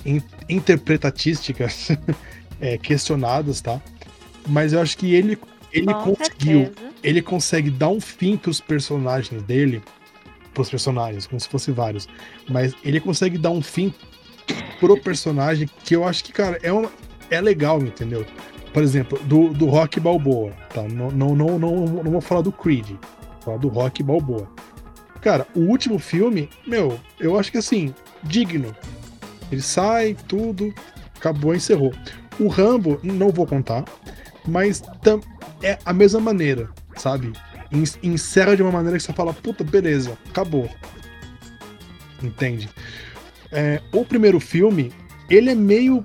in- 0.05 0.23
interpretatísticas 0.49 1.89
é, 2.61 2.79
questionadas, 2.79 3.61
tá? 3.61 3.81
Mas 4.47 4.73
eu 4.73 4.81
acho 4.81 4.97
que 4.97 5.15
ele, 5.15 5.39
ele 5.73 5.87
com 5.87 6.15
conseguiu 6.15 6.65
certeza. 6.65 6.93
ele 7.03 7.23
consegue 7.23 7.71
dar 7.71 7.89
um 7.89 8.01
fim 8.01 8.37
pros 8.37 8.61
personagens 8.61 9.43
dele, 9.43 9.83
pros 10.55 10.71
personagens, 10.71 11.27
como 11.27 11.39
se 11.39 11.49
fosse 11.49 11.71
vários, 11.71 12.09
mas 12.49 12.75
ele 12.83 13.01
consegue 13.01 13.39
dar 13.39 13.51
um 13.51 13.63
fim 13.63 13.93
pro 14.81 14.99
personagem 15.01 15.69
que 15.85 15.95
eu 15.95 16.05
acho 16.05 16.25
que, 16.25 16.33
cara, 16.33 16.59
é, 16.63 16.73
uma, 16.73 16.91
é 17.31 17.41
legal, 17.41 17.81
entendeu? 17.83 18.25
Por 18.73 18.83
exemplo, 18.83 19.19
do, 19.25 19.53
do 19.53 19.67
Rock 19.67 20.01
Balboa, 20.01 20.53
tá? 20.73 20.83
Não, 20.83 21.11
não, 21.11 21.35
não, 21.37 21.59
não, 21.59 21.77
não 21.87 22.11
vou 22.13 22.21
falar 22.21 22.41
do 22.43 22.53
Creed, 22.53 22.87
vou 22.89 22.99
falar 23.41 23.57
do 23.59 23.69
Rock 23.69 24.03
Balboa. 24.03 24.49
Cara, 25.21 25.47
o 25.55 25.61
último 25.61 25.99
filme, 25.99 26.49
meu, 26.67 26.99
eu 27.19 27.39
acho 27.39 27.51
que 27.53 27.59
assim, 27.59 27.95
digno. 28.23 28.75
Ele 29.51 29.63
sai, 29.63 30.17
tudo, 30.27 30.75
acabou, 31.17 31.55
encerrou. 31.55 31.93
O 32.39 32.49
Rambo, 32.49 33.01
não 33.03 33.31
vou 33.31 33.47
contar, 33.47 33.85
mas 34.47 34.83
é 35.63 35.79
a 35.85 35.93
mesma 35.93 36.21
maneira, 36.21 36.69
sabe? 36.97 37.33
En- 37.73 37.83
Encerra 38.13 38.55
de 38.57 38.63
uma 38.63 38.71
maneira 38.71 38.97
que 38.97 39.03
você 39.03 39.13
fala, 39.13 39.33
puta, 39.35 39.65
beleza, 39.65 40.17
acabou. 40.29 40.69
Entende? 42.23 42.69
é, 43.51 43.81
o 43.93 44.05
primeiro 44.05 44.39
filme, 44.39 44.93
ele 45.31 45.51
é 45.51 45.55
meio 45.55 46.05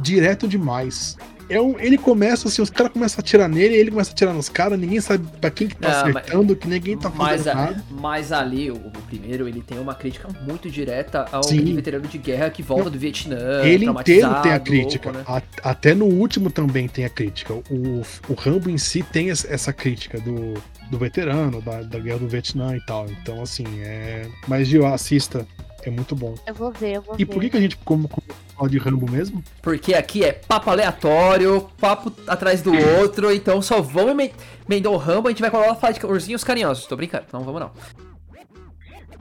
direto 0.00 0.48
demais. 0.48 1.16
É 1.50 1.60
um, 1.60 1.78
ele 1.80 1.96
começa 1.96 2.48
assim, 2.48 2.60
os 2.60 2.70
caras 2.70 2.92
começam 2.92 3.18
a 3.18 3.20
atirar 3.20 3.48
nele, 3.48 3.74
ele 3.74 3.90
começa 3.90 4.10
a 4.10 4.12
atirar 4.12 4.34
nos 4.34 4.48
caras, 4.48 4.78
ninguém 4.78 5.00
sabe 5.00 5.26
pra 5.40 5.50
quem 5.50 5.66
que 5.68 5.74
tá 5.76 5.88
Não, 5.88 6.12
mas- 6.12 6.16
acertando, 6.16 6.56
que 6.56 6.68
ninguém 6.68 6.96
tá 6.98 7.10
Mas, 7.10 7.44
fazendo 7.44 7.52
a- 7.52 7.54
nada. 7.66 7.84
mas 7.90 8.32
ali, 8.32 8.70
o, 8.70 8.74
o 8.76 8.90
primeiro, 9.08 9.48
ele 9.48 9.62
tem 9.62 9.78
uma 9.78 9.94
crítica 9.94 10.28
muito 10.42 10.70
direta 10.70 11.26
ao 11.32 11.42
veterano 11.42 12.06
de 12.06 12.18
guerra 12.18 12.50
que 12.50 12.62
volta 12.62 12.90
do 12.90 12.98
Vietnã. 12.98 13.62
Ele 13.64 13.86
inteiro 13.86 14.28
tem 14.42 14.52
a 14.52 14.60
crítica. 14.60 15.10
louco, 15.10 15.30
né? 15.30 15.40
A- 15.62 15.70
até 15.70 15.94
no 15.94 16.04
último 16.06 16.50
também 16.50 16.86
tem 16.88 17.04
a 17.04 17.10
crítica. 17.10 17.54
O, 17.54 18.02
o 18.28 18.34
Rambo 18.34 18.68
em 18.68 18.78
si 18.78 19.02
tem 19.02 19.28
es- 19.30 19.46
essa 19.48 19.72
crítica 19.72 20.20
do, 20.20 20.54
do 20.90 20.98
veterano, 20.98 21.62
da, 21.62 21.82
da 21.82 21.98
guerra 21.98 22.18
do 22.18 22.28
Vietnã 22.28 22.76
e 22.76 22.80
tal. 22.84 23.06
Então, 23.08 23.42
assim, 23.42 23.64
é. 23.80 24.26
Mas, 24.46 24.68
Gil, 24.68 24.84
assista. 24.86 25.46
É 25.88 25.90
muito 25.90 26.14
bom. 26.14 26.34
Eu 26.46 26.54
vou 26.54 26.70
ver, 26.70 26.96
eu 26.96 27.02
vou 27.02 27.14
E 27.14 27.24
ver. 27.24 27.32
por 27.32 27.40
que, 27.40 27.50
que 27.50 27.56
a 27.56 27.60
gente 27.60 27.76
como, 27.78 28.08
como 28.08 28.22
fala 28.56 28.68
de 28.68 28.78
Rambo 28.78 29.10
mesmo? 29.10 29.42
Porque 29.62 29.94
aqui 29.94 30.22
é 30.24 30.32
papo 30.32 30.70
aleatório, 30.70 31.68
papo 31.80 32.12
atrás 32.26 32.60
do 32.62 32.72
outro, 33.00 33.32
então 33.32 33.60
só 33.62 33.80
vamos 33.80 34.10
emen- 34.12 34.32
emendar 34.68 34.92
o 34.92 34.96
Rambo, 34.96 35.28
a 35.28 35.30
gente 35.30 35.40
vai 35.40 35.50
colocar 35.50 35.74
falar 35.76 35.92
de 35.92 36.04
ursinhos 36.06 36.44
carinhosos. 36.44 36.86
Tô 36.86 36.94
brincando, 36.96 37.24
não 37.32 37.42
vamos 37.42 37.60
não. 37.60 37.70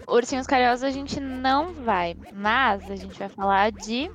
Ursinhos 0.07 0.47
Carinhosos 0.47 0.83
a 0.83 0.89
gente 0.89 1.19
não 1.19 1.73
vai, 1.73 2.15
mas 2.33 2.89
a 2.89 2.95
gente 2.95 3.19
vai 3.19 3.27
falar 3.27 3.71
de. 3.73 4.09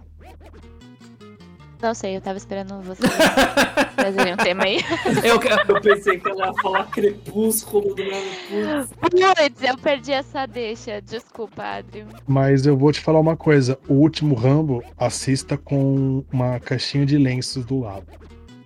Não 1.83 1.95
sei, 1.95 2.17
eu 2.17 2.21
tava 2.21 2.37
esperando 2.39 2.81
você 2.83 3.03
trazerem 3.97 4.35
um 4.35 4.37
tema 4.37 4.63
aí. 4.65 4.79
Eu, 5.25 5.41
Eu 5.69 5.81
pensei 5.81 6.19
que 6.21 6.29
ela 6.31 6.47
ia 6.47 6.55
falar 6.63 6.85
crepúsculo 6.91 7.93
do 7.95 8.05
nada. 8.05 8.89
Putz, 9.01 9.63
eu 9.63 9.77
perdi 9.79 10.13
essa 10.13 10.47
deixa. 10.47 11.01
Desculpa, 11.03 11.63
Adri. 11.63 12.07
Mas 12.27 12.65
eu 12.67 12.77
vou 12.77 12.93
te 12.93 13.01
falar 13.01 13.19
uma 13.19 13.37
coisa: 13.37 13.77
o 13.89 13.95
último 13.95 14.35
Rambo, 14.37 14.83
assista 14.97 15.59
com 15.59 16.25
uma 16.33 16.61
caixinha 16.61 17.05
de 17.05 17.19
lenços 17.19 17.65
do 17.65 17.81
lado. 17.81 18.07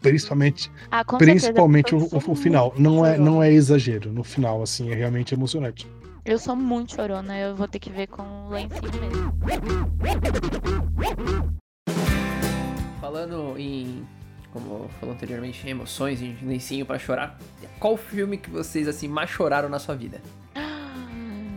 Principalmente, 0.03 0.71
Ah, 0.91 1.03
com 1.05 1.17
principalmente 1.19 1.95
o, 1.95 2.09
o- 2.13 2.35
final. 2.37 2.73
Não 2.77 3.05
é, 3.05 3.17
não 3.19 3.43
é 3.43 3.51
exagero. 3.51 4.13
No 4.13 4.23
final, 4.23 4.63
assim, 4.63 4.91
é 4.91 4.95
realmente 4.95 5.35
emocionante. 5.35 5.87
Eu 6.25 6.39
sou 6.39 6.55
muito 6.55 6.95
chorona, 6.95 7.39
eu 7.39 7.57
vou 7.57 7.67
ter 7.67 7.79
que 7.79 7.89
ver 7.91 8.09
com 8.09 8.23
o 8.23 8.51
lencinho 8.51 8.91
mesmo. 9.01 9.33
Falando 13.07 13.57
em, 13.57 14.05
como 14.53 14.89
falou 14.99 15.15
anteriormente, 15.15 15.65
em 15.65 15.71
emoções, 15.71 16.21
em 16.21 16.37
lencinho 16.43 16.85
pra 16.85 16.99
chorar, 16.99 17.39
qual 17.79 17.97
filme 17.97 18.37
que 18.37 18.51
vocês, 18.51 18.89
assim, 18.89 19.07
mais 19.07 19.31
choraram 19.31 19.69
na 19.69 19.79
sua 19.79 19.95
vida? 19.95 20.21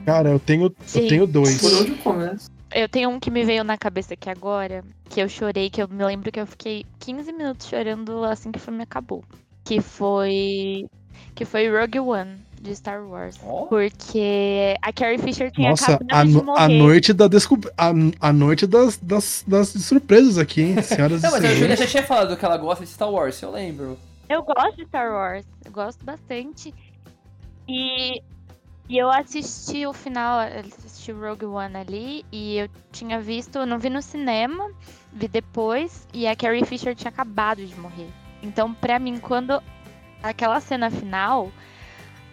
Cara, 0.06 0.30
eu 0.30 0.40
tenho, 0.40 0.66
eu 0.66 1.08
tenho 1.08 1.26
dois. 1.26 1.60
Por 1.60 1.74
onde 1.74 1.92
começa? 1.96 2.52
Eu 2.72 2.88
tenho 2.88 3.10
um 3.10 3.20
que 3.20 3.32
me 3.32 3.44
veio 3.44 3.64
na 3.64 3.80
cabeça 3.80 4.14
aqui 4.14 4.30
agora, 4.30 4.84
que 5.10 5.20
eu 5.20 5.28
chorei, 5.28 5.72
que 5.72 5.82
eu 5.82 5.88
me 5.88 6.04
lembro 6.04 6.32
que 6.32 6.40
eu 6.40 6.46
fiquei 6.46 6.86
15 7.00 7.32
minutos 7.32 7.68
chorando 7.68 8.24
assim 8.24 8.52
que 8.52 8.60
o 8.60 8.62
filme 8.62 8.84
acabou. 8.84 9.24
Que 9.64 9.82
foi. 9.82 10.88
Que 11.34 11.46
foi 11.46 11.68
Rogue 11.68 12.00
One, 12.00 12.38
de 12.60 12.76
Star 12.76 13.06
Wars. 13.06 13.40
Ó. 13.44 13.66
Porque 13.66 14.76
a 14.82 14.92
Carrie 14.92 15.18
Fisher 15.18 15.52
tinha 15.52 15.70
Nossa, 15.70 15.96
acabado 15.96 16.12
a, 16.12 16.24
de 16.24 16.32
morrer. 16.32 16.62
a 16.62 16.68
noite 16.68 17.14
da 17.14 17.28
descob... 17.28 17.68
a, 17.78 17.92
a 18.20 18.34
noite 18.34 18.68
das, 18.68 18.98
das, 18.98 19.44
das 19.48 19.70
surpresas 19.70 20.38
aqui, 20.38 20.62
hein? 20.62 20.82
Senhoras 20.82 21.22
Não, 21.24 21.32
mas 21.32 21.44
a 21.44 21.56
Julia 21.56 21.76
já 21.76 21.88
tinha 21.88 22.04
falado 22.04 22.36
que 22.36 22.44
ela 22.44 22.58
gosta 22.58 22.84
de 22.84 22.92
Star 22.92 23.10
Wars, 23.10 23.42
eu 23.42 23.52
lembro. 23.52 23.98
Eu 24.28 24.44
gosto 24.44 24.76
de 24.76 24.86
Star 24.86 25.12
Wars, 25.12 25.46
eu 25.66 25.72
gosto 25.72 26.04
bastante. 26.06 26.74
E, 27.68 28.22
e 28.88 28.98
eu 28.98 29.10
assisti 29.10 29.86
o 29.88 29.94
final, 29.94 30.40
assisti 30.40 31.12
o 31.12 31.20
Rogue 31.20 31.46
One 31.46 31.78
ali, 31.78 32.26
e 32.32 32.58
eu 32.58 32.70
tinha 32.92 33.20
visto, 33.22 33.60
eu 33.60 33.66
não 33.66 33.80
vi 33.80 33.90
no 33.90 34.02
cinema, 34.02 34.70
vi 35.14 35.28
depois, 35.28 36.08
e 36.14 36.28
a 36.28 36.36
Carrie 36.36 36.66
Fisher 36.66 36.96
tinha 36.96 37.10
acabado 37.10 37.66
de 37.66 37.76
morrer. 37.80 38.10
Então, 38.42 38.74
pra 38.74 39.00
mim, 39.00 39.18
quando 39.20 39.62
aquela 40.22 40.60
cena 40.60 40.90
final, 40.90 41.52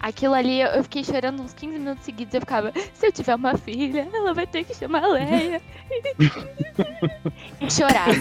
aquilo 0.01 0.35
ali, 0.35 0.61
eu 0.61 0.83
fiquei 0.83 1.03
chorando 1.05 1.43
uns 1.43 1.53
15 1.55 1.79
minutos 1.79 2.05
seguidos, 2.05 2.35
eu 2.35 2.41
ficava, 2.41 2.73
se 2.95 3.07
eu 3.07 3.13
tiver 3.13 3.35
uma 3.35 3.57
filha, 3.57 4.09
ela 4.13 4.33
vai 4.35 4.47
ter 4.47 4.65
que 4.65 4.75
chamar 4.75 5.07
Leia. 5.07 5.61
e 7.61 7.71
chorava, 7.71 8.13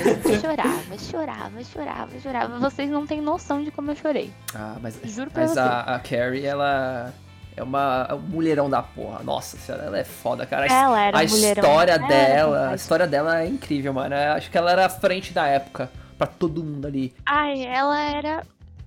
chorava, 0.42 0.98
chorava, 1.00 1.64
chorava, 1.64 2.20
chorava. 2.20 2.60
Vocês 2.60 2.90
não 2.90 3.06
têm 3.06 3.22
noção 3.22 3.64
de 3.64 3.72
como 3.72 3.92
eu 3.92 3.96
chorei. 3.96 4.32
Ah, 4.54 4.78
mas, 4.82 5.00
Juro 5.04 5.30
pra 5.32 5.44
mas 5.44 5.52
você. 5.52 5.60
a, 5.60 5.80
a 5.96 6.00
Carrie, 6.00 6.46
ela 6.46 7.14
é 7.56 7.64
uma 7.64 8.08
é 8.10 8.14
um 8.14 8.20
mulherão 8.20 8.70
da 8.70 8.82
porra. 8.84 9.24
Nossa 9.24 9.58
senhora, 9.58 9.86
ela 9.86 9.98
é 9.98 10.04
foda, 10.04 10.46
cara. 10.46 10.66
A 10.66 10.74
Ela 10.76 11.02
era 11.02 11.20
a 11.20 11.24
mulherão. 11.28 11.64
história 11.64 11.92
Ela 11.94 12.06
era 12.06 12.08
dela, 12.08 12.70
a 12.72 12.76
história 12.76 13.08
dela 13.08 13.42
é 13.42 13.48
incrível, 13.48 13.94
mano. 13.94 14.16
Eu 14.16 14.34
acho 14.34 14.50
que 14.52 14.58
ela 14.58 14.72
era 14.72 14.86
à 14.86 14.90
frente 14.90 15.34
da 15.34 15.48
época 15.48 15.90
pra 16.18 16.28
todo 16.28 16.64
mundo 16.64 16.86
ali. 16.88 17.14
Ai, 17.26 17.66
ela 17.66 18.02
era. 18.02 18.44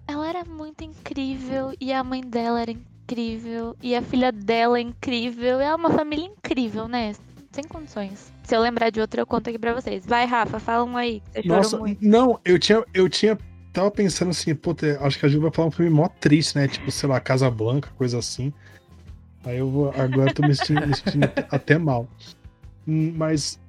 Ela 0.09 0.29
era 0.29 0.45
muito 0.45 0.83
incrível. 0.83 1.73
E 1.81 1.93
a 1.93 2.03
mãe 2.03 2.23
dela 2.23 2.63
era 2.63 2.71
incrível. 2.71 3.77
E 3.83 3.95
a 3.95 4.01
filha 4.03 4.33
dela 4.33 4.79
é 4.79 4.81
incrível. 4.81 5.61
É 5.61 5.75
uma 5.75 5.91
família 5.91 6.25
incrível, 6.25 6.89
né? 6.89 7.15
Sem 7.53 7.65
condições. 7.65 8.33
Se 8.43 8.57
eu 8.57 8.61
lembrar 8.63 8.91
de 8.91 9.01
outra, 9.01 9.21
eu 9.21 9.27
conto 9.27 9.49
aqui 9.51 9.59
pra 9.59 9.75
vocês. 9.75 10.07
Vai, 10.07 10.25
Rafa, 10.27 10.59
fala 10.59 10.85
um 10.85 10.97
aí. 10.97 11.23
Você 11.33 11.47
Nossa, 11.47 11.79
não, 12.01 12.41
eu 12.45 12.59
tinha, 12.59 12.83
eu 12.95 13.09
tinha. 13.09 13.39
Tava 13.73 13.91
pensando 13.91 14.31
assim, 14.31 14.55
pô, 14.55 14.75
te- 14.75 14.97
acho 15.01 15.19
que 15.19 15.27
a 15.27 15.29
Ju 15.29 15.41
vai 15.41 15.51
falar 15.53 15.69
um 15.69 15.71
filme 15.71 15.91
mó 15.91 16.09
triste, 16.09 16.57
né? 16.57 16.67
Tipo, 16.67 16.91
sei 16.91 17.09
lá, 17.09 17.21
Casa 17.21 17.51
Blanca, 17.51 17.91
coisa 17.97 18.19
assim. 18.19 18.53
Aí 19.45 19.59
eu 19.59 19.69
vou. 19.71 19.91
Agora 19.91 20.31
eu 20.31 20.35
tô 20.35 20.43
me 20.43 20.55
sentindo, 20.55 20.87
me 20.87 20.95
sentindo 20.97 21.25
até- 21.25 21.47
até 21.51 21.79
mal. 21.79 22.09
Hum, 22.87 23.13
Mas, 23.15 23.61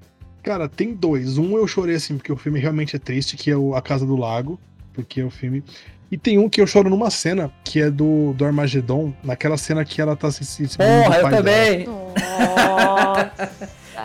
cara, 0.42 0.70
tem 0.70 0.94
dois. 0.94 1.38
Um 1.38 1.58
eu 1.58 1.68
chorei 1.68 1.96
assim, 1.96 2.16
porque 2.18 2.32
o 2.32 2.38
filme 2.38 2.60
realmente 2.60 2.96
é 2.96 3.00
triste, 3.00 3.36
que 3.36 3.52
é 3.52 3.58
o 3.58 3.76
A 3.76 3.82
Casa 3.82 4.06
do 4.06 4.16
Lago. 4.16 4.58
Porque 4.94 5.20
é 5.22 5.26
o 5.26 5.30
filme. 5.30 5.64
E 6.12 6.18
tem 6.18 6.38
um 6.40 6.50
que 6.50 6.60
eu 6.60 6.66
choro 6.68 6.90
numa 6.90 7.10
cena, 7.12 7.52
que 7.64 7.80
é 7.82 7.90
do, 7.90 8.34
do 8.34 8.44
Armagedon, 8.46 9.14
naquela 9.24 9.58
cena 9.58 9.86
que 9.86 10.02
ela 10.02 10.16
tá 10.16 10.32
se, 10.32 10.44
se 10.44 10.68
Porra, 10.78 11.18
eu 11.18 11.30
também! 11.30 11.86
Nossa. 11.88 13.52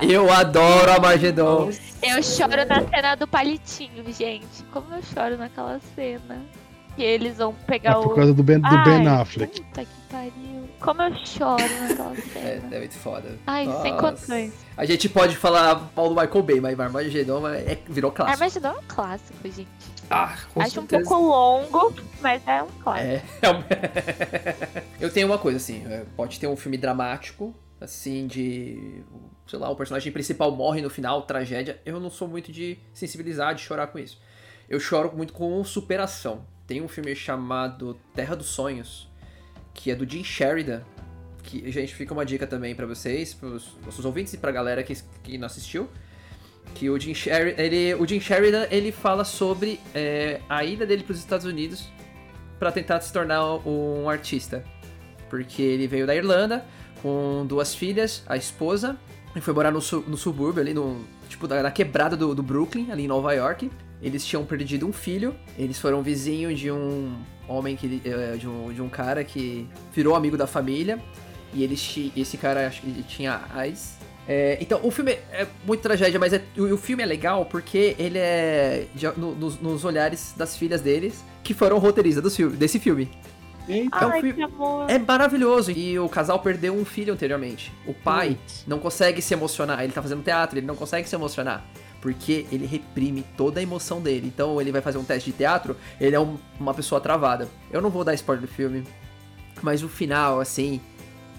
Eu 0.02 0.30
adoro 0.32 0.90
Armagedon. 0.90 1.70
eu 2.02 2.22
choro 2.22 2.64
na 2.68 2.82
cena 2.88 3.14
do 3.14 3.26
palitinho, 3.26 4.05
gente. 4.12 4.62
Como 4.72 4.92
eu 4.94 5.02
choro 5.02 5.36
naquela 5.38 5.80
cena. 5.94 6.42
Que 6.96 7.02
eles 7.02 7.38
vão 7.38 7.50
É 7.62 7.66
pegar 7.66 7.94
por 7.94 8.12
o. 8.12 8.14
causa 8.14 8.32
do 8.34 8.42
Ben, 8.42 8.61
do 8.61 8.66
Ai, 8.66 8.84
ben 8.84 9.09
Affleck. 9.09 9.61
Puta 9.62 9.80
que 9.84 9.90
pariu. 10.11 10.68
Como 10.80 11.02
eu 11.02 11.14
choro 11.26 11.62
naquela 11.88 12.12
É, 12.36 12.61
cena. 12.61 12.74
é 12.76 12.78
muito 12.78 12.94
foda. 12.94 13.38
Ai, 13.46 13.64
sem 13.82 13.92
Nossa. 13.92 13.96
condições. 14.09 14.52
A 14.76 14.84
gente 14.84 15.09
pode 15.09 15.36
falar 15.36 15.90
mal 15.96 16.09
do 16.09 16.14
Michael 16.14 16.42
Bay, 16.44 16.61
mas 16.61 16.78
Armagedon 16.78 17.48
é, 17.48 17.78
virou 17.88 18.12
clássico. 18.12 18.34
Armagedon 18.42 18.68
é 18.68 18.78
um 18.78 18.82
clássico, 18.86 19.38
gente. 19.44 19.68
Ah, 20.15 20.39
com 20.53 20.61
Acho 20.61 20.81
um 20.81 20.83
certeza. 20.89 21.09
pouco 21.09 21.27
longo, 21.27 21.95
mas 22.21 22.47
é 22.47 22.62
um 22.62 22.69
clássico. 22.83 23.09
É. 23.11 23.23
é 23.43 23.51
um- 23.51 23.65
eu 25.01 25.11
tenho 25.12 25.27
uma 25.27 25.39
coisa, 25.39 25.57
assim, 25.59 25.85
é, 25.87 26.05
pode 26.17 26.39
ter 26.39 26.47
um 26.47 26.57
filme 26.57 26.77
dramático, 26.77 27.55
assim, 27.81 28.27
de. 28.27 29.03
Sei 29.47 29.59
lá, 29.59 29.69
o 29.69 29.77
personagem 29.77 30.11
principal 30.12 30.51
morre 30.55 30.81
no 30.81 30.89
final, 30.89 31.23
tragédia. 31.23 31.81
Eu 31.85 32.01
não 32.01 32.09
sou 32.11 32.27
muito 32.27 32.51
de 32.51 32.79
sensibilizar, 32.95 33.55
de 33.55 33.61
chorar 33.61 33.89
com 33.89 33.99
isso. 33.99 34.19
Eu 34.69 34.81
choro 34.81 35.12
muito 35.15 35.33
com 35.35 35.62
superação. 35.65 36.47
Tem 36.67 36.81
um 36.81 36.89
filme 36.89 37.15
chamado 37.15 37.95
Terra 38.15 38.35
dos 38.35 38.47
Sonhos, 38.47 39.07
que 39.75 39.91
é 39.91 39.95
do 39.95 40.09
Jim 40.09 40.25
Sheridan. 40.25 40.83
Que, 41.43 41.71
gente, 41.71 41.95
fica 41.95 42.15
uma 42.15 42.25
dica 42.25 42.47
também 42.47 42.75
pra 42.75 42.87
vocês, 42.87 43.35
pros 43.35 43.77
nossos 43.85 44.03
ouvintes 44.07 44.33
e 44.33 44.39
pra 44.39 44.51
galera 44.51 44.83
que, 44.83 44.95
que 45.23 45.37
não 45.37 45.45
assistiu. 45.45 45.91
Que 46.75 46.91
o 46.91 46.99
Jim, 46.99 47.15
Sheridan, 47.15 47.62
ele, 47.62 47.95
o 47.95 48.07
Jim 48.07 48.21
Sheridan, 48.21 48.67
ele 48.71 48.91
fala 48.91 49.25
sobre 49.25 49.81
é, 49.95 50.41
a 50.49 50.65
ida 50.65 50.85
dele 50.85 51.03
pros 51.03 51.19
Estados 51.19 51.47
Unidos 51.47 51.89
pra 52.59 52.73
tentar 52.73 53.01
se 53.01 53.12
tornar 53.12 53.45
um 53.67 54.09
artista. 54.09 54.65
Porque 55.29 55.62
ele 55.62 55.87
veio 55.87 56.07
da 56.07 56.15
Irlanda 56.15 56.65
com 57.03 57.45
duas 57.47 57.75
filhas, 57.75 58.23
a 58.27 58.37
esposa, 58.37 58.97
e 59.37 59.41
foi 59.41 59.53
morar 59.53 59.71
no, 59.71 59.81
no 60.07 60.17
subúrbio 60.17 60.62
ali, 60.62 60.73
no, 60.73 61.05
tipo, 61.29 61.47
na, 61.47 61.62
na 61.62 61.71
quebrada 61.71 62.17
do, 62.17 62.35
do 62.35 62.43
Brooklyn, 62.43 62.91
ali 62.91 63.05
em 63.05 63.09
Nova 63.09 63.33
York. 63.35 63.71
Eles 64.01 64.25
tinham 64.25 64.45
perdido 64.45 64.87
um 64.87 64.93
filho, 64.93 65.35
eles 65.59 65.79
foram 65.79 66.03
vizinho 66.03 66.55
de 66.55 66.71
um 66.71 67.15
homem 67.49 67.77
que. 67.77 68.01
eh, 68.05 68.37
de, 68.37 68.49
um, 68.49 68.73
de 68.73 68.83
um 68.83 68.89
cara 68.89 69.25
que 69.25 69.69
virou 69.93 70.15
amigo 70.15 70.37
da 70.37 70.47
família. 70.47 71.01
E 71.53 71.62
eles, 71.62 72.12
esse 72.17 72.37
cara 72.37 72.67
acho 72.67 72.83
que 72.83 73.03
tinha 73.05 73.43
AIDS. 73.55 73.97
É, 74.27 74.57
então, 74.61 74.81
o 74.83 74.91
filme 74.91 75.12
é 75.33 75.47
muito 75.66 75.81
tragédia, 75.83 76.18
mas 76.18 76.33
é- 76.33 76.43
o, 76.57 76.75
o 76.75 76.77
filme 76.79 77.03
é 77.03 77.07
legal 77.07 77.45
porque 77.45 77.95
ele 77.99 78.18
é 78.18 78.87
de- 78.95 79.07
no- 79.18 79.35
nos, 79.35 79.61
nos 79.61 79.85
olhares 79.85 80.33
das 80.37 80.57
filhas 80.57 80.81
deles, 80.81 81.22
que 81.43 81.53
foram 81.53 81.79
roteiristas 81.79 82.35
filme, 82.35 82.57
desse 82.57 82.79
filme. 82.79 83.11
É 83.68 83.83
um 83.83 83.89
Ai, 83.93 84.20
filme- 84.20 84.33
que 84.35 84.43
amor. 84.43 84.91
É 84.91 84.99
maravilhoso. 84.99 85.70
E 85.70 85.99
o 85.99 86.09
casal 86.09 86.39
perdeu 86.39 86.75
um 86.75 86.85
filho 86.85 87.12
anteriormente. 87.12 87.72
O 87.87 87.93
pai 87.95 88.39
não 88.66 88.79
consegue 88.79 89.20
se 89.22 89.33
emocionar. 89.35 89.83
Ele 89.83 89.93
tá 89.93 90.03
fazendo 90.03 90.22
teatro, 90.22 90.59
ele 90.59 90.66
não 90.66 90.77
consegue 90.77 91.09
se 91.09 91.14
emocionar. 91.14 91.64
Porque 92.01 92.45
ele 92.53 92.66
reprime 92.66 93.25
toda 93.39 93.61
a 93.61 93.62
emoção 93.62 94.03
dele. 94.03 94.27
Então 94.27 94.61
ele 94.61 94.70
vai 94.70 94.83
fazer 94.83 94.99
um 94.99 95.05
teste 95.05 95.31
de 95.33 95.37
teatro, 95.39 95.77
ele 95.99 96.14
é 96.14 96.20
um- 96.20 96.37
uma 96.61 96.75
pessoa 96.75 97.01
travada. 97.01 97.49
Eu 97.70 97.81
não 97.81 97.89
vou 97.89 98.05
dar 98.05 98.12
spoiler 98.14 98.43
do 98.47 98.53
filme, 98.53 98.85
mas 99.62 99.83
o 99.83 99.89
final, 99.89 100.41
assim. 100.41 100.81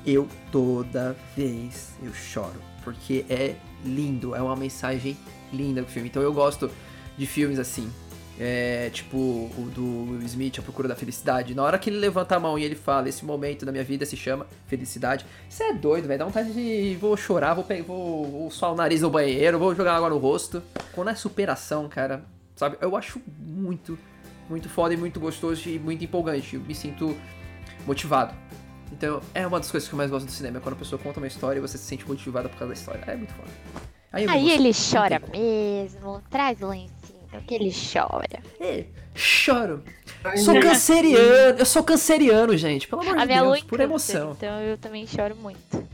eu 0.08 0.28
toda 0.52 1.16
vez 1.36 1.96
eu 2.04 2.14
choro. 2.14 2.62
Porque 2.86 3.26
é 3.30 3.56
lindo, 3.84 4.34
é 4.34 4.42
uma 4.42 4.56
mensagem 4.56 5.18
linda 5.52 5.82
do 5.82 5.88
filme. 5.90 6.08
Então 6.08 6.22
eu 6.22 6.32
gosto 6.32 6.72
de 7.18 7.26
filmes 7.26 7.60
assim. 7.60 7.92
É, 8.38 8.90
tipo 8.92 9.18
o 9.18 9.72
do 9.74 10.12
Will 10.12 10.22
Smith, 10.24 10.60
A 10.60 10.62
Procura 10.62 10.88
da 10.88 10.96
Felicidade. 10.96 11.56
Na 11.56 11.64
hora 11.64 11.80
que 11.80 11.90
ele 11.90 11.98
levanta 11.98 12.36
a 12.36 12.40
mão 12.40 12.60
e 12.60 12.64
ele 12.64 12.76
fala, 12.76 13.08
esse 13.08 13.26
momento 13.26 13.66
da 13.66 13.72
minha 13.72 13.84
vida 13.84 14.06
se 14.06 14.16
chama 14.16 14.46
felicidade. 14.68 15.26
Isso 15.50 15.64
é 15.64 15.74
doido, 15.74 16.08
velho. 16.08 16.20
Dá 16.20 16.26
vontade 16.26 16.54
de. 16.54 16.96
Vou 17.00 17.16
chorar, 17.18 17.54
vou, 17.54 17.64
pegar, 17.64 17.84
vou, 17.84 18.30
vou 18.30 18.52
suar 18.52 18.74
o 18.74 18.76
nariz 18.76 19.02
no 19.02 19.10
banheiro, 19.10 19.58
vou 19.58 19.74
jogar 19.74 19.96
água 19.96 20.10
no 20.10 20.18
rosto. 20.18 20.62
Quando 20.92 21.10
é 21.10 21.16
superação, 21.16 21.88
cara, 21.88 22.24
sabe? 22.56 22.78
Eu 22.82 22.96
acho 22.96 23.22
muito, 23.40 23.98
muito 24.50 24.70
foda 24.70 24.94
e 24.94 24.98
muito 24.98 25.20
gostoso 25.20 25.70
e 25.70 25.80
muito 25.80 26.04
empolgante. 26.04 26.56
Eu 26.56 26.62
me 26.62 26.76
sinto 26.76 27.16
motivado. 27.88 28.34
Então, 28.92 29.22
é 29.34 29.46
uma 29.46 29.60
das 29.60 29.70
coisas 29.70 29.88
que 29.88 29.94
eu 29.94 29.98
mais 29.98 30.10
gosto 30.10 30.26
do 30.26 30.32
cinema. 30.32 30.58
É 30.58 30.62
quando 30.62 30.76
a 30.76 30.78
pessoa 30.78 31.02
conta 31.02 31.20
uma 31.20 31.28
história 31.28 31.60
e 31.60 31.62
você 31.62 31.78
se 31.78 31.86
sente 31.86 32.08
motivada 32.08 32.50
por 32.50 32.58
causa 32.58 32.74
da 32.74 32.80
história. 32.80 33.04
É 33.08 33.16
muito 33.16 33.34
foda. 33.34 33.50
Aí 34.12 34.24
emociono. 34.24 34.50
ele 34.50 34.72
chora 34.74 35.22
mesmo, 35.32 36.22
traz 36.30 36.62
o 36.62 36.68
lencinho 36.68 37.06
que 37.42 37.56
ele 37.56 37.72
chora. 37.72 38.40
É, 38.60 38.86
choro. 39.14 39.84
Sou 40.38 40.60
canceriano. 40.60 41.60
Eu 41.60 41.66
sou 41.66 41.84
canceriano, 41.84 42.56
gente. 42.58 42.88
Pelo 42.88 43.02
amor 43.02 43.18
A 43.18 43.26
de 43.26 43.34
Deus. 43.34 43.64
Por 43.64 43.80
emoção. 43.80 44.32
Então 44.32 44.60
eu 44.62 44.78
também 44.78 45.06
choro 45.06 45.36
muito. 45.36 45.88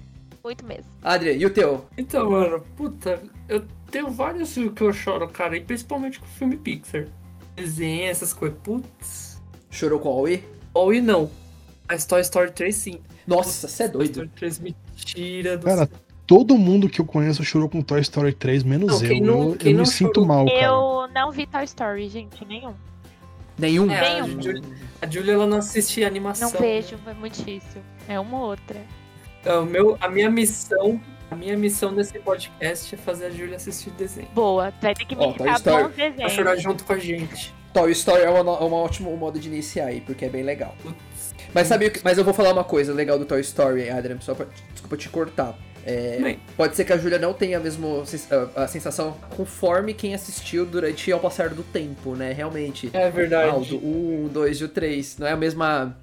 Muito 0.44 0.66
mesmo. 0.66 0.86
Adria, 1.04 1.34
e 1.34 1.46
o 1.46 1.50
teu? 1.52 1.86
Então, 1.98 2.32
mano, 2.32 2.62
puta, 2.76 3.22
eu 3.48 3.64
tenho 3.92 4.10
vários 4.10 4.52
filmes 4.52 4.74
que 4.74 4.82
eu 4.82 4.92
choro, 4.92 5.28
cara, 5.28 5.56
e 5.56 5.62
principalmente 5.62 6.20
com 6.20 6.26
filme 6.26 6.58
Pixar. 6.58 7.06
Desenho, 7.56 8.10
essas 8.10 8.34
coisas. 8.34 8.58
Putz. 8.64 9.40
Chorou 9.70 10.00
com 10.00 10.10
a 10.10 10.12
Aoi? 10.14 10.44
Ou 10.74 10.94
e 10.94 11.02
não. 11.02 11.30
Mas 11.92 12.06
Toy 12.06 12.22
Story 12.22 12.52
3 12.52 12.74
sim. 12.74 13.02
Nossa, 13.28 13.68
você 13.68 13.84
é 13.84 13.88
Toy 13.90 14.08
doido. 14.08 14.12
Story 14.12 14.30
3 14.38 14.60
me 14.60 14.76
tira 14.96 15.58
do 15.58 15.66
Cara, 15.66 15.90
todo 16.26 16.58
mundo 16.58 16.88
que 16.88 17.02
eu 17.02 17.06
conheço 17.06 17.44
chorou 17.44 17.68
com 17.68 17.82
Toy 17.82 18.00
Story 18.00 18.32
3, 18.32 18.64
menos 18.64 19.02
Não, 19.02 19.10
eu. 19.10 19.22
não- 19.22 19.40
eu 19.50 19.58
eu 19.66 19.74
não 19.74 19.80
me 19.82 19.86
sinto 19.88 20.22
chorou- 20.22 20.26
mal, 20.26 20.46
cara. 20.46 20.58
Eu 20.62 21.10
não 21.14 21.32
vi 21.34 21.46
Toy 21.46 21.66
Story, 21.66 22.08
gente, 22.08 22.46
nenhum. 22.46 22.74
Nenhum? 23.60 23.92
É, 23.92 24.20
a 24.22 24.24
Nenhum. 24.26 24.42
Julia, 24.42 24.62
a 25.02 25.06
Julia, 25.08 25.34
ela 25.34 25.46
não 25.46 25.58
assiste 25.58 26.02
animação. 26.06 26.50
Não 26.50 26.60
vejo, 26.62 26.98
é 27.06 27.14
muito 27.14 27.38
difícil. 27.38 27.82
É 28.08 28.18
uma 28.18 28.38
ou 28.40 28.46
outra. 28.46 28.80
É, 29.44 29.54
o 29.54 29.66
meu, 29.66 29.98
a 30.00 30.08
minha 30.08 30.32
missão, 30.32 30.98
a 31.30 31.36
minha 31.36 31.58
missão 31.58 31.92
nesse 31.92 32.18
podcast 32.20 32.96
é 32.96 32.98
fazer 32.98 33.26
a 33.26 33.30
Julia 33.32 33.58
assistir 33.58 33.90
desenho. 33.92 34.30
Boa, 34.34 34.72
vai 34.82 34.96
ter 34.96 35.04
que 35.04 35.14
me 35.14 35.24
Toy 35.24 35.30
indicar 35.32 35.56
Story. 35.58 35.84
bons 35.84 36.16
Pra 36.16 36.30
chorar 36.30 36.56
junto 36.56 36.86
com 36.86 36.94
a 36.94 36.98
gente. 36.98 37.54
Toy 37.74 37.92
Story 37.92 38.22
é 38.24 38.30
uma, 38.30 38.40
é 38.58 38.64
uma 38.64 38.78
ótimo 38.78 39.16
modo 39.18 39.38
de 39.40 39.48
iniciar 39.50 39.88
aí, 39.88 40.00
porque 40.02 40.24
é 40.26 40.30
bem 40.30 40.44
legal. 40.44 40.74
Mas 41.54 41.68
sabe 41.68 41.88
o 41.88 41.92
que, 41.92 42.02
Mas 42.04 42.18
eu 42.18 42.24
vou 42.24 42.34
falar 42.34 42.52
uma 42.52 42.64
coisa 42.64 42.94
legal 42.94 43.18
do 43.20 43.26
Toy 43.26 43.42
Story, 43.42 43.90
Adrian, 43.90 44.20
só 44.22 44.34
pra. 44.34 44.48
Desculpa 44.74 44.98
te 44.98 45.10
cortar. 45.10 45.58
É, 45.84 46.38
pode 46.56 46.76
ser 46.76 46.86
que 46.86 46.94
a 46.94 46.98
Júlia 46.98 47.18
não 47.18 47.34
tenha 47.34 47.58
a 47.58 47.60
mesma 47.60 47.88
a, 48.56 48.68
sensação 48.68 49.18
conforme 49.36 49.96
quem 49.96 50.14
assistiu 50.14 50.64
durante 50.64 51.12
ao 51.12 51.20
passar 51.20 51.50
do 51.50 51.64
tempo, 51.64 52.16
né? 52.16 52.32
Realmente. 52.32 52.90
É 52.94 53.08
o 53.08 53.12
verdade. 53.12 53.70
do 53.70 53.78
1, 53.78 54.30
2 54.32 54.58
e 54.58 54.64
o 54.64 54.70
3. 54.70 55.18
Não 55.18 55.28
é 55.28 55.32
a 55.32 55.38
mesma. 55.38 55.98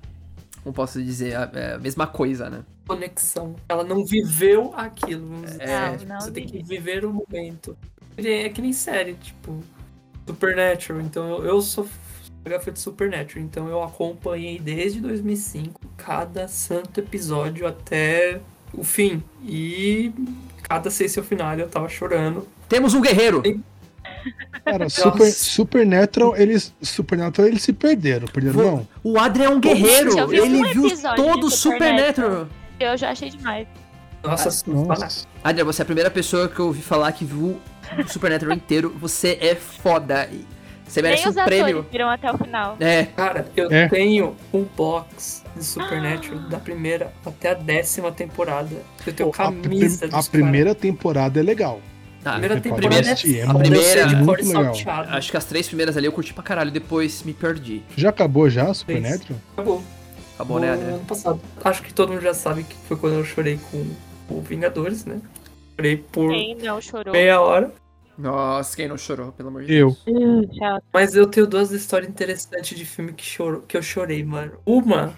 Como 0.65 0.75
posso 0.75 1.01
dizer? 1.03 1.37
A, 1.37 1.51
é 1.55 1.75
a 1.75 1.79
mesma 1.79 2.07
coisa, 2.07 2.51
né? 2.51 2.65
Conexão. 2.89 3.55
Ela 3.69 3.85
não 3.85 4.05
viveu 4.05 4.73
aquilo. 4.75 5.27
vamos 5.27 5.51
dizer. 5.51 5.63
É. 5.63 5.97
Não, 5.99 6.07
não 6.07 6.21
você 6.21 6.31
tem 6.33 6.47
que 6.47 6.63
viver 6.63 7.05
o 7.05 7.13
momento. 7.13 7.77
É 8.17 8.49
que 8.49 8.61
nem 8.61 8.73
série, 8.73 9.15
tipo, 9.15 9.63
Supernatural. 10.29 11.01
Então 11.01 11.29
eu, 11.31 11.45
eu 11.45 11.63
sou 11.63 11.89
mega 12.49 12.61
fã 12.61 12.73
de 12.73 12.81
Supernatural. 12.81 13.45
Então 13.45 13.69
eu 13.69 13.83
acompanhei 13.83 14.59
desde 14.59 15.01
2005 15.01 15.81
cada 15.97 16.49
santo 16.49 16.99
episódio 16.99 17.67
até 17.67 18.41
o 18.73 18.83
fim. 18.83 19.23
E 19.45 20.11
cada 20.63 20.91
seis 20.91 21.13
seu 21.13 21.23
final 21.23 21.57
eu 21.59 21.69
tava 21.69 21.89
chorando. 21.89 22.49
Temos 22.69 22.95
um 22.95 23.01
guerreiro! 23.01 23.43
Cara, 24.65 24.89
Super, 24.89 25.19
Nossa. 25.21 25.31
Supernatural, 25.33 26.37
eles, 26.37 26.75
Supernatural, 26.83 27.49
eles 27.49 27.63
se 27.63 27.73
perderam. 27.73 28.27
Perderam, 28.27 28.63
não? 28.63 28.89
O 29.03 29.19
Adrian 29.19 29.47
é 29.47 29.49
um 29.49 29.61
guerreiro! 29.61 30.27
vi 30.27 30.37
Ele 30.39 30.59
um 30.59 30.73
viu 30.73 31.03
todo 31.17 31.47
o 31.47 31.51
Supernatural. 31.51 32.47
Supernatural! 32.47 32.49
Eu 32.81 32.97
já 32.97 33.11
achei 33.11 33.31
demais. 33.31 33.67
Nossa, 34.23 34.71
Nossa. 34.71 35.27
Adrian, 35.43 35.65
você 35.65 35.83
é 35.83 35.85
a 35.85 35.87
primeira 35.87 36.11
pessoa 36.11 36.49
que 36.49 36.59
eu 36.59 36.67
ouvi 36.67 36.83
falar 36.83 37.13
que 37.13 37.25
viu 37.25 37.59
o 37.99 38.09
Supernatural 38.09 38.57
inteiro. 38.57 38.95
Você 38.99 39.39
é 39.41 39.55
foda. 39.55 40.29
Você 40.89 41.03
merece 41.03 41.25
Nem 41.29 41.35
um 41.35 41.39
os 41.39 41.45
prêmio. 41.45 41.87
viram 41.93 42.09
até 42.09 42.33
o 42.33 42.39
final. 42.39 42.77
É, 42.81 43.05
Cara, 43.05 43.47
eu 43.57 43.71
É. 43.71 43.89
tenho 43.89 44.35
um 44.53 44.63
box 44.65 45.45
de 45.55 45.65
Supernatural 45.65 46.41
da 46.49 46.59
primeira 46.59 47.13
até 47.27 47.51
a 47.51 47.55
décima 47.55 48.11
temporada. 48.11 48.75
Eu 49.07 49.13
tenho 49.13 49.31
Pô, 49.31 49.43
a, 49.43 49.47
prim- 49.53 49.61
camisa 49.63 50.09
a 50.13 50.23
primeira 50.23 50.75
temporada 50.75 51.39
é 51.39 51.43
legal. 51.43 51.81
Ah, 52.25 52.33
Primeira 52.33 52.55
Você 52.57 52.69
pode 52.69 52.83
temporada 52.83 53.13
assistir, 53.13 53.37
é 53.37 53.41
é 53.41 53.47
A 53.47 53.55
primeira- 53.55 54.07
de 54.07 54.17
muito 54.17 54.41
e 54.43 54.47
legal. 54.49 54.65
salteado. 54.75 55.17
acho 55.17 55.31
que 55.31 55.37
as 55.37 55.45
três 55.45 55.67
primeiras 55.69 55.97
ali 55.97 56.07
eu 56.07 56.13
curti 56.13 56.35
pra 56.35 56.43
caralho, 56.43 56.71
depois 56.71 57.23
me 57.23 57.33
perdi. 57.33 57.83
Já 57.97 58.09
acabou 58.11 58.51
já, 58.51 58.73
Supernatural? 58.75 59.39
Acabou. 59.53 59.83
Acabou, 60.35 60.59
né, 60.61 60.67
No 60.69 60.73
Adrian? 60.75 60.95
ano 60.97 61.05
passado. 61.05 61.41
Acho 61.65 61.83
que 61.83 61.93
todo 61.95 62.13
mundo 62.13 62.21
já 62.23 62.35
sabe 62.35 62.65
que 62.65 62.75
foi 62.87 62.97
quando 62.97 63.15
eu 63.15 63.25
chorei 63.25 63.59
com 63.71 63.87
o 64.31 64.41
Vingadores, 64.43 65.05
né? 65.05 65.21
Chorei 65.77 65.97
por 65.97 66.31
Quem 66.31 66.57
não 66.57 66.81
chorou? 66.81 67.13
meia 67.13 67.41
hora. 67.41 67.73
Nossa, 68.19 68.77
quem 68.77 68.89
não 68.89 68.99
chorou, 68.99 69.31
pelo 69.33 69.49
amor 69.49 69.65
de 69.65 69.73
Eu. 69.75 69.97
Deus. 70.05 70.05
Uh, 70.07 70.47
tchau. 70.49 70.83
Mas 70.93 71.15
eu 71.15 71.27
tenho 71.27 71.47
duas 71.47 71.71
histórias 71.71 72.11
interessantes 72.11 72.77
de 72.77 72.85
filme 72.85 73.13
que, 73.13 73.25
choro, 73.25 73.63
que 73.67 73.77
eu 73.77 73.83
chorei, 73.83 74.25
mano. 74.25 74.53
Uma. 74.67 75.15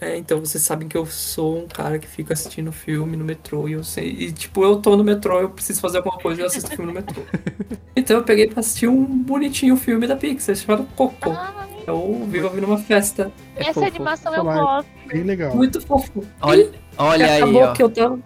É, 0.00 0.16
então 0.16 0.40
vocês 0.40 0.64
sabem 0.64 0.88
que 0.88 0.96
eu 0.96 1.06
sou 1.06 1.62
um 1.62 1.68
cara 1.68 1.96
que 1.96 2.08
fica 2.08 2.32
assistindo 2.32 2.72
filme 2.72 3.16
no 3.16 3.24
metrô 3.24 3.68
e 3.68 3.72
eu 3.74 3.84
sei. 3.84 4.08
E 4.08 4.32
tipo, 4.32 4.64
eu 4.64 4.76
tô 4.78 4.96
no 4.96 5.04
metrô, 5.04 5.38
eu 5.38 5.50
preciso 5.50 5.80
fazer 5.80 5.98
alguma 5.98 6.18
coisa 6.18 6.40
e 6.40 6.42
eu 6.42 6.48
assisto 6.48 6.68
filme 6.70 6.86
no 6.86 6.92
metrô. 6.92 7.22
então 7.94 8.16
eu 8.16 8.24
peguei 8.24 8.48
pra 8.48 8.58
assistir 8.58 8.88
um 8.88 9.04
bonitinho 9.04 9.76
filme 9.76 10.08
da 10.08 10.16
Pixar 10.16 10.56
chamado 10.56 10.88
Coco. 10.96 11.30
Ah, 11.30 11.68
Eu 11.86 12.26
vivo 12.28 12.48
ouvindo 12.48 12.66
uma 12.66 12.78
festa. 12.78 13.30
É 13.54 13.60
essa 13.62 13.74
fofo. 13.74 13.86
animação 13.86 14.34
eu 14.34 14.44
Falar. 14.44 14.60
gosto. 14.60 14.88
Bem 15.06 15.22
legal. 15.22 15.54
Muito 15.54 15.80
fofo. 15.80 16.24
Olha, 16.40 16.68
olha 16.98 17.26
aí, 17.26 17.36
acabou 17.42 17.62
ó. 17.62 17.72
que 17.72 17.82
eu 17.84 17.88
tava. 17.90 18.18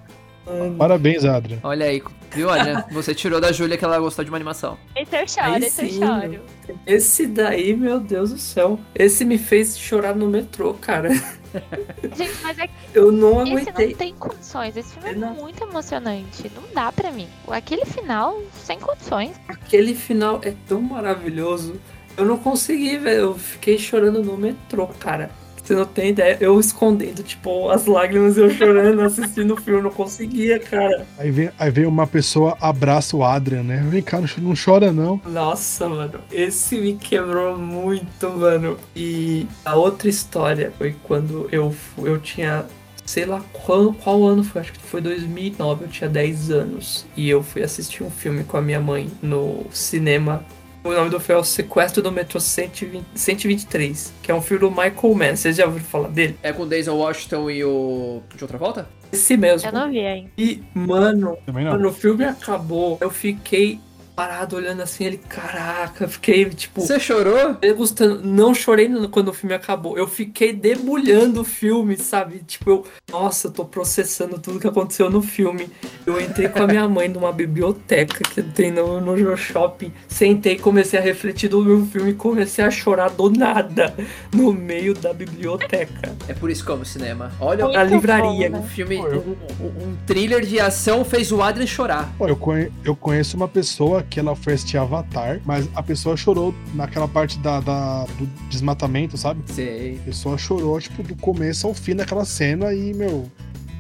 Parabéns, 0.79 1.25
Adrian. 1.27 1.59
Olha 1.63 1.87
aí. 1.87 2.03
Viu, 2.33 2.51
Adrian? 2.51 2.85
Você 2.91 3.15
tirou 3.15 3.41
da 3.41 3.53
Júlia 3.53 3.77
que 3.77 3.85
ela 3.85 3.99
gostou 3.99 4.25
de 4.25 4.31
uma 4.31 4.37
animação. 4.37 4.77
Esse 4.95 5.17
eu 5.17 5.29
choro, 5.29 5.53
Aí 5.55 5.65
esse 5.65 5.83
eu 5.85 5.89
sim. 5.91 5.99
choro. 6.01 6.41
Esse 6.87 7.27
daí, 7.27 7.77
meu 7.77 8.01
Deus 8.01 8.31
do 8.31 8.39
céu. 8.39 8.79
Esse 8.95 9.25
me 9.25 9.39
fez 9.39 9.79
chorar 9.79 10.15
no 10.15 10.29
metrô, 10.29 10.75
cara. 10.75 11.11
Gente, 12.17 12.35
mas 12.43 12.59
é 12.59 12.67
que 12.67 12.73
Eu 12.95 13.11
não 13.11 13.43
esse 13.43 13.51
não 13.53 13.59
aguentei. 13.63 13.95
tem 13.95 14.15
condições. 14.15 14.77
Esse 14.77 14.93
filme 14.95 15.11
é 15.11 15.15
Não. 15.15 15.35
muito 15.35 15.63
emocionante. 15.63 16.51
Não 16.55 16.63
dá 16.75 16.93
pra 16.93 17.11
mim. 17.11 17.29
Aquele 17.49 17.85
final, 17.85 18.43
sem 18.53 18.79
condições. 18.79 19.33
Aquele 19.49 19.95
final 19.95 20.41
é 20.43 20.53
tão 20.69 20.81
maravilhoso. 20.81 21.81
Eu 22.17 22.25
não 22.25 22.37
consegui, 22.39 22.99
velho. 22.99 23.21
Eu 23.21 23.35
fiquei 23.39 23.79
chorando 23.79 24.23
no 24.23 24.37
metrô, 24.37 24.87
cara. 24.89 25.31
Você 25.67 25.75
não 25.75 25.85
tem 25.85 26.11
ideia. 26.11 26.37
Eu 26.41 26.61
escondendo, 26.61 27.25
tipo, 27.25 27.69
as 27.71 27.87
lágrimas, 27.87 28.39
eu 28.39 28.49
chorando, 28.51 29.03
assistindo 29.03 29.55
o 29.55 29.57
filme. 29.57 29.81
Eu 29.81 29.83
não 29.83 29.91
conseguia, 29.91 30.61
cara. 30.61 31.05
Aí 31.19 31.31
vem, 31.31 31.51
aí 31.59 31.71
vem 31.73 31.87
uma 31.87 32.07
pessoa, 32.07 32.57
abraça 32.61 33.17
o 33.17 33.25
Adrian, 33.25 33.65
né? 33.65 33.85
Vem 33.91 34.01
cá, 34.01 34.21
não, 34.39 34.55
chora 34.55 34.93
não. 34.93 35.21
Nossa, 35.27 35.89
mano. 35.89 36.21
Esse 36.31 36.79
me 36.79 36.95
quebrou 36.95 37.59
muito, 37.59 38.31
mano. 38.31 38.79
E 38.95 39.49
a 39.65 39.75
outra 39.75 40.09
história 40.09 40.73
foi 40.79 40.95
quando 41.03 41.49
eu, 41.51 41.75
eu 41.99 42.19
tinha. 42.21 42.65
Sei 43.05 43.25
lá 43.25 43.41
qual, 43.53 43.93
qual 43.93 44.25
ano 44.25 44.43
foi, 44.43 44.61
acho 44.61 44.73
que 44.73 44.81
foi 44.81 45.01
2009, 45.01 45.85
eu 45.85 45.89
tinha 45.89 46.11
10 46.11 46.51
anos. 46.51 47.07
E 47.17 47.29
eu 47.29 47.43
fui 47.43 47.63
assistir 47.63 48.03
um 48.03 48.11
filme 48.11 48.43
com 48.45 48.57
a 48.57 48.63
minha 48.63 48.81
mãe 48.81 49.09
no 49.23 49.65
cinema. 49.71 50.45
O 50.87 50.95
nome 50.95 51.11
do 51.11 51.19
filme 51.19 51.41
é 51.41 51.43
O 51.43 51.45
Sequestro 51.45 52.01
do 52.01 52.13
Metrô 52.13 52.39
120, 52.39 53.05
123, 53.13 54.15
que 54.23 54.31
é 54.31 54.35
um 54.35 54.41
filme 54.41 54.61
do 54.61 54.71
Michael 54.71 55.15
Mann. 55.17 55.35
Vocês 55.35 55.57
já 55.57 55.67
ouviram 55.67 55.85
falar 55.85 56.09
dele? 56.09 56.39
É 56.45 56.53
com 56.53 56.63
o 56.63 56.67
Denzel 56.67 56.97
Washington 56.97 57.51
e 57.51 57.65
o. 57.65 58.23
De 58.37 58.45
outra 58.45 58.57
volta? 58.57 58.89
Esse 59.13 59.37
mesmo. 59.37 59.69
Eu 59.69 59.73
não 59.73 59.91
vi 59.91 59.99
ainda. 59.99 60.31
E, 60.39 60.63
mano, 60.73 61.37
quando 61.45 61.89
o 61.89 61.93
filme 61.93 62.25
acabou, 62.25 62.99
eu 63.01 63.11
fiquei 63.11 63.81
parado 64.17 64.57
olhando 64.57 64.81
assim, 64.83 65.05
ele, 65.05 65.19
caraca, 65.19 66.09
fiquei 66.09 66.47
tipo. 66.47 66.81
Você 66.81 66.99
chorou? 66.99 67.55
degustando. 67.61 68.23
Não 68.27 68.55
chorei 68.55 68.89
quando 69.11 69.29
o 69.29 69.33
filme 69.35 69.55
acabou. 69.55 69.99
Eu 69.99 70.09
fiquei 70.09 70.53
debulhando 70.55 71.43
o 71.43 71.45
filme, 71.45 71.97
sabe? 71.99 72.39
Tipo, 72.47 72.71
eu. 72.71 72.85
Nossa, 73.13 73.49
eu 73.49 73.53
tô 73.53 73.65
processando 73.65 74.39
tudo 74.39 74.59
que 74.59 74.67
aconteceu 74.67 75.11
no 75.11 75.21
filme. 75.21 75.69
Eu 76.07 76.21
entrei 76.21 76.49
com 76.49 76.63
a 76.63 76.67
minha 76.67 76.89
mãe 76.89 77.09
numa 77.09 77.31
biblioteca 77.33 78.23
que 78.25 78.43
tem 78.43 78.71
no, 78.71 79.01
no 79.01 79.37
shopping. 79.37 79.93
Sentei, 80.09 80.57
comecei 80.59 80.99
a 80.99 81.03
refletir 81.03 81.49
do 81.49 81.63
meu 81.63 81.85
filme 81.87 82.11
e 82.13 82.15
comecei 82.15 82.65
a 82.65 82.71
chorar 82.71 83.11
do 83.11 83.29
nada 83.31 83.95
no 84.35 84.53
meio 84.53 84.95
da 84.95 85.13
biblioteca. 85.13 86.15
É 86.27 86.33
por 86.35 86.51
isso 86.51 86.65
que 86.65 86.71
eu 86.71 86.75
amo 86.77 86.85
cinema. 86.87 87.33
Olha, 87.41 87.65
Muito 87.65 87.79
A 87.79 87.83
livraria. 87.85 88.51
bom, 88.51 88.59
um 88.59 88.61
né? 88.63 88.69
filme. 88.69 88.97
Pô, 88.97 89.07
eu- 89.09 89.37
Um, 89.61 89.65
um- 89.67 89.89
um 89.91 89.97
thriller 90.07 90.45
de 90.45 90.59
ação 90.59 91.05
fez 91.05 91.31
o 91.33 91.43
Adrian 91.43 91.67
chorar. 91.67 92.13
Pô, 92.17 92.27
eu, 92.29 92.37
conhe- 92.37 92.71
eu 92.85 92.95
conheço 92.97 93.37
uma 93.37 93.49
pessoa 93.49 94.03
que 94.11 94.21
ela 94.21 94.35
foi 94.37 94.55
assistir 94.55 94.77
Avatar, 94.79 95.41
mas 95.45 95.69
a 95.75 95.83
pessoa 95.83 96.17
chorou 96.17 96.55
naquela 96.75 97.07
parte 97.09 97.39
da, 97.39 97.61
da- 97.61 98.05
do 98.19 98.27
desmatamento, 98.49 99.17
sabe? 99.17 99.41
Sei. 99.47 99.97
A 100.01 100.05
pessoa 100.05 100.39
chorou, 100.39 100.81
tipo, 100.81 101.03
do 101.03 101.15
começo 101.17 101.67
ao 101.67 101.75
fim 101.75 101.95
daquela 101.95 102.25
cena 102.25 102.73
e, 102.73 102.95
meu, 102.95 103.31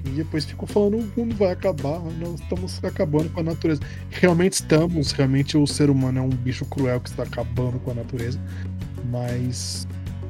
E 0.04 0.10
depois 0.10 0.44
ficou 0.44 0.68
falando 0.68 0.98
o 0.98 1.20
mundo 1.20 1.34
vai 1.34 1.50
acabar, 1.50 1.98
nós 2.20 2.40
estamos 2.40 2.78
acabando 2.84 3.28
com 3.30 3.40
a 3.40 3.42
natureza. 3.42 3.80
Realmente 4.10 4.52
estamos, 4.52 5.10
realmente 5.10 5.56
o 5.58 5.66
ser 5.66 5.90
humano 5.90 6.18
é 6.20 6.22
um 6.22 6.28
bicho 6.28 6.64
cruel 6.64 7.00
que 7.00 7.08
está 7.08 7.24
acabando 7.24 7.80
com 7.80 7.90
a 7.90 7.94
natureza. 7.94 8.38
Mas 9.10 9.86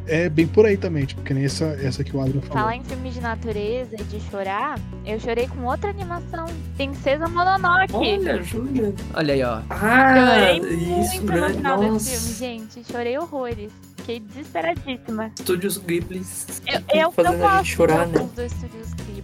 é 0.07 0.29
bem 0.29 0.47
por 0.47 0.67
aí 0.67 0.77
também, 0.77 1.05
tipo, 1.05 1.23
que 1.23 1.35
nem 1.35 1.45
essa, 1.45 1.65
essa 1.83 2.03
que 2.05 2.17
o 2.17 2.21
Adrian 2.21 2.41
falou. 2.43 2.57
Falar 2.63 2.77
em 2.77 2.85
filme 2.85 3.11
de 3.11 3.21
natureza 3.21 3.95
e 3.99 4.05
de 4.05 4.21
chorar, 4.31 4.79
eu 5.05 5.19
chorei 5.21 5.49
com 5.49 5.65
outra 5.65 5.91
animação. 5.91 6.47
Princesa 6.77 7.27
Mononoke. 7.29 7.93
Olha, 7.95 8.43
Júlia. 8.43 8.95
Olha 9.15 9.35
aí, 9.35 9.43
ó. 9.43 9.61
Ah, 9.71 10.15
Chorei 10.57 10.75
isso, 11.01 11.15
muito 11.17 11.33
no 11.33 11.41
né? 11.41 11.49
final 11.51 11.79
desse 11.79 11.93
Nossa. 11.93 12.11
filme, 12.11 12.35
gente. 12.37 12.93
Chorei 12.93 13.19
horrores. 13.19 13.73
Fiquei 13.97 14.21
desesperadíssima. 14.21 15.33
Estúdios 15.37 15.79
Ghibli 15.79 16.23
Eu, 16.67 16.81
eu, 17.01 17.11
fazendo 17.11 17.35
eu 17.35 17.47
a 17.47 17.51
gosto 17.51 17.65
gente 17.65 17.75
chorar, 17.77 18.07
né? 18.07 18.19
dos 18.19 18.39
estúdios 18.53 18.95
Ghibli, 18.95 19.16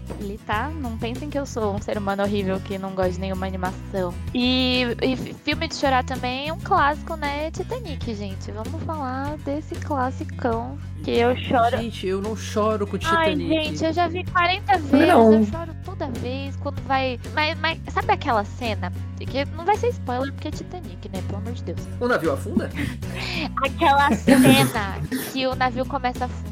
tá? 0.46 0.70
Não 0.70 0.96
pensem 0.98 1.30
que 1.30 1.38
eu 1.38 1.46
sou 1.46 1.74
um 1.74 1.80
ser 1.80 1.98
humano 1.98 2.22
horrível 2.22 2.60
que 2.60 2.78
não 2.78 2.90
gosta 2.94 3.12
de 3.12 3.20
nenhuma 3.20 3.46
animação. 3.46 4.14
E, 4.34 4.84
e 5.02 5.16
filme 5.16 5.68
de 5.68 5.74
chorar 5.76 6.04
também 6.04 6.48
é 6.48 6.52
um 6.52 6.58
clássico, 6.58 7.16
né? 7.16 7.50
Titanic, 7.50 8.14
gente. 8.14 8.50
Vamos 8.50 8.82
falar 8.84 9.36
desse 9.38 9.74
classicão 9.76 10.78
que 11.02 11.10
eu 11.12 11.36
choro. 11.36 11.76
Gente, 11.78 12.06
eu 12.06 12.20
não 12.20 12.36
choro 12.36 12.86
com 12.86 12.96
Ai, 13.04 13.30
Titanic. 13.34 13.48
gente, 13.48 13.84
eu 13.84 13.92
já 13.92 14.08
vi 14.08 14.24
40 14.24 14.78
vezes, 14.78 15.08
Não. 15.08 15.32
eu 15.34 15.46
choro 15.46 15.76
toda 15.84 16.06
vez 16.08 16.56
quando 16.56 16.80
vai. 16.82 17.18
Mas, 17.34 17.58
mas 17.58 17.78
sabe 17.92 18.12
aquela 18.12 18.44
cena? 18.44 18.92
Que 19.18 19.44
não 19.56 19.64
vai 19.64 19.76
ser 19.76 19.88
spoiler 19.90 20.32
porque 20.32 20.48
é 20.48 20.50
Titanic, 20.50 21.08
né? 21.08 21.22
Pelo 21.28 21.38
amor 21.38 21.52
de 21.52 21.62
Deus. 21.62 21.80
O 22.00 22.08
navio 22.08 22.32
afunda? 22.32 22.68
Aquela 23.64 24.10
cena 24.16 25.00
que 25.32 25.46
o 25.46 25.54
navio 25.54 25.86
começa 25.86 26.24
a 26.24 26.26
afundar 26.26 26.51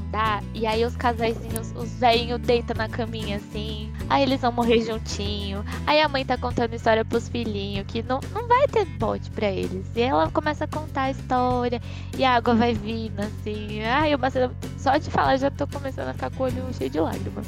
e 0.55 0.67
aí 0.67 0.85
os 0.85 0.97
casaizinhos, 0.97 1.73
os 1.77 1.91
velhinhos 1.95 2.41
deitam 2.41 2.77
na 2.77 2.89
caminha 2.89 3.37
assim. 3.37 3.93
Aí 4.09 4.23
eles 4.25 4.41
vão 4.41 4.51
morrer 4.51 4.81
juntinho. 4.85 5.65
Aí 5.87 6.01
a 6.01 6.09
mãe 6.09 6.25
tá 6.25 6.37
contando 6.37 6.75
história 6.75 7.05
pros 7.05 7.29
filhinhos 7.29 7.87
que 7.87 8.03
não, 8.03 8.19
não 8.33 8.49
vai 8.49 8.67
ter 8.67 8.85
bote 8.85 9.31
pra 9.31 9.49
eles. 9.51 9.87
E 9.95 10.03
ela 10.03 10.29
começa 10.31 10.65
a 10.65 10.67
contar 10.69 11.03
a 11.03 11.11
história 11.13 11.81
e 12.19 12.25
a 12.25 12.35
água 12.35 12.55
vai 12.55 12.75
vindo 12.75 13.21
assim. 13.21 13.83
Ai, 13.83 14.15
uma 14.15 14.29
cena. 14.31 14.51
Só 14.79 14.97
de 14.97 15.09
falar 15.11 15.37
já 15.37 15.51
tô 15.51 15.67
começando 15.69 16.09
a 16.09 16.13
ficar 16.13 16.31
com 16.31 16.43
o 16.43 16.47
olho 16.47 16.65
cheio 16.77 16.91
de 16.91 16.99
lágrimas. 16.99 17.47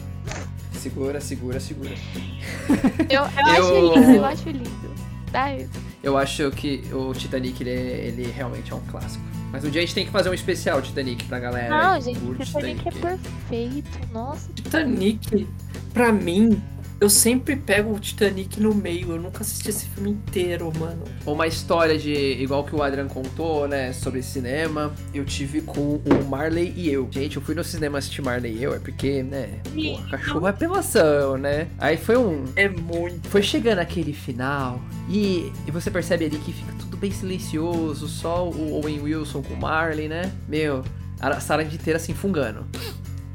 Segura, 0.72 1.20
segura, 1.20 1.58
segura. 1.60 1.90
Eu, 3.10 3.22
eu, 3.22 3.54
Eu- 3.56 3.86
acho 3.86 3.98
lindo, 4.00 4.10
eu 4.12 4.24
acho 4.24 4.48
lindo. 4.50 4.94
Ai, 5.34 5.68
Eu 6.02 6.16
acho 6.18 6.50
que 6.50 6.82
o 6.92 7.12
Titanic, 7.14 7.60
ele, 7.62 7.70
é- 7.70 8.06
ele 8.06 8.30
realmente 8.30 8.72
é 8.72 8.74
um 8.76 8.80
clássico. 8.80 9.24
Mas 9.52 9.64
um 9.64 9.70
dia 9.70 9.82
a 9.82 9.84
gente 9.84 9.94
tem 9.94 10.06
que 10.06 10.10
fazer 10.10 10.30
um 10.30 10.34
especial 10.34 10.80
Titanic 10.80 11.24
pra 11.26 11.38
galera. 11.38 11.68
não, 11.92 12.00
gente, 12.00 12.18
curte 12.20 12.46
Titanic 12.46 12.88
é 12.88 12.90
perfeito. 12.90 14.00
Nossa. 14.10 14.50
Titanic, 14.54 15.46
pra 15.92 16.10
mim, 16.10 16.60
eu 17.02 17.10
sempre 17.10 17.56
pego 17.56 17.92
o 17.92 17.98
Titanic 17.98 18.60
no 18.60 18.72
meio. 18.72 19.10
Eu 19.10 19.20
nunca 19.20 19.40
assisti 19.40 19.70
esse 19.70 19.86
filme 19.86 20.10
inteiro, 20.10 20.72
mano. 20.78 21.02
Uma 21.26 21.48
história 21.48 21.98
de, 21.98 22.12
igual 22.12 22.62
que 22.62 22.76
o 22.76 22.80
Adrian 22.80 23.08
contou, 23.08 23.66
né, 23.66 23.92
sobre 23.92 24.22
cinema, 24.22 24.94
eu 25.12 25.24
tive 25.24 25.62
com 25.62 25.96
o 25.96 26.24
Marley 26.28 26.72
e 26.76 26.88
eu. 26.88 27.08
Gente, 27.10 27.34
eu 27.34 27.42
fui 27.42 27.56
no 27.56 27.64
cinema 27.64 27.98
assistir 27.98 28.22
Marley 28.22 28.56
e 28.56 28.62
eu, 28.62 28.72
é 28.72 28.78
porque, 28.78 29.20
né, 29.20 29.48
pô, 29.64 30.10
cachorro 30.10 30.46
é 30.46 30.50
apelação, 30.50 31.36
né? 31.36 31.66
Aí 31.76 31.96
foi 31.96 32.16
um, 32.16 32.44
É 32.54 32.68
muito. 32.68 33.28
Foi 33.28 33.42
chegando 33.42 33.80
aquele 33.80 34.12
final 34.12 34.80
e, 35.08 35.52
e 35.66 35.72
você 35.72 35.90
percebe 35.90 36.26
ali 36.26 36.38
que 36.38 36.52
fica 36.52 36.72
tudo 36.78 36.96
bem 36.96 37.10
silencioso, 37.10 38.06
só 38.06 38.48
o 38.48 38.74
Owen 38.74 39.00
Wilson 39.02 39.42
com 39.42 39.54
o 39.54 39.60
Marley, 39.60 40.06
né? 40.06 40.30
Meu, 40.48 40.84
a 41.18 41.40
sala 41.40 41.64
inteira 41.64 41.96
assim 41.96 42.14
fungando. 42.14 42.64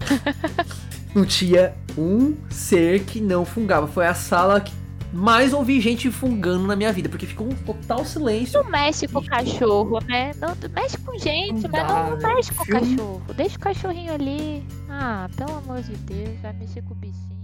não 1.17 1.25
tinha 1.25 1.73
um 1.97 2.35
ser 2.49 3.03
que 3.03 3.19
não 3.19 3.43
fungava. 3.43 3.87
Foi 3.87 4.05
a 4.05 4.13
sala 4.13 4.61
que 4.61 4.71
mais 5.11 5.51
ouvi 5.51 5.81
gente 5.81 6.11
fungando 6.11 6.67
na 6.67 6.75
minha 6.75 6.93
vida, 6.93 7.09
porque 7.09 7.25
ficou 7.25 7.47
um 7.47 7.55
total 7.55 8.05
silêncio. 8.05 8.61
Não 8.61 8.69
mexe 8.69 9.07
com 9.07 9.19
o 9.19 9.25
cachorro, 9.25 9.99
né? 10.05 10.31
Não, 10.39 10.55
mexe 10.75 10.97
com 10.99 11.17
gente, 11.17 11.63
Não 11.63 11.69
mas 11.71 11.71
dá, 11.71 11.87
não, 11.87 12.09
não 12.11 12.17
né? 12.17 12.33
mexe 12.35 12.53
com 12.53 12.63
o 12.63 12.67
cachorro. 12.67 13.21
Deixa 13.35 13.55
o 13.55 13.59
cachorrinho 13.59 14.13
ali. 14.13 14.63
Ah, 14.89 15.27
pelo 15.35 15.57
amor 15.57 15.81
de 15.81 15.95
Deus, 15.95 16.39
vai 16.41 16.53
mexer 16.53 16.83
com 16.83 16.93
o 16.93 16.95
bichinho. 16.95 17.36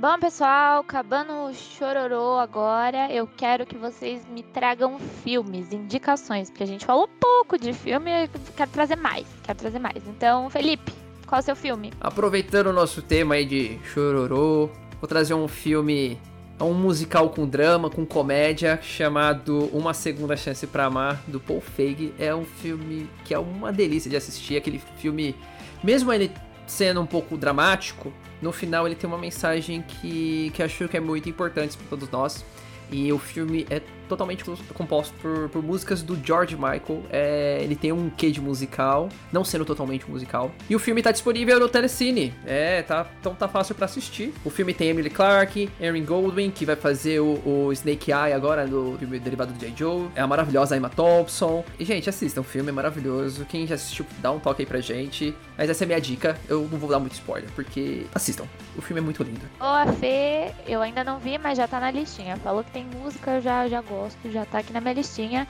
Bom, 0.00 0.18
pessoal, 0.18 0.80
acabando 0.80 1.30
o 1.30 1.52
chororô 1.52 2.38
agora, 2.38 3.12
eu 3.12 3.26
quero 3.26 3.66
que 3.66 3.76
vocês 3.76 4.26
me 4.32 4.42
tragam 4.42 4.98
filmes, 4.98 5.74
indicações, 5.74 6.48
porque 6.48 6.62
a 6.62 6.66
gente 6.66 6.86
falou 6.86 7.06
pouco 7.06 7.58
de 7.58 7.74
filme, 7.74 8.10
eu 8.10 8.30
quero 8.56 8.70
trazer 8.70 8.96
mais, 8.96 9.26
quero 9.42 9.58
trazer 9.58 9.78
mais. 9.78 10.02
Então, 10.08 10.48
Felipe, 10.48 10.90
qual 11.26 11.38
é 11.38 11.42
o 11.42 11.44
seu 11.44 11.54
filme? 11.54 11.92
Aproveitando 12.00 12.68
o 12.68 12.72
nosso 12.72 13.02
tema 13.02 13.34
aí 13.34 13.44
de 13.44 13.78
chororô, 13.92 14.70
vou 14.98 15.06
trazer 15.06 15.34
um 15.34 15.46
filme, 15.46 16.18
é 16.58 16.64
um 16.64 16.72
musical 16.72 17.28
com 17.28 17.46
drama, 17.46 17.90
com 17.90 18.06
comédia, 18.06 18.80
chamado 18.80 19.68
Uma 19.70 19.92
Segunda 19.92 20.34
Chance 20.34 20.66
pra 20.66 20.86
Amar, 20.86 21.20
do 21.26 21.38
Paul 21.38 21.60
Feig. 21.60 22.14
É 22.18 22.34
um 22.34 22.46
filme 22.46 23.06
que 23.26 23.34
é 23.34 23.38
uma 23.38 23.70
delícia 23.70 24.10
de 24.10 24.16
assistir, 24.16 24.56
aquele 24.56 24.78
filme, 24.96 25.36
mesmo 25.84 26.10
ele 26.10 26.32
sendo 26.66 27.02
um 27.02 27.06
pouco 27.06 27.36
dramático, 27.36 28.10
no 28.40 28.52
final 28.52 28.86
ele 28.86 28.94
tem 28.94 29.08
uma 29.08 29.18
mensagem 29.18 29.82
que, 29.82 30.50
que 30.54 30.62
acho 30.62 30.88
que 30.88 30.96
é 30.96 31.00
muito 31.00 31.28
importante 31.28 31.76
para 31.76 31.86
todos 31.88 32.10
nós. 32.10 32.44
E 32.90 33.12
o 33.12 33.18
filme 33.18 33.66
é 33.70 33.80
totalmente 34.10 34.44
composto 34.74 35.14
por, 35.22 35.48
por 35.48 35.62
músicas 35.62 36.02
do 36.02 36.18
George 36.22 36.56
Michael. 36.56 37.02
É, 37.10 37.60
ele 37.62 37.76
tem 37.76 37.92
um 37.92 38.10
quê 38.10 38.30
de 38.30 38.40
musical, 38.40 39.08
não 39.32 39.44
sendo 39.44 39.64
totalmente 39.64 40.10
musical. 40.10 40.50
E 40.68 40.76
o 40.76 40.78
filme 40.78 41.02
tá 41.02 41.12
disponível 41.12 41.58
no 41.58 41.68
Telecine. 41.68 42.34
É, 42.44 42.82
tá, 42.82 43.06
então 43.20 43.34
tá 43.34 43.48
fácil 43.48 43.74
pra 43.74 43.86
assistir. 43.86 44.34
O 44.44 44.50
filme 44.50 44.74
tem 44.74 44.88
Emily 44.88 45.08
Clarke, 45.08 45.70
Erin 45.80 46.04
Goldwyn, 46.04 46.50
que 46.50 46.66
vai 46.66 46.76
fazer 46.76 47.20
o, 47.20 47.40
o 47.46 47.72
Snake 47.72 48.10
Eye 48.10 48.32
agora 48.32 48.66
no 48.66 48.98
filme 48.98 49.18
derivado 49.18 49.52
do 49.52 49.58
J. 49.58 49.72
Joe. 49.76 50.08
É 50.14 50.20
a 50.20 50.26
maravilhosa 50.26 50.76
Emma 50.76 50.90
Thompson. 50.90 51.64
E, 51.78 51.84
gente, 51.84 52.08
assistam, 52.08 52.40
o 52.40 52.44
filme 52.44 52.70
é 52.70 52.72
maravilhoso. 52.72 53.46
Quem 53.46 53.66
já 53.66 53.76
assistiu, 53.76 54.04
dá 54.18 54.30
um 54.32 54.40
toque 54.40 54.62
aí 54.62 54.66
pra 54.66 54.80
gente. 54.80 55.34
Mas 55.56 55.70
essa 55.70 55.84
é 55.84 55.86
a 55.86 55.88
minha 55.88 56.00
dica. 56.00 56.36
Eu 56.48 56.68
não 56.70 56.78
vou 56.78 56.90
dar 56.90 56.98
muito 56.98 57.12
spoiler, 57.12 57.48
porque 57.54 58.06
assistam. 58.14 58.44
O 58.76 58.82
filme 58.82 59.00
é 59.00 59.04
muito 59.04 59.22
lindo. 59.22 59.40
Ô, 59.60 59.64
a 59.64 59.86
Fê, 59.86 60.52
eu 60.66 60.80
ainda 60.80 61.04
não 61.04 61.18
vi, 61.18 61.38
mas 61.38 61.56
já 61.56 61.68
tá 61.68 61.78
na 61.78 61.90
listinha. 61.90 62.36
Falou 62.38 62.64
que 62.64 62.70
tem 62.70 62.84
música, 62.84 63.32
eu 63.32 63.40
já, 63.40 63.68
já 63.68 63.80
gosto, 63.80 63.99
já 64.26 64.44
tá 64.44 64.58
aqui 64.58 64.72
na 64.72 64.80
minha 64.80 64.94
listinha. 64.94 65.46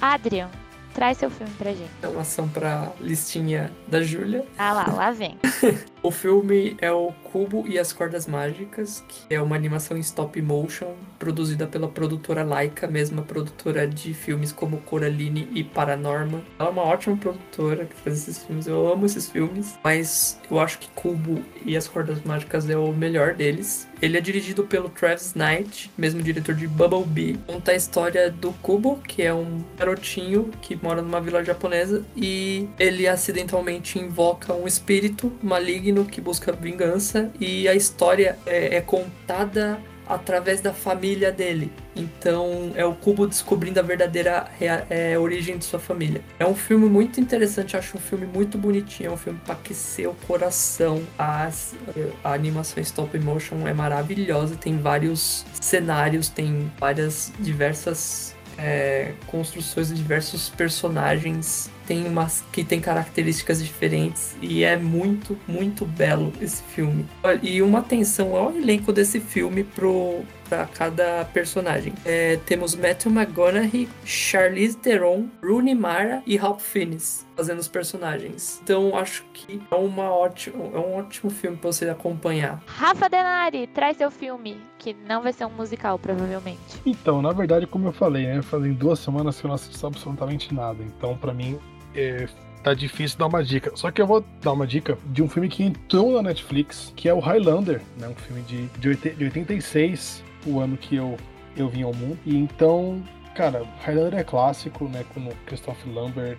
Adrian, 0.00 0.50
traz 0.94 1.18
seu 1.18 1.30
filme 1.30 1.52
pra 1.58 1.72
gente. 1.72 1.90
Relação 2.00 2.48
pra 2.48 2.92
listinha 3.00 3.70
da 3.88 4.02
Júlia. 4.02 4.44
Ah 4.58 4.72
lá, 4.72 4.86
lá 4.92 5.10
vem. 5.10 5.38
O 6.06 6.10
filme 6.12 6.76
é 6.80 6.92
o 6.92 7.10
Cubo 7.32 7.64
e 7.66 7.80
as 7.80 7.92
Cordas 7.92 8.28
Mágicas, 8.28 9.02
que 9.08 9.34
é 9.34 9.42
uma 9.42 9.56
animação 9.56 9.96
em 9.96 10.00
stop 10.00 10.40
motion, 10.40 10.94
produzida 11.18 11.66
pela 11.66 11.88
produtora 11.88 12.44
Laika, 12.44 12.86
mesma 12.86 13.22
produtora 13.22 13.88
de 13.88 14.14
filmes 14.14 14.52
como 14.52 14.76
Coraline 14.82 15.48
e 15.52 15.64
Paranorma. 15.64 16.44
Ela 16.60 16.68
é 16.68 16.72
uma 16.72 16.84
ótima 16.84 17.16
produtora 17.16 17.86
que 17.86 17.96
faz 17.96 18.18
esses 18.18 18.44
filmes, 18.44 18.68
eu 18.68 18.86
amo 18.86 19.04
esses 19.04 19.28
filmes, 19.28 19.76
mas 19.82 20.38
eu 20.48 20.60
acho 20.60 20.78
que 20.78 20.88
Cubo 20.90 21.42
e 21.64 21.76
as 21.76 21.88
Cordas 21.88 22.22
Mágicas 22.22 22.70
é 22.70 22.76
o 22.76 22.92
melhor 22.92 23.34
deles. 23.34 23.88
Ele 24.00 24.16
é 24.16 24.20
dirigido 24.20 24.62
pelo 24.62 24.88
Travis 24.90 25.34
Knight, 25.34 25.90
mesmo 25.98 26.22
diretor 26.22 26.54
de 26.54 26.68
Bumblebee. 26.68 27.38
Conta 27.46 27.72
a 27.72 27.74
história 27.74 28.30
do 28.30 28.52
Kubo, 28.62 28.98
que 28.98 29.22
é 29.22 29.34
um 29.34 29.64
garotinho 29.76 30.52
que 30.60 30.78
mora 30.80 31.02
numa 31.02 31.20
vila 31.20 31.42
japonesa 31.42 32.04
e 32.14 32.68
ele 32.78 33.08
acidentalmente 33.08 33.98
invoca 33.98 34.54
um 34.54 34.68
espírito 34.68 35.32
maligno 35.42 35.95
que 36.04 36.20
busca 36.20 36.52
vingança 36.52 37.30
e 37.40 37.68
a 37.68 37.74
história 37.74 38.38
é, 38.46 38.76
é 38.76 38.80
contada 38.80 39.78
através 40.06 40.60
da 40.60 40.72
família 40.72 41.32
dele. 41.32 41.72
Então 41.94 42.72
é 42.74 42.84
o 42.84 42.94
Kubo 42.94 43.26
descobrindo 43.26 43.80
a 43.80 43.82
verdadeira 43.82 44.48
é, 44.88 45.18
origem 45.18 45.58
de 45.58 45.64
sua 45.64 45.80
família. 45.80 46.22
É 46.38 46.46
um 46.46 46.54
filme 46.54 46.88
muito 46.88 47.20
interessante, 47.20 47.76
acho 47.76 47.96
um 47.96 48.00
filme 48.00 48.26
muito 48.26 48.56
bonitinho, 48.56 49.10
é 49.10 49.12
um 49.12 49.16
filme 49.16 49.40
para 49.44 49.54
aquecer 49.54 50.08
o 50.08 50.14
coração. 50.26 51.02
As, 51.18 51.74
a 52.22 52.32
animação 52.32 52.80
stop 52.82 53.18
motion 53.18 53.66
é 53.66 53.74
maravilhosa, 53.74 54.56
tem 54.56 54.78
vários 54.78 55.44
cenários, 55.60 56.28
tem 56.28 56.70
várias 56.78 57.32
diversas 57.40 58.34
é, 58.58 59.12
construções 59.26 59.88
de 59.88 59.94
diversos 59.94 60.48
personagens 60.50 61.70
tem 61.86 62.06
umas 62.06 62.44
que 62.52 62.64
tem 62.64 62.80
características 62.80 63.62
diferentes 63.62 64.36
e 64.42 64.64
é 64.64 64.76
muito, 64.76 65.38
muito 65.46 65.84
belo 65.84 66.32
esse 66.40 66.62
filme. 66.62 67.06
Olha, 67.22 67.40
E 67.42 67.62
uma 67.62 67.78
atenção 67.78 68.34
ao 68.36 68.54
elenco 68.54 68.92
desse 68.92 69.20
filme 69.20 69.64
pro 69.64 70.24
para 70.48 70.66
cada 70.66 71.24
personagem. 71.26 71.92
É, 72.04 72.38
temos 72.46 72.74
Matthew 72.74 73.10
McConaughey, 73.10 73.88
Charlize 74.04 74.76
Theron, 74.76 75.26
Rooney 75.42 75.74
Mara 75.74 76.22
e 76.26 76.36
Ralph 76.36 76.62
Fiennes 76.62 77.26
fazendo 77.36 77.58
os 77.58 77.68
personagens. 77.68 78.60
Então 78.62 78.96
acho 78.96 79.24
que 79.34 79.60
é 79.70 79.74
uma 79.74 80.10
ótimo, 80.10 80.70
é 80.74 80.78
um 80.78 80.96
ótimo 80.96 81.30
filme 81.30 81.56
para 81.56 81.70
você 81.70 81.88
acompanhar. 81.88 82.62
Rafa 82.66 83.08
Denari, 83.08 83.66
traz 83.66 83.98
seu 83.98 84.10
filme, 84.10 84.56
que 84.78 84.94
não 85.06 85.22
vai 85.22 85.32
ser 85.32 85.44
um 85.44 85.50
musical, 85.50 85.98
provavelmente. 85.98 86.80
Então, 86.84 87.20
na 87.20 87.32
verdade, 87.32 87.66
como 87.66 87.88
eu 87.88 87.92
falei, 87.92 88.26
né? 88.26 88.40
Fazem 88.40 88.72
duas 88.72 88.98
semanas 89.00 89.38
que 89.38 89.46
eu 89.46 89.48
não 89.48 89.54
assisto 89.54 89.86
absolutamente 89.86 90.54
nada. 90.54 90.82
Então, 90.82 91.16
pra 91.16 91.34
mim, 91.34 91.58
é, 91.96 92.28
tá 92.62 92.74
difícil 92.74 93.18
dar 93.18 93.26
uma 93.26 93.42
dica. 93.44 93.72
Só 93.74 93.90
que 93.90 94.00
eu 94.02 94.06
vou 94.06 94.24
dar 94.42 94.52
uma 94.52 94.66
dica 94.66 94.98
de 95.06 95.22
um 95.22 95.28
filme 95.28 95.48
que 95.48 95.62
entrou 95.62 96.12
na 96.14 96.22
Netflix, 96.22 96.92
que 96.96 97.08
é 97.08 97.14
o 97.14 97.18
Highlander, 97.20 97.80
né? 97.98 98.08
Um 98.08 98.14
filme 98.14 98.42
de, 98.42 98.66
de, 98.78 98.88
oit- 98.88 99.14
de 99.16 99.24
86, 99.24 100.22
o 100.46 100.60
ano 100.60 100.76
que 100.76 100.96
eu, 100.96 101.16
eu 101.56 101.68
vim 101.68 101.82
ao 101.82 101.94
mundo. 101.94 102.18
E 102.26 102.36
então, 102.36 103.02
cara, 103.34 103.64
Highlander 103.84 104.18
é 104.20 104.24
clássico, 104.24 104.84
né? 104.88 105.04
Com 105.14 105.20
o 105.20 105.32
Christopher 105.46 105.92
Lambert, 105.92 106.38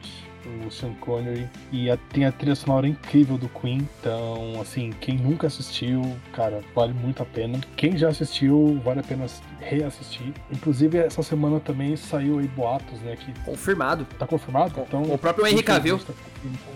o 0.66 0.72
Sean 0.72 0.94
Connery. 1.02 1.48
E 1.72 1.90
a- 1.90 1.98
tem 1.98 2.26
a 2.26 2.32
trilha 2.32 2.56
sonora 2.56 2.88
incrível 2.88 3.38
do 3.38 3.50
Queen. 3.50 3.88
Então, 4.00 4.60
assim, 4.62 4.92
quem 5.02 5.18
nunca 5.18 5.48
assistiu, 5.48 6.02
cara, 6.34 6.62
vale 6.76 6.94
muito 6.94 7.22
a 7.22 7.26
pena. 7.26 7.60
Quem 7.76 7.98
já 7.98 8.10
assistiu, 8.10 8.80
vale 8.84 9.00
a 9.00 9.04
pena 9.04 9.26
reassistir. 9.60 10.34
Inclusive, 10.52 10.98
essa 10.98 11.24
semana 11.24 11.60
também 11.60 11.96
saiu 11.96 12.40
aí 12.40 12.48
boatos, 12.48 13.00
né? 13.02 13.16
Que 13.16 13.34
Confirmado. 13.42 14.06
Tá 14.18 14.26
confirmado? 14.26 14.74
Então, 14.88 15.04
o 15.04 15.18
próprio 15.18 15.46
Henry 15.48 15.64
Cavill. 15.64 16.00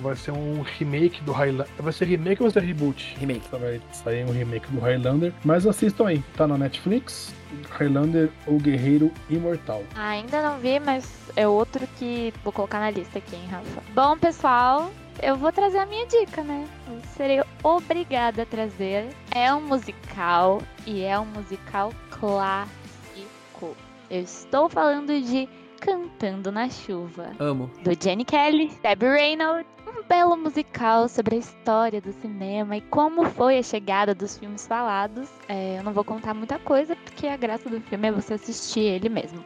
Vai 0.01 0.15
ser 0.15 0.32
um 0.32 0.61
remake 0.61 1.21
do 1.21 1.32
Highlander. 1.32 1.67
Vai 1.77 1.93
ser 1.93 2.05
remake 2.05 2.41
ou 2.41 2.49
vai 2.49 2.61
ser 2.61 2.67
reboot? 2.67 3.15
Remake. 3.19 3.43
Vai 3.51 3.79
sair 3.93 4.25
um 4.25 4.32
remake 4.32 4.69
do 4.71 4.79
Highlander. 4.79 5.34
Mas 5.43 5.65
assistam 5.65 6.07
aí, 6.07 6.23
tá 6.36 6.47
na 6.47 6.57
Netflix. 6.57 7.34
Highlander, 7.69 8.29
o 8.47 8.57
Guerreiro 8.57 9.11
Imortal. 9.29 9.84
Ainda 9.95 10.41
não 10.41 10.59
vi, 10.59 10.79
mas 10.79 11.09
é 11.36 11.47
outro 11.47 11.88
que 11.97 12.34
vou 12.43 12.51
colocar 12.51 12.79
na 12.79 12.89
lista 12.89 13.19
aqui, 13.19 13.36
hein, 13.36 13.47
Rafa. 13.49 13.84
Bom, 13.93 14.17
pessoal, 14.17 14.91
eu 15.22 15.36
vou 15.36 15.51
trazer 15.51 15.78
a 15.78 15.86
minha 15.86 16.05
dica, 16.07 16.43
né? 16.43 16.67
Eu 16.88 16.99
serei 17.15 17.41
obrigada 17.63 18.41
a 18.41 18.45
trazer. 18.45 19.09
É 19.34 19.53
um 19.53 19.61
musical 19.61 20.61
e 20.86 21.03
é 21.03 21.17
um 21.19 21.26
musical 21.26 21.93
clássico. 22.09 23.76
Eu 24.09 24.22
estou 24.22 24.67
falando 24.67 25.07
de 25.22 25.47
Cantando 25.80 26.51
na 26.51 26.69
Chuva 26.69 27.32
Amo. 27.39 27.72
do 27.84 27.91
Jenny 27.99 28.26
Kelly, 28.26 28.72
Debbie 28.84 29.07
Reynolds, 29.07 29.65
um 29.88 30.03
belo 30.03 30.38
musical 30.38 31.07
sobre 31.07 31.36
a 31.36 31.39
história 31.39 31.99
do 32.01 32.11
cinema 32.13 32.78
e 32.78 32.82
como 32.82 33.26
foi 33.26 33.57
a 33.57 33.63
chegada 33.63 34.13
dos 34.13 34.38
filmes 34.38 34.67
falados. 34.67 35.30
É, 35.47 35.80
eu 35.80 35.84
não 35.84 35.93
vou 35.93 36.03
contar 36.03 36.34
muita 36.34 36.59
coisa, 36.59 36.95
porque 36.95 37.28
a 37.28 37.38
graça 37.38 37.69
do 37.69 37.80
filme 37.82 38.07
é 38.07 38.11
você 38.11 38.34
assistir 38.36 38.82
ele 38.82 39.09
mesmo. 39.09 39.43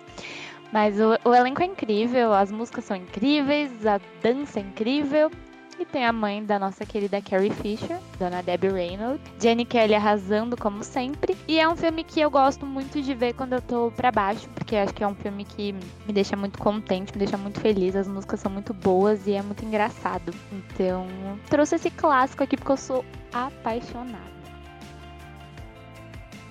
Mas 0.73 0.99
o, 0.99 1.17
o 1.23 1.34
elenco 1.34 1.61
é 1.61 1.65
incrível, 1.65 2.34
as 2.34 2.51
músicas 2.51 2.86
são 2.86 2.97
incríveis, 2.97 3.86
a 3.86 3.99
dança 4.21 4.59
é 4.59 4.63
incrível. 4.63 5.32
E 5.78 5.86
tem 5.86 6.05
a 6.05 6.13
mãe 6.13 6.43
da 6.43 6.57
nossa 6.57 6.86
querida 6.86 7.21
Carrie 7.21 7.51
Fisher, 7.51 7.97
Dona 8.17 8.41
Debbie 8.41 8.69
Reynolds. 8.69 9.21
Jenny 9.39 9.65
Kelly 9.65 9.93
arrasando 9.93 10.55
como 10.55 10.84
sempre. 10.84 11.36
E 11.47 11.59
é 11.59 11.67
um 11.67 11.76
filme 11.76 12.03
que 12.03 12.21
eu 12.21 12.30
gosto 12.30 12.65
muito 12.65 13.01
de 13.01 13.13
ver 13.13 13.34
quando 13.34 13.53
eu 13.53 13.61
tô 13.61 13.91
pra 13.91 14.11
baixo, 14.11 14.47
porque 14.55 14.76
acho 14.76 14.93
que 14.93 15.03
é 15.03 15.07
um 15.07 15.15
filme 15.15 15.43
que 15.43 15.73
me 15.73 16.13
deixa 16.13 16.36
muito 16.38 16.57
contente, 16.59 17.11
me 17.11 17.19
deixa 17.19 17.38
muito 17.38 17.59
feliz. 17.59 17.95
As 17.95 18.07
músicas 18.07 18.39
são 18.39 18.51
muito 18.51 18.73
boas 18.73 19.28
e 19.28 19.34
é 19.34 19.41
muito 19.41 19.65
engraçado. 19.65 20.34
Então, 20.51 21.07
trouxe 21.49 21.76
esse 21.76 21.89
clássico 21.89 22.43
aqui 22.43 22.55
porque 22.55 22.71
eu 22.71 22.78
sou 22.78 23.05
apaixonada. 23.34 24.34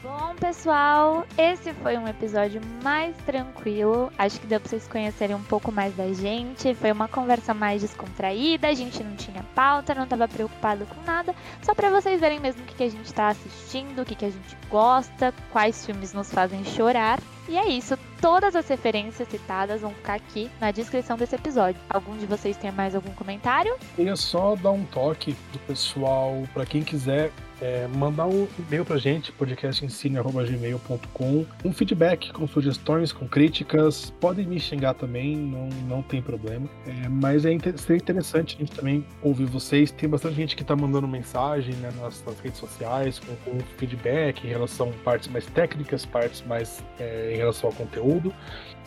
Bom, 0.05 0.35
pessoal, 0.39 1.27
esse 1.39 1.73
foi 1.73 1.97
um 1.97 2.07
episódio 2.07 2.61
mais 2.83 3.17
tranquilo. 3.25 4.13
Acho 4.19 4.39
que 4.39 4.47
deu 4.47 4.61
pra 4.61 4.69
vocês 4.69 4.87
conhecerem 4.87 5.35
um 5.35 5.43
pouco 5.43 5.73
mais 5.73 5.97
da 5.97 6.13
gente. 6.13 6.75
Foi 6.75 6.93
uma 6.93 7.09
conversa 7.09 7.55
mais 7.55 7.81
descontraída. 7.81 8.69
A 8.69 8.75
gente 8.75 9.03
não 9.03 9.17
tinha 9.17 9.43
pauta, 9.55 9.95
não 9.95 10.07
tava 10.07 10.29
preocupado 10.29 10.85
com 10.85 11.01
nada. 11.07 11.35
Só 11.63 11.75
pra 11.75 11.89
vocês 11.89 12.21
verem 12.21 12.39
mesmo 12.39 12.63
o 12.63 12.67
que, 12.67 12.75
que 12.75 12.85
a 12.85 12.91
gente 12.91 13.15
tá 13.15 13.29
assistindo, 13.29 14.03
o 14.03 14.05
que, 14.05 14.15
que 14.15 14.27
a 14.27 14.31
gente 14.31 14.55
gosta, 14.69 15.33
quais 15.51 15.87
filmes 15.87 16.13
nos 16.13 16.31
fazem 16.31 16.63
chorar. 16.67 17.19
E 17.49 17.57
é 17.57 17.67
isso. 17.67 17.99
Todas 18.21 18.55
as 18.55 18.69
referências 18.69 19.27
citadas 19.29 19.81
vão 19.81 19.91
ficar 19.93 20.15
aqui 20.15 20.51
na 20.61 20.71
descrição 20.71 21.17
desse 21.17 21.35
episódio. 21.35 21.81
Algum 21.89 22.15
de 22.19 22.27
vocês 22.27 22.59
tem 22.59 22.71
mais 22.71 22.95
algum 22.95 23.13
comentário? 23.13 23.75
Queria 23.97 24.17
só 24.17 24.55
dar 24.55 24.71
um 24.71 24.85
toque 24.85 25.35
do 25.51 25.59
pessoal, 25.61 26.43
pra 26.53 26.67
quem 26.67 26.83
quiser 26.83 27.33
é, 27.65 27.89
mandar 27.89 28.27
um 28.27 28.47
e-mail 28.59 28.85
pra 28.85 28.99
gente, 28.99 29.33
podcastensine.gmail.com, 29.33 31.47
um 31.65 31.73
feedback 31.73 32.31
com 32.31 32.47
sugestões, 32.47 33.11
com 33.11 33.27
críticas. 33.27 34.11
Podem 34.21 34.47
me 34.47 34.61
xingar 34.61 34.93
também, 34.93 35.35
não, 35.35 35.71
não 35.89 36.03
tem 36.03 36.21
problema. 36.21 36.69
É, 36.87 37.09
mas 37.09 37.47
é 37.47 37.53
inter- 37.53 37.79
seria 37.79 37.97
interessante 37.97 38.57
a 38.57 38.59
gente 38.59 38.73
também 38.73 39.03
ouvir 39.23 39.47
vocês. 39.47 39.91
Tem 39.91 40.07
bastante 40.07 40.35
gente 40.37 40.55
que 40.55 40.63
tá 40.63 40.77
mandando 40.77 41.09
mensagem 41.09 41.75
né, 41.77 41.91
nas, 41.99 42.23
nas 42.25 42.39
redes 42.41 42.59
sociais 42.59 43.19
com, 43.19 43.35
com 43.51 43.59
feedback 43.79 44.47
em 44.47 44.51
relação 44.51 44.91
a 44.91 44.93
partes 45.03 45.29
mais 45.29 45.47
técnicas, 45.47 46.05
partes 46.05 46.43
mais 46.47 46.85
é, 47.01 47.33
em 47.33 47.39
relação 47.39 47.71
ao 47.71 47.77
conteúdo. 47.77 48.31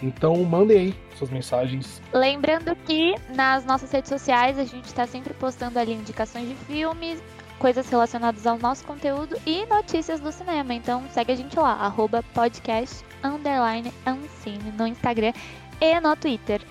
Então 0.03 0.35
mandem 0.43 0.77
aí 0.77 0.93
suas 1.17 1.31
mensagens. 1.31 1.99
Lembrando 2.13 2.75
que 2.85 3.15
nas 3.35 3.65
nossas 3.65 3.91
redes 3.91 4.09
sociais 4.09 4.59
a 4.59 4.63
gente 4.63 4.85
está 4.85 5.07
sempre 5.07 5.33
postando 5.33 5.79
ali 5.79 5.93
indicações 5.93 6.47
de 6.47 6.53
filmes, 6.53 7.19
coisas 7.57 7.89
relacionadas 7.89 8.45
ao 8.45 8.57
nosso 8.57 8.85
conteúdo 8.85 9.37
e 9.45 9.65
notícias 9.65 10.19
do 10.19 10.31
cinema. 10.31 10.73
Então 10.73 11.03
segue 11.11 11.31
a 11.31 11.35
gente 11.35 11.57
lá, 11.57 11.73
arroba 11.73 12.23
podcast 12.33 13.03
underline 13.23 13.91
Ancine 14.05 14.71
no 14.77 14.87
Instagram 14.87 15.33
e 15.81 15.99
no 15.99 16.15
Twitter. 16.15 16.61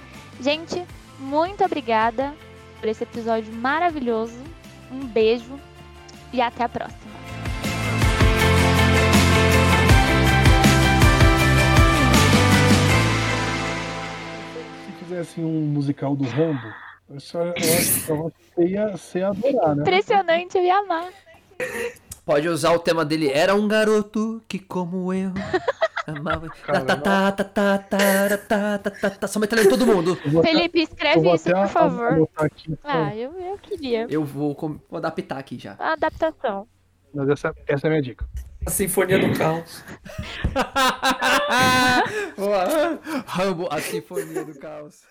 Gente, 0.40 0.84
muito 1.18 1.64
obrigada 1.64 2.34
por 2.80 2.88
esse 2.88 3.04
episódio 3.04 3.52
maravilhoso. 3.52 4.38
Um 4.90 5.06
beijo 5.06 5.58
e 6.32 6.40
até 6.40 6.64
a 6.64 6.68
próxima. 6.68 7.16
Se 14.86 14.92
fizesse 15.04 15.40
um 15.40 15.62
musical 15.66 16.14
do 16.14 16.24
Rambo, 16.24 16.85
eu 17.08 17.20
só- 17.20 17.42
eu 17.42 17.52
acho 17.52 17.94
que 17.94 18.00
você 18.12 18.66
ia, 18.66 18.88
você 18.96 19.18
ia 19.20 19.28
adorar, 19.28 19.76
né? 19.76 19.82
Impressionante, 19.82 20.58
eu 20.58 20.64
ia 20.64 20.78
amar. 20.78 21.08
Pode 22.24 22.48
usar 22.48 22.72
o 22.72 22.78
tema 22.78 23.04
dele. 23.04 23.30
Era 23.30 23.54
um 23.54 23.68
garoto 23.68 24.42
que, 24.48 24.58
como 24.58 25.12
eu, 25.14 25.30
amava. 26.06 26.48
Tá, 26.66 26.80
tá, 26.80 26.96
tá, 26.96 27.32
tá, 27.32 27.44
tá, 27.44 27.78
tá, 27.78 28.78
tá, 28.78 28.90
tá, 28.90 29.10
tá. 29.10 29.28
Só 29.28 29.38
metralhando 29.38 29.70
todo 29.70 29.86
mundo. 29.86 30.16
Felipe, 30.42 30.80
escreve 30.82 31.32
isso, 31.32 31.48
por 31.50 31.68
favor. 31.68 32.28
aqui, 32.36 32.76
Ah, 32.82 33.14
eu, 33.14 33.32
eu 33.38 33.56
queria. 33.58 34.06
Eu 34.10 34.24
vou, 34.24 34.54
vou 34.90 34.98
adaptar 34.98 35.38
aqui 35.38 35.56
já. 35.58 35.76
A 35.78 35.92
adaptação. 35.92 36.66
Mas 37.14 37.28
essa, 37.28 37.54
essa 37.68 37.86
é 37.86 37.88
a 37.88 37.90
minha 37.90 38.02
dica. 38.02 38.28
A 38.66 38.70
Sinfonia 38.70 39.18
do 39.20 39.38
Caos. 39.38 39.84
Rambo, 43.26 43.68
a 43.70 43.80
Sinfonia 43.80 44.44
do 44.44 44.58
Caos. 44.58 45.02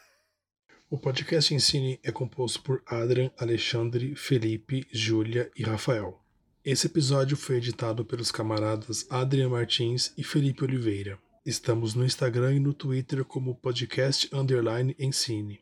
O 0.88 1.00
podcast 1.00 1.52
Ensine 1.52 2.00
é 2.04 2.12
composto 2.12 2.62
por 2.62 2.84
Adrian, 2.86 3.32
Alexandre, 3.40 4.14
Felipe, 4.16 4.86
Júlia 4.92 5.50
e 5.58 5.64
Rafael. 5.64 6.22
Esse 6.64 6.86
episódio 6.86 7.36
foi 7.36 7.56
editado 7.58 8.06
pelos 8.06 8.32
camaradas 8.32 9.08
Adrian 9.10 9.50
Martins 9.50 10.14
e 10.16 10.24
Felipe 10.24 10.64
Oliveira. 10.64 11.18
Estamos 11.44 11.96
no 11.96 12.06
Instagram 12.06 12.54
e 12.54 12.60
no 12.60 12.72
Twitter 12.72 13.26
como 13.26 13.56
podcast 13.56 14.30
underline 14.32 14.96
Ensine. 15.00 15.60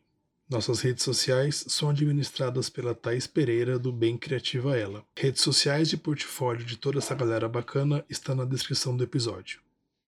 Nossas 0.49 0.81
redes 0.81 1.05
sociais 1.05 1.63
são 1.69 1.89
administradas 1.89 2.69
pela 2.69 2.93
Thais 2.93 3.25
Pereira 3.25 3.79
do 3.79 3.93
Bem 3.93 4.17
Criativa 4.17 4.77
Ela. 4.77 5.05
Redes 5.17 5.41
sociais 5.41 5.93
e 5.93 5.97
portfólio 5.97 6.65
de 6.65 6.75
toda 6.75 6.99
essa 6.99 7.15
galera 7.15 7.47
bacana 7.47 8.03
está 8.09 8.35
na 8.35 8.43
descrição 8.43 8.95
do 8.95 9.05
episódio. 9.05 9.62